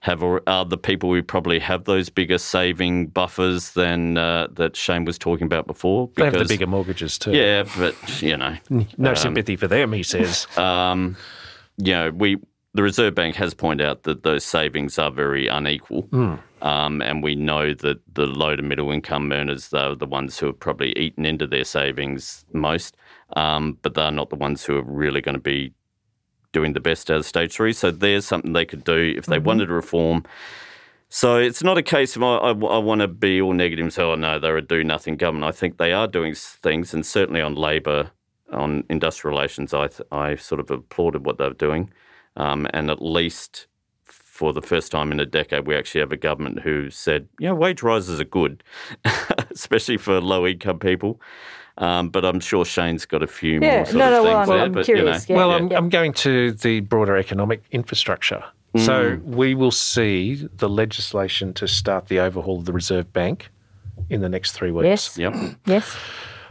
have 0.00 0.22
are 0.22 0.64
the 0.64 0.76
people 0.76 1.12
who 1.12 1.22
probably 1.22 1.58
have 1.58 1.84
those 1.84 2.08
bigger 2.08 2.38
saving 2.38 3.06
buffers 3.06 3.72
than 3.72 4.18
uh, 4.18 4.48
that 4.52 4.76
Shane 4.76 5.04
was 5.04 5.18
talking 5.18 5.46
about 5.46 5.66
before. 5.66 6.10
They 6.16 6.24
have 6.24 6.34
the 6.34 6.44
bigger 6.44 6.66
mortgages 6.66 7.18
too. 7.18 7.32
Yeah, 7.32 7.64
but 7.78 7.94
you 8.22 8.36
know, 8.36 8.56
No 8.96 9.14
sympathy 9.14 9.56
for 9.56 9.68
them, 9.68 9.92
he 9.92 10.02
says. 10.02 10.46
um, 10.56 11.16
you 11.76 11.92
know, 11.92 12.10
we 12.10 12.38
the 12.74 12.82
Reserve 12.82 13.14
Bank 13.14 13.34
has 13.36 13.54
pointed 13.54 13.86
out 13.86 14.02
that 14.02 14.22
those 14.24 14.44
savings 14.44 14.98
are 14.98 15.10
very 15.10 15.48
unequal, 15.48 16.08
um, 16.62 17.00
and 17.02 17.22
we 17.22 17.34
know 17.34 17.72
that 17.74 17.98
the 18.14 18.26
low 18.26 18.56
to 18.56 18.62
middle 18.62 18.90
income 18.90 19.32
earners 19.32 19.72
are 19.72 19.94
the 19.94 20.06
ones 20.06 20.38
who 20.38 20.46
have 20.46 20.58
probably 20.60 20.92
eaten 20.98 21.24
into 21.24 21.46
their 21.46 21.64
savings 21.64 22.44
most, 22.52 22.96
um, 23.36 23.78
but 23.82 23.94
they're 23.94 24.10
not 24.10 24.30
the 24.30 24.36
ones 24.36 24.64
who 24.64 24.76
are 24.76 24.82
really 24.82 25.20
going 25.20 25.34
to 25.34 25.40
be 25.40 25.72
doing 26.52 26.72
the 26.72 26.80
best 26.80 27.10
out 27.10 27.18
of 27.18 27.26
stage 27.26 27.52
three. 27.52 27.72
So 27.72 27.90
there's 27.90 28.24
something 28.24 28.52
they 28.52 28.64
could 28.64 28.84
do 28.84 29.14
if 29.16 29.26
they 29.26 29.38
wanted 29.38 29.66
to 29.66 29.74
reform. 29.74 30.24
So 31.10 31.36
it's 31.36 31.62
not 31.62 31.78
a 31.78 31.82
case 31.82 32.16
of 32.16 32.22
I, 32.22 32.36
I, 32.36 32.50
I 32.50 32.78
want 32.78 33.00
to 33.00 33.08
be 33.08 33.40
all 33.40 33.54
negative 33.54 33.82
and 33.82 33.92
say, 33.92 34.02
oh 34.02 34.14
no, 34.14 34.38
they're 34.38 34.56
a 34.56 34.62
do 34.62 34.84
nothing 34.84 35.16
government. 35.16 35.44
I 35.44 35.52
think 35.52 35.78
they 35.78 35.92
are 35.92 36.06
doing 36.06 36.34
things, 36.34 36.92
and 36.92 37.04
certainly 37.04 37.40
on 37.40 37.54
labour, 37.54 38.10
on 38.52 38.84
industrial 38.90 39.34
relations, 39.34 39.72
I, 39.72 39.88
I 40.12 40.36
sort 40.36 40.60
of 40.60 40.70
applauded 40.70 41.24
what 41.24 41.38
they're 41.38 41.50
doing. 41.50 41.90
Um, 42.36 42.68
and 42.72 42.90
at 42.90 43.02
least 43.02 43.66
for 44.04 44.52
the 44.52 44.62
first 44.62 44.92
time 44.92 45.10
in 45.10 45.18
a 45.18 45.26
decade, 45.26 45.66
we 45.66 45.74
actually 45.74 46.00
have 46.00 46.12
a 46.12 46.16
government 46.16 46.60
who 46.60 46.90
said, 46.90 47.28
you 47.40 47.48
know, 47.48 47.54
wage 47.54 47.82
rises 47.82 48.20
are 48.20 48.24
good, 48.24 48.62
especially 49.50 49.96
for 49.96 50.20
low 50.20 50.46
income 50.46 50.78
people. 50.78 51.20
Um, 51.78 52.08
but 52.10 52.24
I'm 52.24 52.40
sure 52.40 52.64
Shane's 52.64 53.06
got 53.06 53.22
a 53.22 53.26
few 53.26 53.60
Yeah, 53.60 53.76
more 53.76 53.84
sort 53.86 53.96
no, 53.96 54.06
of 54.06 54.12
no, 54.12 54.22
things 54.24 54.24
well, 54.24 54.40
I'm, 54.40 54.48
there. 54.48 54.58
I'm 54.64 54.72
but, 54.72 54.84
curious. 54.84 55.28
You 55.28 55.34
know, 55.36 55.40
yeah. 55.40 55.46
well, 55.46 55.56
I'm, 55.56 55.70
yeah. 55.70 55.78
I'm 55.78 55.88
going 55.88 56.12
to 56.14 56.52
the 56.52 56.80
broader 56.80 57.16
economic 57.16 57.62
infrastructure. 57.70 58.42
So 58.76 59.16
Mm. 59.16 59.22
we 59.22 59.54
will 59.54 59.70
see 59.70 60.34
the 60.58 60.68
legislation 60.68 61.54
to 61.54 61.66
start 61.66 62.08
the 62.08 62.18
overhaul 62.20 62.58
of 62.58 62.64
the 62.66 62.72
Reserve 62.72 63.10
Bank 63.12 63.48
in 64.10 64.20
the 64.20 64.28
next 64.28 64.52
three 64.52 64.70
weeks. 64.70 64.86
yes, 64.86 65.18
Yep. 65.18 65.34
yes, 65.66 65.96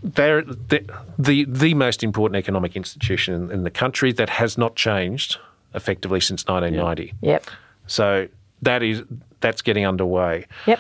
They're 0.02 0.42
the, 0.42 0.84
the, 1.20 1.46
the 1.48 1.74
most 1.76 2.04
important 2.04 2.38
economic 2.38 2.76
institution 2.76 3.34
in, 3.36 3.52
in 3.52 3.64
the 3.64 3.70
country 3.70 4.12
that 4.14 4.30
has 4.30 4.58
not 4.58 4.76
changed 4.76 5.38
effectively 5.76 6.20
since 6.20 6.44
1990. 6.48 7.14
yep, 7.22 7.46
So 7.86 8.28
that 8.64 8.82
is 8.82 9.04
that's 9.42 9.62
getting 9.62 9.86
underway. 9.86 10.46
yep. 10.66 10.80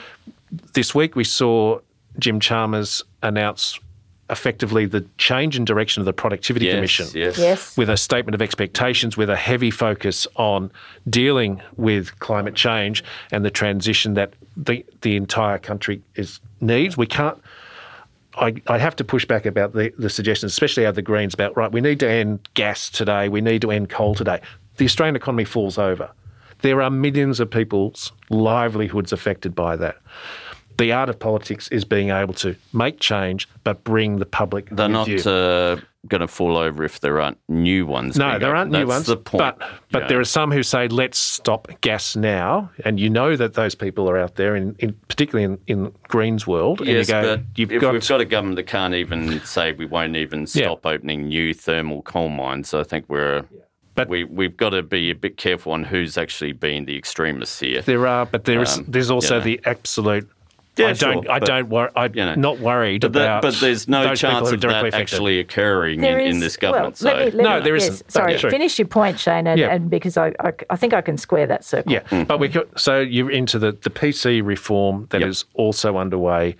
This 0.73 0.95
week 0.95 1.15
we 1.15 1.23
saw 1.23 1.79
Jim 2.17 2.39
Chalmers 2.39 3.03
announce 3.21 3.79
effectively 4.29 4.85
the 4.85 5.05
change 5.17 5.57
in 5.57 5.63
direction 5.63 6.01
of 6.01 6.05
the 6.05 6.13
Productivity 6.13 6.65
Yes, 6.65 6.75
Commission 6.75 7.07
yes. 7.13 7.37
Yes. 7.37 7.77
with 7.77 7.89
a 7.89 7.97
statement 7.97 8.35
of 8.35 8.41
expectations 8.41 9.15
with 9.15 9.29
a 9.29 9.35
heavy 9.35 9.71
focus 9.71 10.27
on 10.35 10.71
dealing 11.09 11.61
with 11.77 12.17
climate 12.19 12.55
change 12.55 13.03
and 13.31 13.45
the 13.45 13.51
transition 13.51 14.15
that 14.15 14.33
the, 14.57 14.85
the 15.01 15.15
entire 15.15 15.57
country 15.57 16.01
is 16.15 16.39
needs. 16.59 16.97
We 16.97 17.07
can't 17.07 17.41
I, 18.37 18.53
I 18.67 18.77
have 18.77 18.95
to 18.97 19.03
push 19.03 19.25
back 19.25 19.45
about 19.45 19.73
the, 19.73 19.91
the 19.97 20.09
suggestions, 20.09 20.51
especially 20.51 20.85
out 20.85 20.89
of 20.89 20.95
the 20.95 21.01
Greens, 21.01 21.33
about 21.33 21.57
right, 21.57 21.71
we 21.71 21.81
need 21.81 21.99
to 22.01 22.09
end 22.09 22.47
gas 22.53 22.89
today, 22.89 23.29
we 23.29 23.41
need 23.41 23.61
to 23.63 23.71
end 23.71 23.89
coal 23.89 24.13
today. 24.13 24.41
The 24.77 24.85
Australian 24.85 25.15
economy 25.15 25.43
falls 25.43 25.77
over. 25.77 26.11
There 26.61 26.81
are 26.81 26.89
millions 26.89 27.39
of 27.39 27.49
people's 27.49 28.11
livelihoods 28.29 29.11
affected 29.11 29.55
by 29.55 29.75
that. 29.77 29.97
The 30.77 30.91
art 30.91 31.09
of 31.09 31.17
politics 31.19 31.67
is 31.69 31.85
being 31.85 32.11
able 32.11 32.33
to 32.35 32.55
make 32.71 32.99
change, 32.99 33.49
but 33.63 33.83
bring 33.83 34.17
the 34.19 34.25
public. 34.25 34.69
They're 34.69 34.87
not 34.87 35.09
uh, 35.25 35.77
going 36.07 36.21
to 36.21 36.27
fall 36.27 36.55
over 36.55 36.83
if 36.83 36.99
there 36.99 37.19
aren't 37.19 37.39
new 37.49 37.85
ones. 37.87 38.15
No, 38.17 38.37
there 38.37 38.55
aren't 38.55 38.71
new 38.71 38.79
That's 38.85 38.89
ones. 38.89 39.05
the 39.07 39.17
point. 39.17 39.39
But 39.39 39.59
but 39.91 40.03
you 40.03 40.07
there 40.09 40.19
are 40.19 40.23
some 40.25 40.51
who 40.51 40.61
say 40.61 40.87
let's 40.87 41.17
stop 41.17 41.67
gas 41.81 42.15
now, 42.15 42.69
and 42.85 42.99
you 42.99 43.09
know 43.09 43.35
that 43.35 43.55
those 43.55 43.73
people 43.73 44.07
are 44.07 44.17
out 44.19 44.35
there, 44.35 44.55
in, 44.55 44.75
in 44.79 44.93
particularly 45.07 45.45
in, 45.45 45.57
in 45.65 45.91
Green's 46.09 46.45
world. 46.45 46.79
and 46.81 46.89
Yes, 46.89 47.07
you 47.07 47.13
go, 47.13 47.21
but 47.37 47.45
you've 47.55 47.71
if 47.71 47.81
got, 47.81 47.93
we've 47.93 48.07
got 48.07 48.21
a 48.21 48.25
government 48.25 48.57
that 48.57 48.67
can't 48.67 48.93
even 48.93 49.39
say 49.41 49.71
we 49.71 49.87
won't 49.87 50.15
even 50.15 50.45
stop 50.45 50.85
opening 50.85 51.27
new 51.27 51.53
thermal 51.55 52.03
coal 52.03 52.29
mines, 52.29 52.73
I 52.75 52.83
think 52.83 53.05
we're 53.09 53.45
But- 53.95 54.09
we 54.09 54.25
we've 54.25 54.55
got 54.55 54.69
to 54.69 54.83
be 54.83 55.09
a 55.09 55.15
bit 55.15 55.37
careful 55.37 55.71
on 55.71 55.83
who's 55.85 56.19
actually 56.19 56.51
being 56.53 56.85
the 56.85 56.95
extremists 56.95 57.59
here. 57.59 57.81
there 57.81 58.05
are, 58.05 58.27
but 58.27 58.43
there 58.45 58.61
is 58.61 58.77
Um, 58.77 58.85
there's 58.87 59.09
also 59.09 59.35
you 59.35 59.39
know. 59.39 59.43
the 59.45 59.61
absolute. 59.65 60.29
Yeah, 60.77 60.87
I 60.87 60.93
don't. 60.93 61.29
I 61.29 61.39
don't 61.39 61.69
worry. 61.69 61.89
I'm 61.95 62.15
you 62.15 62.25
know. 62.25 62.35
not 62.35 62.59
worried 62.59 63.01
But, 63.01 63.13
that, 63.13 63.23
about. 63.23 63.41
but 63.41 63.55
there's 63.55 63.87
no 63.87 64.03
those 64.07 64.19
chance 64.19 64.51
of 64.51 64.51
that 64.51 64.67
directly 64.67 64.89
affected. 64.89 65.01
actually 65.15 65.39
occurring 65.39 66.03
in, 66.03 66.19
is 66.19 66.35
in 66.35 66.39
this 66.39 66.57
government. 66.57 67.01
Well, 67.01 67.11
so 67.11 67.17
let 67.17 67.17
me, 67.17 67.31
let 67.31 67.43
No, 67.43 67.57
me, 67.57 67.63
there 67.63 67.75
yes, 67.75 67.89
isn't. 67.89 68.11
Sorry, 68.11 68.33
Yeah. 68.33 68.49
Finish 68.49 68.79
your 68.79 68.87
point, 68.87 69.19
Shane, 69.19 69.47
and, 69.47 69.59
Yeah. 69.59 69.73
and 69.73 69.89
because 69.89 70.17
I, 70.17 70.33
I, 70.39 70.53
I 70.69 70.75
think 70.75 70.93
I 70.93 71.01
can 71.01 71.17
square 71.17 71.47
that 71.47 71.63
circle. 71.63 71.91
Yeah, 71.91 72.01
hmm. 72.07 72.23
but 72.23 72.39
we 72.39 72.49
could, 72.49 72.69
so 72.77 72.99
you're 72.99 73.31
into 73.31 73.59
the, 73.59 73.71
the 73.71 73.89
PC 73.89 74.43
reform 74.45 75.07
that 75.09 75.21
is. 75.21 75.45
Yep. 75.47 75.47
also 75.55 75.97
underway. 75.97 76.55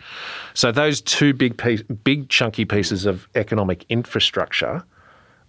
So 0.53 0.71
those 0.71 1.01
two 1.01 1.33
big 1.33 1.57
piece, 1.57 1.81
big 1.83 2.29
chunky 2.29 2.65
pieces 2.65 3.05
of 3.05 3.27
economic 3.35 3.85
infrastructure 3.89 4.83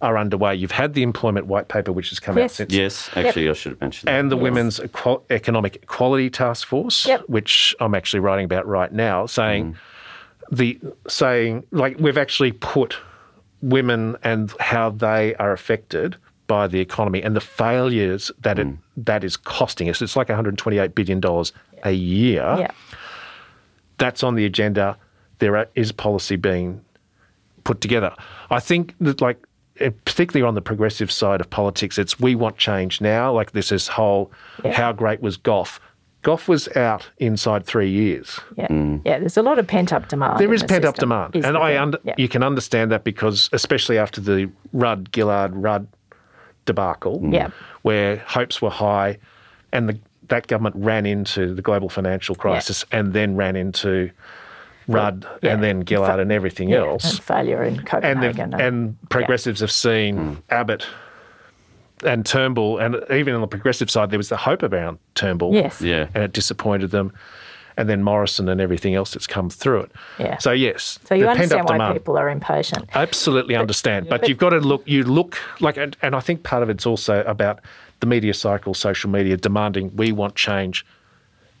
are 0.01 0.17
underway. 0.17 0.55
You've 0.55 0.71
had 0.71 0.93
the 0.93 1.03
employment 1.03 1.47
white 1.47 1.67
paper, 1.67 1.91
which 1.91 2.09
has 2.09 2.19
come 2.19 2.37
out 2.37 2.41
Yes. 2.41 2.53
since 2.55 2.73
yes, 2.73 3.09
actually, 3.15 3.49
I 3.49 3.53
should 3.53 3.73
have 3.73 3.81
mentioned 3.81 4.07
that. 4.07 4.17
and 4.17 4.31
the 4.31 4.37
Women's 4.37 4.79
Equal- 4.79 5.25
Economic 5.29 5.75
Equality 5.83 6.29
Task 6.29 6.67
Force, 6.67 7.05
Yep. 7.05 7.23
which 7.27 7.75
I'm 7.79 7.93
actually 7.95 8.21
writing 8.21 8.45
about 8.45 8.65
right 8.67 8.91
now, 8.91 9.25
saying 9.25 9.73
Mm. 9.73 10.55
the 10.57 10.79
saying 11.07 11.63
like 11.71 11.97
we've 11.99 12.17
actually 12.17 12.53
put 12.53 12.97
women 13.61 14.15
and 14.23 14.53
how 14.61 14.89
they 14.89 15.35
are 15.35 15.51
affected 15.51 16.15
by 16.47 16.65
the 16.65 16.79
economy 16.79 17.21
and 17.21 17.35
the 17.35 17.41
failures 17.41 18.31
that 18.41 18.57
it 18.57 18.67
Mm. 18.67 18.77
that 18.97 19.23
is 19.25 19.35
costing 19.37 19.89
us. 19.89 20.01
It's 20.01 20.15
like 20.15 20.29
128 20.29 20.95
billion 20.95 21.19
dollars 21.19 21.51
a 21.83 21.91
year. 21.91 22.55
Yeah. 22.57 22.71
That's 23.97 24.23
on 24.23 24.35
the 24.35 24.45
agenda. 24.45 24.97
There 25.39 25.57
are, 25.57 25.67
is 25.75 25.91
policy 25.91 26.35
being 26.37 26.81
put 27.65 27.81
together. 27.81 28.13
I 28.49 28.59
think 28.59 28.95
that 29.01 29.21
like 29.21 29.37
Eh, 29.79 29.89
particularly 30.05 30.47
on 30.47 30.55
the 30.55 30.61
progressive 30.61 31.11
side 31.11 31.41
of 31.41 31.49
politics, 31.49 31.97
it's 31.97 32.19
we 32.19 32.35
want 32.35 32.57
change 32.57 33.01
now. 33.01 33.31
Like 33.31 33.51
this 33.51 33.71
is 33.71 33.87
whole 33.87 34.31
Yeah. 34.63 34.73
how 34.73 34.91
great 34.91 35.21
was 35.21 35.37
Gough? 35.37 35.79
Gough 36.21 36.49
was 36.49 36.67
out 36.75 37.09
inside 37.19 37.65
three 37.65 37.89
years. 37.89 38.41
Yeah, 38.57 38.67
mm. 38.67 39.01
yeah. 39.05 39.19
There's 39.19 39.37
a 39.37 39.41
lot 39.41 39.57
of 39.57 39.67
pent 39.67 39.93
up 39.93 40.09
demand. 40.09 40.37
There 40.37 40.53
is 40.53 40.61
the 40.61 40.67
pent 40.67 40.83
up 40.83 40.95
demand, 40.95 41.35
and 41.35 41.57
I 41.57 41.81
under, 41.81 41.97
Yeah. 42.03 42.15
you 42.17 42.27
can 42.27 42.43
understand 42.43 42.91
that 42.91 43.03
because 43.05 43.49
especially 43.53 43.97
after 43.97 44.19
the 44.19 44.49
Rudd 44.73 45.09
Gillard 45.15 45.55
Rudd 45.55 45.87
debacle, 46.65 47.19
mm. 47.21 47.33
Yeah. 47.33 47.49
where 47.83 48.17
hopes 48.27 48.61
were 48.61 48.69
high, 48.69 49.17
and 49.71 49.87
the, 49.87 49.99
that 50.27 50.47
government 50.47 50.75
ran 50.77 51.05
into 51.05 51.53
the 51.55 51.61
global 51.61 51.89
financial 51.89 52.35
crisis 52.35 52.83
and 52.91 53.13
then 53.13 53.35
ran 53.37 53.55
into 53.55 54.11
Rudd 54.93 55.25
yeah. 55.41 55.53
and 55.53 55.63
then 55.63 55.85
Gillard 55.85 56.19
and 56.19 56.31
everything 56.31 56.69
Yeah, 56.69 56.85
else 56.85 57.11
and 57.11 57.23
failure 57.23 57.63
in 57.63 57.77
and 57.77 57.85
Copenhagen. 57.87 58.49
the, 58.51 58.57
and 58.57 59.09
progressives 59.09 59.59
have 59.61 59.71
seen 59.71 60.17
hmm. 60.17 60.33
Abbott 60.49 60.85
and 62.03 62.25
Turnbull, 62.25 62.77
and 62.77 62.95
even 63.11 63.35
on 63.35 63.41
the 63.41 63.47
progressive 63.47 63.91
side, 63.91 64.09
there 64.09 64.19
was 64.19 64.29
the 64.29 64.37
hope 64.37 64.63
around 64.63 64.99
Turnbull. 65.15 65.53
Yes. 65.53 65.81
Yeah. 65.81 66.07
and 66.13 66.23
it 66.23 66.33
disappointed 66.33 66.91
them. 66.91 67.13
And 67.77 67.87
then 67.87 68.03
Morrison 68.03 68.49
and 68.49 68.59
everything 68.59 68.93
else 68.93 69.13
that's 69.13 69.27
come 69.27 69.49
through 69.49 69.81
it. 69.81 69.91
Yeah. 70.17 70.37
So 70.39 70.51
yes, 70.51 70.99
so 71.05 71.15
you 71.15 71.29
understand 71.29 71.51
pent-up 71.51 71.69
why 71.69 71.75
demand. 71.75 71.93
people 71.93 72.17
are 72.17 72.29
impatient. 72.29 72.89
Absolutely 72.93 73.55
understand, 73.55 74.09
but, 74.09 74.27
you've 74.27 74.37
got 74.37 74.49
to 74.49 74.59
look. 74.59 74.83
You 74.85 75.03
look 75.05 75.37
like, 75.61 75.77
and, 75.77 75.95
and 76.01 76.13
I 76.13 76.19
think 76.19 76.43
part 76.43 76.61
of 76.61 76.69
it's 76.69 76.85
also 76.85 77.23
about 77.23 77.61
the 78.01 78.05
media 78.05 78.33
cycle, 78.33 78.73
social 78.73 79.09
media 79.09 79.37
demanding 79.37 79.95
we 79.95 80.11
want 80.11 80.35
change 80.35 80.85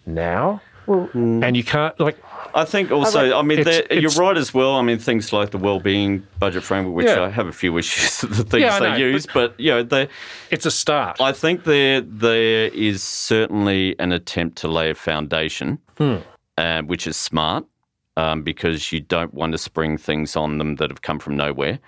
now, 0.05 0.61
Well, 0.87 1.05
hmm. 1.05 1.41
and 1.41 1.55
you 1.55 1.63
can't 1.63 1.97
like. 2.01 2.17
I 2.53 2.65
think 2.65 2.91
also, 2.91 3.37
I 3.37 3.41
mean, 3.41 3.59
It's- 3.59 3.83
there- 3.89 3.99
you're 3.99 4.11
right 4.11 4.35
as 4.37 4.53
well. 4.53 4.75
I 4.75 4.81
mean, 4.81 4.97
things 4.97 5.31
like 5.31 5.51
the 5.51 5.57
well-being 5.57 6.25
budget 6.39 6.63
framework, 6.63 6.95
which 6.95 7.07
Yeah. 7.07 7.23
I 7.23 7.29
have 7.29 7.47
a 7.47 7.51
few 7.51 7.77
issues 7.77 8.21
with 8.27 8.37
the 8.37 8.43
things 8.43 8.61
Yeah, 8.63 8.79
they 8.79 8.89
know, 8.91 8.95
use, 8.97 9.25
but, 9.31 9.53
you 9.59 9.71
know, 9.71 9.83
they, 9.83 10.07
It's 10.49 10.65
a 10.65 10.71
start. 10.71 11.21
I 11.21 11.31
think 11.31 11.63
there 11.63 12.01
there 12.01 12.67
is 12.73 13.03
certainly 13.03 13.95
an 13.99 14.11
attempt 14.11 14.57
to 14.59 14.67
lay 14.67 14.89
a 14.89 14.95
foundation, 14.95 15.79
uh, 16.57 16.81
which 16.83 17.05
is 17.07 17.17
smart 17.17 17.65
um, 18.17 18.41
because 18.43 18.91
you 18.91 18.99
don't 18.99 19.33
want 19.33 19.51
to 19.51 19.57
spring 19.57 19.97
things 19.97 20.35
on 20.35 20.57
them 20.57 20.75
that 20.77 20.89
have 20.89 21.01
come 21.01 21.19
from 21.19 21.35
nowhere. 21.37 21.79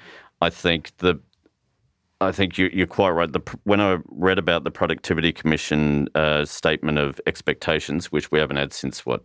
I 0.42 0.50
think 0.50 0.92
the 0.98 1.20
I 2.22 2.32
think 2.32 2.60
you, 2.60 2.70
you're 2.72 2.86
quite 2.86 3.10
right. 3.10 3.32
The, 3.32 3.42
when 3.64 3.82
I 3.82 3.98
read 4.08 4.38
about 4.38 4.64
the 4.64 4.70
Productivity 4.70 5.32
Commission 5.34 6.08
uh, 6.14 6.46
statement 6.46 7.00
of 7.00 7.20
expectations, 7.26 8.12
which 8.12 8.32
we 8.32 8.38
haven't 8.38 8.58
had 8.58 8.74
since 8.74 9.08
what 9.08 9.24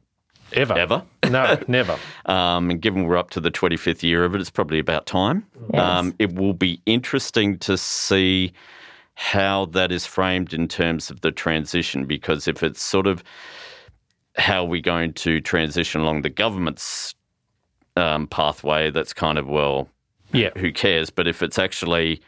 ever, 0.52 0.74
ever, 0.74 1.02
No, 1.30 1.58
never. 1.68 1.98
um, 2.26 2.70
and 2.70 2.80
given 2.80 3.04
we're 3.04 3.16
up 3.16 3.30
to 3.30 3.40
the 3.40 3.50
25th 3.50 4.02
year 4.02 4.24
of 4.24 4.34
it, 4.34 4.40
it's 4.40 4.50
probably 4.50 4.78
about 4.78 5.06
time. 5.06 5.46
Yes. 5.72 5.82
Um, 5.82 6.14
it 6.18 6.34
will 6.34 6.54
be 6.54 6.80
interesting 6.86 7.58
to 7.58 7.76
see 7.76 8.52
how 9.14 9.66
that 9.66 9.90
is 9.92 10.04
framed 10.06 10.52
in 10.52 10.68
terms 10.68 11.10
of 11.10 11.22
the 11.22 11.30
transition, 11.32 12.04
because 12.04 12.46
if 12.46 12.62
it's 12.62 12.82
sort 12.82 13.06
of 13.06 13.24
how 14.36 14.64
we're 14.64 14.70
we 14.70 14.80
going 14.82 15.12
to 15.14 15.40
transition 15.40 16.00
along 16.02 16.22
the 16.22 16.28
government's 16.28 17.14
um, 17.96 18.26
pathway, 18.26 18.90
that's 18.90 19.14
kind 19.14 19.38
of, 19.38 19.48
well, 19.48 19.88
Yeah, 20.32 20.50
who 20.56 20.70
cares? 20.70 21.08
But 21.08 21.26
if 21.26 21.42
it's 21.42 21.58
actually 21.58 22.20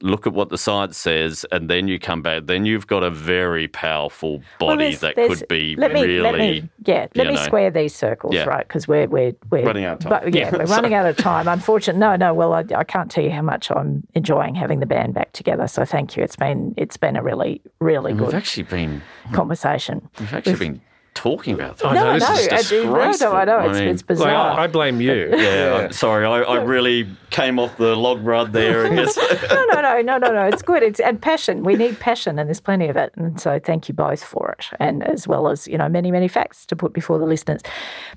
look 0.00 0.26
at 0.28 0.32
what 0.32 0.48
the 0.48 0.56
science 0.58 0.96
says, 0.96 1.44
and 1.50 1.68
then 1.68 1.88
you 1.88 1.98
come 1.98 2.22
back, 2.22 2.46
then 2.46 2.64
you've 2.64 2.86
got 2.86 3.02
a 3.02 3.10
very 3.10 3.66
powerful 3.66 4.40
Well, 4.60 4.70
body 4.70 4.84
there's- 4.84 5.00
that 5.00 5.16
there's- 5.16 5.40
could 5.40 5.48
be 5.48 5.74
let 5.76 5.92
me, 5.92 6.02
really. 6.02 6.20
let 6.20 6.34
me, 6.38 6.68
yeah, 6.86 7.06
let 7.16 7.26
me 7.26 7.34
know. 7.34 7.42
square 7.42 7.70
these 7.70 7.94
circles, 7.94 8.34
Yeah. 8.34 8.44
right? 8.44 8.66
Because 8.66 8.86
we're 8.86 9.08
we're 9.08 9.32
we're 9.50 9.64
Running 9.64 9.84
out 9.84 9.94
of 9.94 9.98
time. 10.10 10.10
But, 10.24 10.34
yeah, 10.34 10.50
we're 10.56 10.64
running 10.76 10.94
out 10.94 11.06
of 11.06 11.16
time. 11.16 11.48
Unfortunately, 11.48 11.98
no, 11.98 12.14
no. 12.16 12.32
Well, 12.32 12.54
I, 12.54 12.64
I 12.76 12.84
can't 12.84 13.10
tell 13.10 13.24
you 13.24 13.30
how 13.32 13.42
much 13.42 13.70
I'm 13.72 14.06
enjoying 14.14 14.54
having 14.54 14.78
the 14.80 14.86
band 14.86 15.14
back 15.14 15.32
together. 15.32 15.66
So 15.66 15.84
thank 15.84 16.16
you. 16.16 16.22
It's 16.22 16.36
been 16.36 16.74
it's 16.76 16.96
been 16.96 17.16
a 17.16 17.22
really 17.22 17.60
really 17.80 18.12
We've 18.12 18.26
good 18.26 18.34
actually 18.34 18.64
been 18.64 19.02
conversation. 19.32 20.08
we've 20.20 20.32
actually 20.32 20.56
been 20.56 20.80
talking 21.18 21.54
about 21.54 21.84
I 21.84 21.94
that. 21.94 22.00
know, 22.00 22.04
no, 22.04 22.10
I 22.10 22.18
this 22.18 22.28
know. 22.28 22.56
is 22.56 22.66
I 22.66 22.70
do- 22.70 22.84
no, 22.84 22.90
no, 22.92 23.32
I 23.32 23.44
know. 23.44 23.58
It's, 23.60 23.76
I 23.78 23.80
mean, 23.80 23.88
it's 23.88 24.02
Like, 24.02 24.06
bizarre. 24.06 24.58
I, 24.60 24.64
I 24.64 24.66
blame 24.68 25.00
you. 25.00 25.28
Yeah, 25.48 25.74
I'm 25.86 25.92
sorry, 25.92 26.24
I, 26.26 26.42
I 26.42 26.62
really 26.62 27.08
came 27.30 27.58
off 27.58 27.76
the 27.76 27.94
log 27.96 28.24
rod 28.24 28.52
there. 28.52 28.86
I 28.86 28.94
guess. 28.94 29.16
no, 29.50 29.64
no, 29.72 29.80
no, 29.80 30.00
no, 30.00 30.18
no, 30.18 30.32
no. 30.32 30.46
It's 30.46 30.62
good. 30.62 30.82
It's 30.82 31.00
and 31.00 31.20
passion. 31.20 31.62
We 31.64 31.74
need 31.74 31.98
passion, 31.98 32.38
and 32.38 32.48
there's 32.48 32.60
plenty 32.60 32.86
of 32.88 32.96
it. 32.96 33.12
And 33.16 33.40
so, 33.40 33.58
thank 33.58 33.88
you 33.88 33.94
both 33.94 34.22
for 34.22 34.50
it, 34.58 34.66
and 34.78 35.02
as 35.02 35.26
well 35.26 35.48
as 35.48 35.66
you 35.66 35.76
know, 35.76 35.88
many, 35.88 36.10
many 36.10 36.28
facts 36.28 36.64
to 36.66 36.76
put 36.76 36.92
before 36.92 37.18
the 37.18 37.24
listeners. 37.26 37.60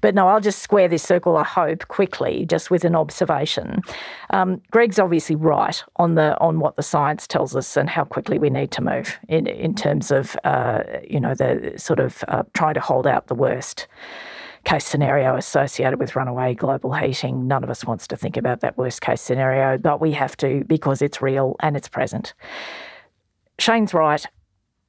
But 0.01 0.13
no, 0.15 0.27
I'll 0.27 0.39
just 0.41 0.59
square 0.59 0.87
this 0.87 1.03
circle. 1.03 1.37
I 1.37 1.43
hope 1.43 1.87
quickly, 1.87 2.45
just 2.45 2.69
with 2.71 2.83
an 2.85 2.95
observation. 2.95 3.81
Um, 4.29 4.61
Greg's 4.71 4.99
obviously 4.99 5.35
right 5.35 5.83
on 5.97 6.15
the 6.15 6.37
on 6.39 6.59
what 6.59 6.75
the 6.75 6.83
science 6.83 7.25
tells 7.27 7.55
us 7.55 7.75
and 7.77 7.89
how 7.89 8.03
quickly 8.03 8.37
we 8.39 8.49
need 8.49 8.71
to 8.71 8.81
move 8.83 9.17
in 9.27 9.47
in 9.47 9.73
terms 9.75 10.11
of 10.11 10.35
uh, 10.43 10.83
you 11.07 11.19
know 11.19 11.33
the 11.35 11.73
sort 11.77 11.99
of 11.99 12.23
uh, 12.27 12.43
trying 12.53 12.73
to 12.75 12.79
hold 12.91 13.07
out 13.07 13.27
the 13.27 13.35
worst 13.35 13.87
case 14.65 14.85
scenario 14.85 15.37
associated 15.37 15.97
with 15.97 16.13
runaway 16.13 16.53
global 16.53 16.91
heating. 16.91 17.47
None 17.47 17.63
of 17.63 17.69
us 17.69 17.85
wants 17.85 18.05
to 18.07 18.17
think 18.17 18.35
about 18.35 18.59
that 18.59 18.77
worst 18.77 18.99
case 18.99 19.21
scenario, 19.21 19.77
but 19.77 20.01
we 20.01 20.11
have 20.11 20.35
to 20.37 20.65
because 20.67 21.01
it's 21.01 21.21
real 21.21 21.55
and 21.61 21.77
it's 21.77 21.87
present. 21.87 22.33
Shane's 23.59 23.93
right. 23.93 24.25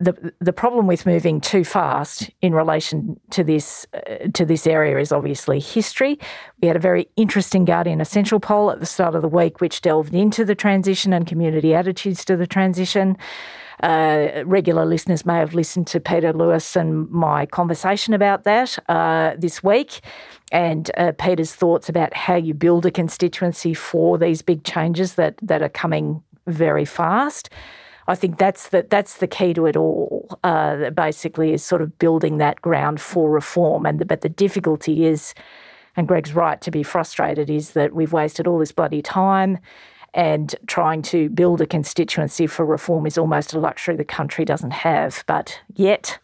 The, 0.01 0.33
the 0.41 0.53
problem 0.53 0.89
with 0.89 1.07
moving 1.07 1.41
too 1.41 1.63
fast 1.63 2.29
in 2.41 2.55
relation 2.55 3.21
to 3.31 3.45
this 3.45 3.87
uh, 3.95 4.27
to 4.35 4.45
this 4.45 4.67
area 4.67 4.99
is 4.99 5.13
obviously 5.13 5.61
history. 5.61 6.19
We 6.61 6.67
had 6.67 6.77
a 6.77 6.81
very 6.81 7.09
interesting 7.15 7.65
Guardian 7.65 8.01
Essential 8.01 8.41
poll 8.41 8.73
at 8.73 8.81
the 8.81 8.87
start 8.87 9.15
of 9.15 9.23
the 9.23 9.29
week, 9.29 9.61
which 9.61 9.81
delved 9.81 10.13
into 10.13 10.45
the 10.45 10.57
transition 10.57 11.13
and 11.13 11.25
community 11.25 11.73
attitudes 11.73 12.25
to 12.25 12.37
the 12.37 12.49
transition. 12.49 13.17
Uh, 13.83 14.45
regular 14.47 14.85
listeners 14.85 15.27
may 15.27 15.39
have 15.39 15.55
listened 15.55 15.87
to 15.89 15.99
Peter 15.99 16.33
Lewis 16.33 16.77
and 16.77 17.11
my 17.11 17.47
conversation 17.47 18.15
about 18.15 18.45
that 18.45 18.79
uh, 18.89 19.35
this 19.37 19.63
week, 19.63 20.01
and 20.53 20.91
uh, 20.97 21.13
Peter's 21.19 21.55
thoughts 21.55 21.89
about 21.89 22.15
how 22.15 22.37
you 22.37 22.55
build 22.55 22.87
a 22.87 22.91
constituency 22.91 23.75
for 23.75 24.19
these 24.19 24.41
big 24.43 24.63
changes 24.65 25.15
that 25.15 25.35
that 25.43 25.63
are 25.63 25.69
coming 25.69 26.23
very 26.47 26.85
fast. 26.85 27.51
I 28.09 28.15
think 28.15 28.39
that's 28.39 28.69
the 28.69 28.87
that's 28.89 29.19
the 29.19 29.27
key 29.27 29.55
to 29.55 29.67
it 29.67 29.77
all. 29.77 30.39
Uh, 30.43 30.91
basically, 30.91 31.53
is 31.53 31.65
sort 31.65 31.83
of 31.83 31.99
building 31.99 32.39
that 32.39 32.61
ground 32.61 33.01
for 33.01 33.31
reform. 33.31 33.87
And 33.87 33.99
the, 33.99 34.05
but 34.05 34.21
the 34.21 34.29
difficulty 34.29 35.07
is, 35.07 35.35
and 35.97 36.09
Greg's 36.09 36.35
right 36.35 36.61
to 36.61 36.71
be 36.71 36.83
frustrated, 36.83 37.49
is 37.49 37.71
that 37.73 37.95
we've 37.95 38.13
wasted 38.13 38.47
all 38.47 38.59
this 38.59 38.73
bloody 38.73 39.03
time, 39.03 39.59
and 40.15 40.55
trying 40.67 41.03
to 41.03 41.29
build 41.31 41.61
a 41.61 41.67
constituency 41.67 42.47
for 42.47 42.65
reform 42.67 43.07
is 43.07 43.17
almost 43.19 43.55
a 43.55 43.59
luxury 43.59 43.97
the 43.97 44.05
country 44.05 44.45
doesn't 44.45 44.73
have. 44.73 45.25
But 45.27 45.59
yet, 45.75 46.19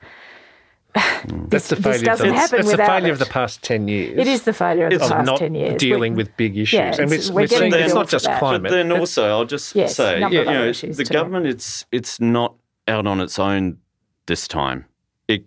mm. 0.95 1.49
That's 1.51 1.69
the 1.69 1.77
this 1.77 1.85
failure. 1.85 1.97
of 1.97 2.01
the, 2.01 2.07
doesn't 2.07 2.35
happen 2.35 2.59
it's 2.61 2.69
the 2.69 2.73
without 2.73 2.87
failure 2.89 3.13
of 3.13 3.19
the 3.19 3.27
past 3.27 3.63
ten 3.63 3.89
years. 3.89 4.19
it 4.19 4.27
is 4.27 4.43
the 4.43 4.53
failure 4.53 4.87
of 4.87 4.93
of 4.95 5.01
the 5.01 5.09
past 5.09 5.27
not 5.27 5.39
ten 5.39 5.55
years. 5.55 5.79
dealing 5.81 6.15
We- 6.15 6.19
with 6.25 6.37
big 6.37 6.57
issues, 6.57 6.73
Yeah, 6.79 6.87
and 6.89 7.01
it's- 7.13 7.13
it's, 7.15 7.31
we're 7.31 7.43
it's, 7.43 7.53
getting 7.53 7.73
it's 7.73 7.95
not 7.95 8.09
just 8.09 8.25
that. 8.27 8.39
climate. 8.39 8.63
But 8.63 8.71
then 8.73 8.93
also, 8.93 9.29
I'll 9.29 9.45
just 9.45 9.75
Yes, 9.75 9.97
say, 9.97 10.21
number 10.21 10.37
you 10.39 10.45
know, 10.45 10.73
the 10.73 11.05
too. 11.05 11.13
government 11.13 11.47
it's 11.47 11.85
it's 11.93 12.21
not 12.21 12.55
out 12.87 13.07
on 13.07 13.21
its 13.21 13.39
own 13.39 13.79
this 14.27 14.49
time. 14.49 14.87
It 15.29 15.45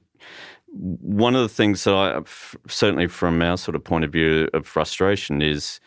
one 0.73 1.35
of 1.35 1.41
the 1.41 1.49
things 1.49 1.83
that 1.83 1.93
I 1.93 2.21
certainly 2.67 3.07
from 3.07 3.41
our 3.41 3.57
sort 3.57 3.75
of 3.75 3.83
point 3.83 4.05
of 4.05 4.11
view 4.11 4.47
of 4.53 4.65
frustration 4.65 5.41
is 5.41 5.79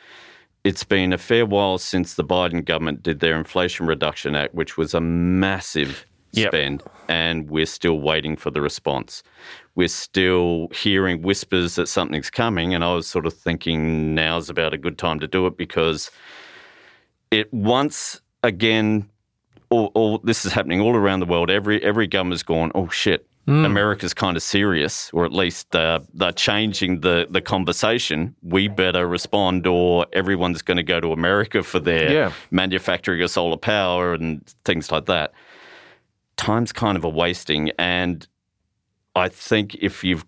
it's 0.65 0.85
been 0.85 1.13
a 1.13 1.19
fair 1.19 1.47
while 1.47 1.79
since 1.79 2.15
the 2.15 2.25
Biden 2.25 2.65
government 2.65 3.03
did 3.03 3.21
their 3.21 3.37
Inflation 3.37 3.87
Reduction 3.87 4.35
Act, 4.35 4.55
which 4.55 4.77
was 4.77 4.95
a 4.95 5.01
massive 5.01 6.07
Yep. 6.37 6.51
spend, 6.51 6.83
and 7.09 7.49
we're 7.49 7.65
still 7.65 8.01
waiting 8.01 8.37
for 8.37 8.51
the 8.51 8.61
response. 8.61 9.23
We're 9.77 9.87
still 9.87 10.69
hearing 10.75 11.23
whispers 11.23 11.77
that 11.77 11.87
something's 11.87 12.29
coming, 12.29 12.75
and 12.75 12.83
I 12.83 12.93
was 12.95 13.07
sort 13.07 13.27
of 13.27 13.35
thinking 13.35 14.17
now's 14.17 14.51
about 14.51 14.75
a 14.75 14.79
good 14.79 14.99
time 14.99 15.21
to 15.21 15.29
do 15.29 15.47
it 15.47 15.57
because 15.57 16.11
it 17.31 17.53
once 17.55 18.21
again, 18.43 19.09
all, 19.71 19.93
all 19.95 20.19
this 20.19 20.45
is 20.45 20.53
happening 20.53 20.81
all 20.81 20.97
around 20.97 21.21
the 21.21 21.27
world. 21.27 21.51
Every 21.51 21.81
every 21.85 22.09
government's 22.09 22.43
gone, 22.43 22.73
oh 22.75 22.89
shit, 22.89 23.29
America's 23.47 24.15
kind 24.15 24.37
of 24.37 24.43
serious, 24.43 25.11
or 25.13 25.25
at 25.27 25.33
least 25.33 25.77
uh, 25.77 26.01
they're 26.15 26.33
changing 26.33 27.01
the 27.01 27.27
the 27.29 27.41
conversation. 27.43 28.35
We 28.43 28.69
better 28.69 29.07
respond, 29.07 29.67
or 29.67 30.07
everyone's 30.15 30.63
going 30.63 30.79
to 30.79 30.83
go 30.83 30.99
to 31.01 31.13
America 31.13 31.63
for 31.63 31.79
their 31.79 32.11
Yeah. 32.11 32.33
manufacturing 32.51 33.21
of 33.23 33.31
solar 33.31 33.59
power 33.59 34.15
and 34.15 34.43
things 34.65 34.91
like 34.91 35.05
that. 35.07 35.33
Time's 36.37 36.73
kind 36.73 36.97
of 36.97 37.05
a 37.05 37.09
wasting, 37.09 37.71
and 37.79 38.27
I 39.15 39.29
think 39.29 39.75
if 39.77 40.03
you've 40.03 40.25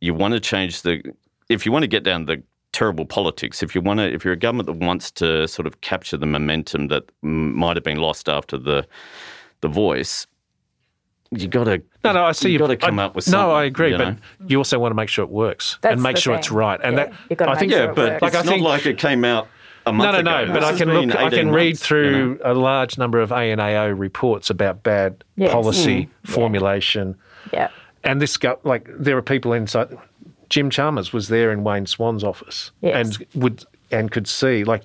you 0.00 0.12
want 0.14 0.34
to 0.34 0.40
change 0.40 0.82
the 0.82 1.02
if 1.48 1.64
you 1.64 1.72
want 1.72 1.84
to 1.84 1.88
get 1.88 2.02
down 2.04 2.26
the 2.26 2.42
terrible 2.72 3.06
politics 3.06 3.62
if 3.62 3.74
you 3.74 3.80
want 3.80 3.98
to 3.98 4.04
if 4.12 4.24
you're 4.24 4.34
a 4.34 4.38
government 4.38 4.66
that 4.66 4.76
wants 4.86 5.10
to 5.10 5.48
sort 5.48 5.66
of 5.66 5.80
capture 5.80 6.18
the 6.18 6.26
momentum 6.26 6.88
that 6.88 7.02
m- 7.24 7.56
might 7.56 7.76
have 7.76 7.82
been 7.82 7.96
lost 7.96 8.28
after 8.28 8.58
the 8.58 8.86
the 9.62 9.68
voice 9.68 10.26
you 11.30 11.48
got 11.48 11.64
to 11.64 11.82
No, 12.04 12.12
no, 12.12 12.24
I 12.24 12.32
see. 12.32 12.48
you 12.48 12.58
your- 12.58 12.68
got 12.68 12.68
to 12.68 12.76
come 12.76 12.98
I- 12.98 13.04
up 13.04 13.14
with 13.14 13.24
something, 13.24 13.40
No, 13.40 13.50
I 13.52 13.64
agree, 13.64 13.90
you 13.92 13.98
but 13.98 14.16
you 14.46 14.56
also 14.58 14.78
want 14.78 14.90
to 14.92 14.94
make 14.96 15.08
sure 15.08 15.24
it 15.24 15.30
works 15.30 15.78
That's 15.82 15.92
and 15.94 16.02
make 16.02 16.16
the 16.16 16.20
sure 16.22 16.34
it's 16.34 16.50
right. 16.50 16.80
And 16.82 16.96
Yeah, 16.96 17.04
that 17.04 17.12
you've 17.28 17.38
gotta 17.38 17.50
I 17.50 17.54
make 17.54 17.60
think 17.60 17.72
sure 17.72 17.80
yeah 17.84 17.90
it 17.90 17.94
but 17.94 18.10
works. 18.12 18.22
Like, 18.22 18.34
I 18.34 18.38
it's 18.40 18.48
think- 18.48 18.62
not 18.62 18.68
like 18.70 18.86
it 18.86 18.98
came 18.98 19.24
out 19.24 19.48
a 19.86 19.92
month 19.92 20.06
no, 20.06 20.12
no, 20.22 20.36
ago. 20.38 20.44
no. 20.46 20.52
But 20.54 20.60
This 20.60 20.70
I 20.70 20.78
can 20.84 20.92
look. 20.92 21.16
I 21.16 21.30
can 21.30 21.50
read 21.50 21.66
months, 21.70 21.80
you 21.82 21.86
through 21.86 22.34
know? 22.36 22.52
a 22.52 22.54
large 22.54 22.98
number 22.98 23.20
of 23.20 23.30
ANAO 23.30 23.88
reports 23.98 24.50
about 24.50 24.82
bad 24.82 25.24
Yes. 25.36 25.52
policy 25.52 26.08
mm. 26.26 26.30
formulation, 26.30 27.14
Yeah. 27.52 27.68
and 28.04 28.20
this 28.22 28.36
go 28.36 28.58
like 28.64 28.88
there 28.98 29.16
are 29.16 29.22
people 29.22 29.52
inside. 29.52 29.96
Jim 30.48 30.70
Chalmers 30.70 31.12
was 31.12 31.28
there 31.28 31.52
in 31.52 31.62
Wayne 31.62 31.84
Swan's 31.86 32.24
office 32.24 32.70
Yes. 32.80 33.18
and 33.18 33.26
would 33.42 33.64
and 33.90 34.10
could 34.10 34.26
see 34.26 34.64
like. 34.64 34.82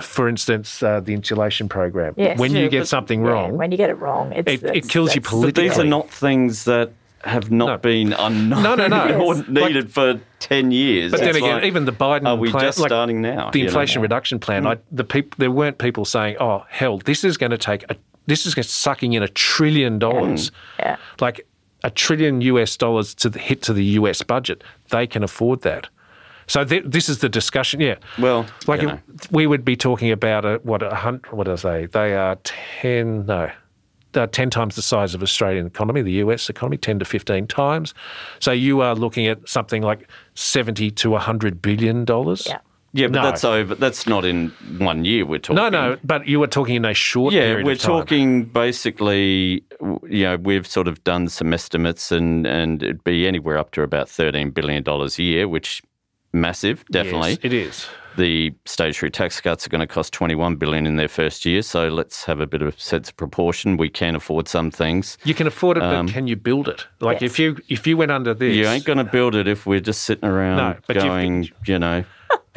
For 0.00 0.28
instance, 0.28 0.82
uh, 0.82 1.00
the 1.00 1.14
insulation 1.14 1.68
program. 1.68 2.14
Yes. 2.16 2.38
when 2.38 2.54
you 2.54 2.68
get 2.68 2.80
but- 2.80 2.88
something 2.88 3.22
Yeah, 3.24 3.30
wrong, 3.30 3.56
when 3.56 3.70
you 3.72 3.78
get 3.78 3.88
it 3.90 3.98
wrong, 3.98 4.32
it's, 4.32 4.62
It- 4.62 4.76
it 4.76 4.88
kills 4.88 5.14
you 5.14 5.20
politically. 5.22 5.68
but 5.68 5.74
these 5.74 5.78
are 5.78 5.84
not 5.88 6.10
things 6.10 6.64
that 6.64 6.90
have 7.24 7.50
not 7.50 7.66
No. 7.66 7.76
been 7.78 8.12
unknown 8.14 8.62
No, 8.62 8.74
no, 8.74 8.86
no. 8.88 9.20
or 9.24 9.34
Yes. 9.36 9.44
needed 9.48 9.92
for 9.92 10.20
10 10.38 10.70
years 10.70 11.10
But 11.10 11.20
then 11.20 11.36
again, 11.36 11.56
like, 11.56 11.64
even 11.64 11.84
the 11.84 11.92
Biden 11.92 12.26
are 12.26 12.36
we 12.36 12.50
plan, 12.50 12.64
just 12.64 12.78
like, 12.78 12.88
starting 12.88 13.20
now 13.20 13.50
The 13.50 13.58
you 13.58 13.64
know? 13.64 13.68
Inflation 13.68 14.00
Reduction 14.02 14.38
Plan, 14.38 14.66
I, 14.66 14.76
the 14.90 15.04
people 15.04 15.36
there 15.38 15.50
weren't 15.50 15.76
people 15.78 16.04
saying, 16.06 16.36
"Oh, 16.40 16.64
hell, 16.68 16.98
this 16.98 17.22
is 17.24 17.36
going 17.36 17.50
to 17.50 17.58
take 17.58 17.82
a, 17.90 17.96
this 18.26 18.46
is 18.46 18.54
sucking 18.70 19.12
in 19.14 19.22
a 19.22 19.28
trillion 19.28 19.98
dollars, 19.98 20.50
Yeah. 20.78 20.96
like 21.20 21.46
a 21.84 21.90
trillion 21.90 22.40
US 22.42 22.76
dollars 22.76 23.14
to 23.16 23.28
the, 23.28 23.38
hit 23.38 23.60
to 23.62 23.72
the 23.74 23.84
US 24.00 24.22
budget. 24.22 24.62
They 24.90 25.06
can 25.06 25.22
afford 25.22 25.60
that." 25.62 25.88
So 26.50 26.64
th- 26.64 26.82
this 26.84 27.08
is 27.08 27.18
the 27.18 27.28
discussion. 27.28 27.80
Yeah. 27.80 27.94
Well, 28.18 28.44
like 28.66 28.82
you 28.82 28.88
it- 28.88 28.92
know. 28.94 29.00
we 29.30 29.46
would 29.46 29.64
be 29.64 29.76
talking 29.76 30.10
about 30.10 30.44
a 30.44 30.60
what 30.64 30.82
a 30.82 30.94
hundred. 30.94 31.32
What 31.32 31.44
did 31.44 31.52
I 31.52 31.56
say? 31.56 31.86
They 31.86 32.14
are 32.16 32.36
ten. 32.42 33.24
No. 33.26 33.50
They're 34.12 34.26
10 34.26 34.50
times 34.50 34.74
the 34.74 34.82
size 34.82 35.14
of 35.14 35.22
Australian 35.22 35.68
economy, 35.68 36.02
the 36.02 36.14
US 36.24 36.50
economy, 36.50 36.76
10 36.76 36.98
to 36.98 37.04
15 37.04 37.46
times. 37.46 37.94
So 38.40 38.50
you 38.50 38.80
are 38.80 38.96
looking 38.96 39.28
at 39.28 39.48
something 39.48 39.82
like 39.82 40.08
70 40.34 40.90
to 40.90 41.10
100 41.10 41.62
billion 41.62 42.04
dollars. 42.04 42.44
Yeah. 42.48 42.58
yeah 42.92 43.06
but 43.06 43.12
No. 43.12 43.22
that's 43.22 43.44
over 43.44 43.76
that's 43.76 44.08
not 44.08 44.24
in 44.24 44.48
one 44.78 45.04
year 45.04 45.24
we're 45.24 45.38
talking 45.38 45.62
No, 45.62 45.68
no, 45.68 45.96
but 46.02 46.26
you 46.26 46.40
were 46.40 46.48
talking 46.48 46.74
in 46.74 46.84
a 46.84 46.92
short 46.92 47.32
Yeah, 47.32 47.42
period 47.42 47.66
we're 47.66 47.72
of 47.74 47.78
time. 47.78 47.98
talking 48.00 48.44
basically, 48.46 49.62
w- 49.78 50.00
you 50.08 50.24
know, 50.24 50.36
we've 50.38 50.66
sort 50.66 50.88
of 50.88 51.04
done 51.04 51.28
some 51.28 51.54
estimates 51.54 52.10
and, 52.10 52.48
and 52.48 52.82
it'd 52.82 53.04
be 53.04 53.28
anywhere 53.28 53.58
up 53.58 53.70
to 53.72 53.82
about 53.82 54.08
$13 54.08 54.52
billion 54.52 54.82
a 54.88 55.22
year, 55.22 55.46
which 55.46 55.82
massive, 56.32 56.84
definitely. 56.90 57.30
Yes, 57.30 57.38
it 57.42 57.52
is. 57.52 57.86
the 58.16 58.52
stage 58.66 58.98
three 58.98 59.10
tax 59.10 59.40
cuts 59.40 59.64
are 59.66 59.70
going 59.70 59.80
to 59.80 59.86
cost 59.86 60.12
21 60.12 60.56
billion 60.56 60.84
in 60.86 60.96
their 60.96 61.08
first 61.08 61.46
year. 61.46 61.62
So 61.62 61.88
let's 61.88 62.24
have 62.24 62.40
a 62.40 62.46
bit 62.46 62.60
of 62.60 62.78
sense 62.80 63.08
of 63.08 63.16
proportion. 63.16 63.76
We 63.76 63.88
can 63.88 64.14
afford 64.16 64.48
some 64.48 64.70
things. 64.70 65.16
You 65.24 65.34
can 65.34 65.46
afford 65.46 65.76
it, 65.76 65.82
Um, 65.82 66.06
but 66.06 66.12
can 66.12 66.26
you 66.26 66.36
build 66.36 66.68
it? 66.68 66.86
Like 67.00 67.20
Yes. 67.20 67.30
if 67.32 67.38
you 67.38 67.56
if 67.68 67.86
you 67.86 67.96
went 67.96 68.10
under 68.10 68.34
this, 68.34 68.54
You 68.56 68.66
ain't 68.66 68.84
going 68.84 68.98
to 68.98 69.04
build 69.04 69.34
it 69.34 69.46
if 69.48 69.64
we're 69.66 69.80
just 69.80 70.02
sitting 70.02 70.28
around 70.28 70.56
No, 70.56 70.76
but 70.86 70.96
going, 70.96 71.48
you 71.66 71.78
know. 71.78 72.04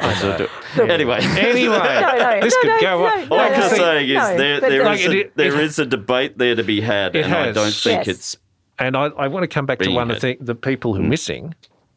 anyway. 0.00 0.48
Anyway, 0.78 1.20
No, 1.78 2.18
no, 2.18 2.40
this 2.40 2.56
could 2.60 2.68
no, 2.68 2.80
go 2.80 3.06
on. 3.06 3.28
All 3.30 3.40
I'm 3.40 3.54
just 3.54 3.76
saying 3.76 4.08
is 4.08 4.16
there, 4.36 4.60
there, 4.60 4.84
the- 4.84 4.90
is, 4.92 5.06
a, 5.06 5.10
it- 5.20 5.36
there 5.36 5.54
it- 5.54 5.64
is 5.64 5.78
a 5.78 5.86
debate 5.86 6.36
there 6.38 6.54
to 6.56 6.64
be 6.64 6.80
had, 6.80 7.14
and 7.16 7.32
I 7.32 7.52
don't 7.52 7.72
think 7.72 8.06
Yes. 8.06 8.08
it's 8.16 8.36
And 8.78 8.96
I, 8.96 9.04
I 9.06 9.28
want 9.28 9.44
to 9.44 9.48
come 9.48 9.66
back 9.66 9.78
to 9.80 9.90
one 9.90 10.10
of 10.10 10.20
the, 10.20 10.36
the 10.40 10.54
people 10.56 10.94
who 10.94 11.00
are 11.00 11.06
missing 11.08 11.54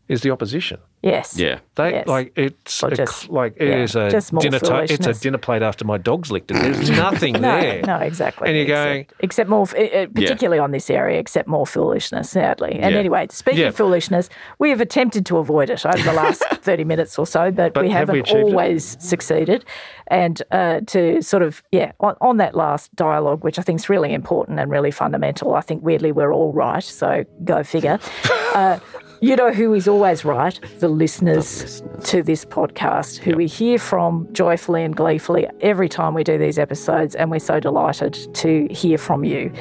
is 0.08 0.22
the 0.22 0.32
opposition. 0.32 0.80
Yes. 1.03 1.38
Yeah. 1.38 1.60
They 1.76 1.91
Yes. 1.91 2.08
like 2.08 2.34
it's 2.36 2.84
Or 2.84 2.88
a, 2.89 2.95
just- 2.95 3.22
cl- 3.24 3.34
like 3.34 3.53
it 3.58 3.68
yeah, 3.68 3.84
is 3.84 3.95
a 3.95 4.10
dinner. 4.39 4.60
ta- 4.60 4.80
it's 4.89 5.05
a 5.05 5.14
dinner 5.14 5.38
plate 5.38 5.62
after 5.62 5.86
my 5.86 5.97
dog's 5.97 6.32
licked 6.32 6.49
it. 6.51 6.55
There's 6.55 6.89
nothing 7.08 7.34
No, 7.34 7.41
there. 7.41 7.82
no, 7.86 7.97
exactly. 7.97 8.47
And 8.47 8.58
you're 8.58 8.66
Except- 8.66 8.86
going, 8.86 9.05
except 9.20 9.49
more, 9.49 9.68
uh, 9.78 9.84
uh, 9.84 10.05
particularly 10.08 10.60
on 10.60 10.72
this 10.72 10.89
area, 10.89 11.20
except 11.20 11.47
more 11.47 11.68
foolishness, 11.68 12.32
sadly. 12.32 12.80
And 12.82 12.93
Yeah. 12.93 12.99
anyway, 12.99 13.28
speaking 13.30 13.62
Yeah. 13.62 13.68
of 13.68 13.76
foolishness, 13.76 14.30
we 14.60 14.70
have 14.72 14.82
attempted 14.82 15.26
to 15.28 15.38
avoid 15.38 15.70
it 15.70 15.86
over 15.86 15.97
the 16.01 16.14
last 16.14 16.43
30 16.62 16.84
minutes 16.84 17.18
or 17.20 17.28
so, 17.28 17.51
but, 17.51 17.74
But 17.74 17.84
we 17.84 17.89
have 17.91 18.10
we 18.10 18.18
haven't 18.18 18.32
achieved 18.32 18.39
it? 18.39 18.43
always 18.53 18.97
succeeded. 18.99 19.66
And 20.08 20.41
uh, 20.51 20.80
to 20.88 21.22
sort 21.22 21.43
of, 21.43 21.62
yeah, 21.72 21.91
on, 21.99 22.16
on 22.22 22.38
that 22.38 22.55
last 22.55 22.95
dialogue, 22.95 23.43
which 23.43 23.60
I 23.60 23.62
think 23.62 23.80
is 23.80 23.89
really 23.89 24.14
important 24.14 24.60
and 24.60 24.72
really 24.72 24.91
fundamental, 24.91 25.53
I 25.53 25.62
think 25.62 25.84
weirdly 25.84 26.12
we're 26.12 26.34
all 26.34 26.53
right, 26.53 26.84
so 26.84 27.24
go 27.43 27.62
figure. 27.64 27.99
uh, 28.55 28.80
you 29.20 29.36
know 29.36 29.51
who 29.51 29.74
is 29.74 29.88
always 29.88 30.24
right? 30.24 30.59
The 30.80 30.88
listeners, 30.88 31.82
to 32.05 32.22
this 32.22 32.45
podcast, 32.45 33.18
who 33.18 33.36
we 33.36 33.47
hear 33.47 33.80
from 33.80 34.28
joyfully 34.32 34.84
and 34.84 34.95
gleefully 34.95 35.47
every 35.61 35.89
time 35.89 36.13
we 36.13 36.24
do 36.24 36.38
these 36.38 36.59
episodes. 36.59 37.15
And 37.15 37.32
we're 37.32 37.39
so 37.39 37.59
delighted 37.59 38.13
to 38.36 38.68
hear 38.70 38.97
from 38.97 39.24
you 39.24 39.51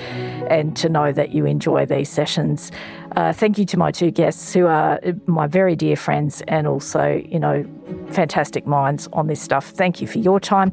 and 0.49 0.77
to 0.77 0.89
know 0.89 1.13
that 1.13 1.31
you 1.31 1.47
enjoy 1.47 1.87
these 1.87 2.09
sessions. 2.09 2.71
Uh, 3.17 3.33
thank 3.33 3.57
you 3.57 3.65
to 3.65 3.79
my 3.79 3.91
two 3.91 4.11
guests, 4.11 4.53
who 4.53 4.67
are 4.67 5.01
my 5.27 5.47
very 5.47 5.75
dear 5.75 5.97
friends 5.97 6.43
and 6.49 6.67
also, 6.67 7.23
you 7.27 7.39
know, 7.39 7.65
fantastic 8.11 8.67
minds 8.67 9.09
on 9.13 9.27
this 9.27 9.41
stuff. 9.41 9.71
Thank 9.71 10.01
you 10.01 10.07
for 10.07 10.19
your 10.19 10.39
time. 10.39 10.71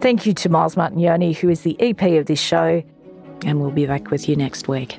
Thank 0.00 0.24
you 0.24 0.32
to 0.34 0.48
Miles 0.48 0.74
Martignoni, 0.74 1.36
who 1.36 1.48
is 1.48 1.62
the 1.62 1.76
EP 1.80 2.00
of 2.18 2.26
this 2.26 2.40
show. 2.40 2.82
And 3.44 3.60
we'll 3.60 3.70
be 3.70 3.86
back 3.86 4.10
with 4.10 4.28
you 4.28 4.36
next 4.36 4.68
week. 4.68 4.98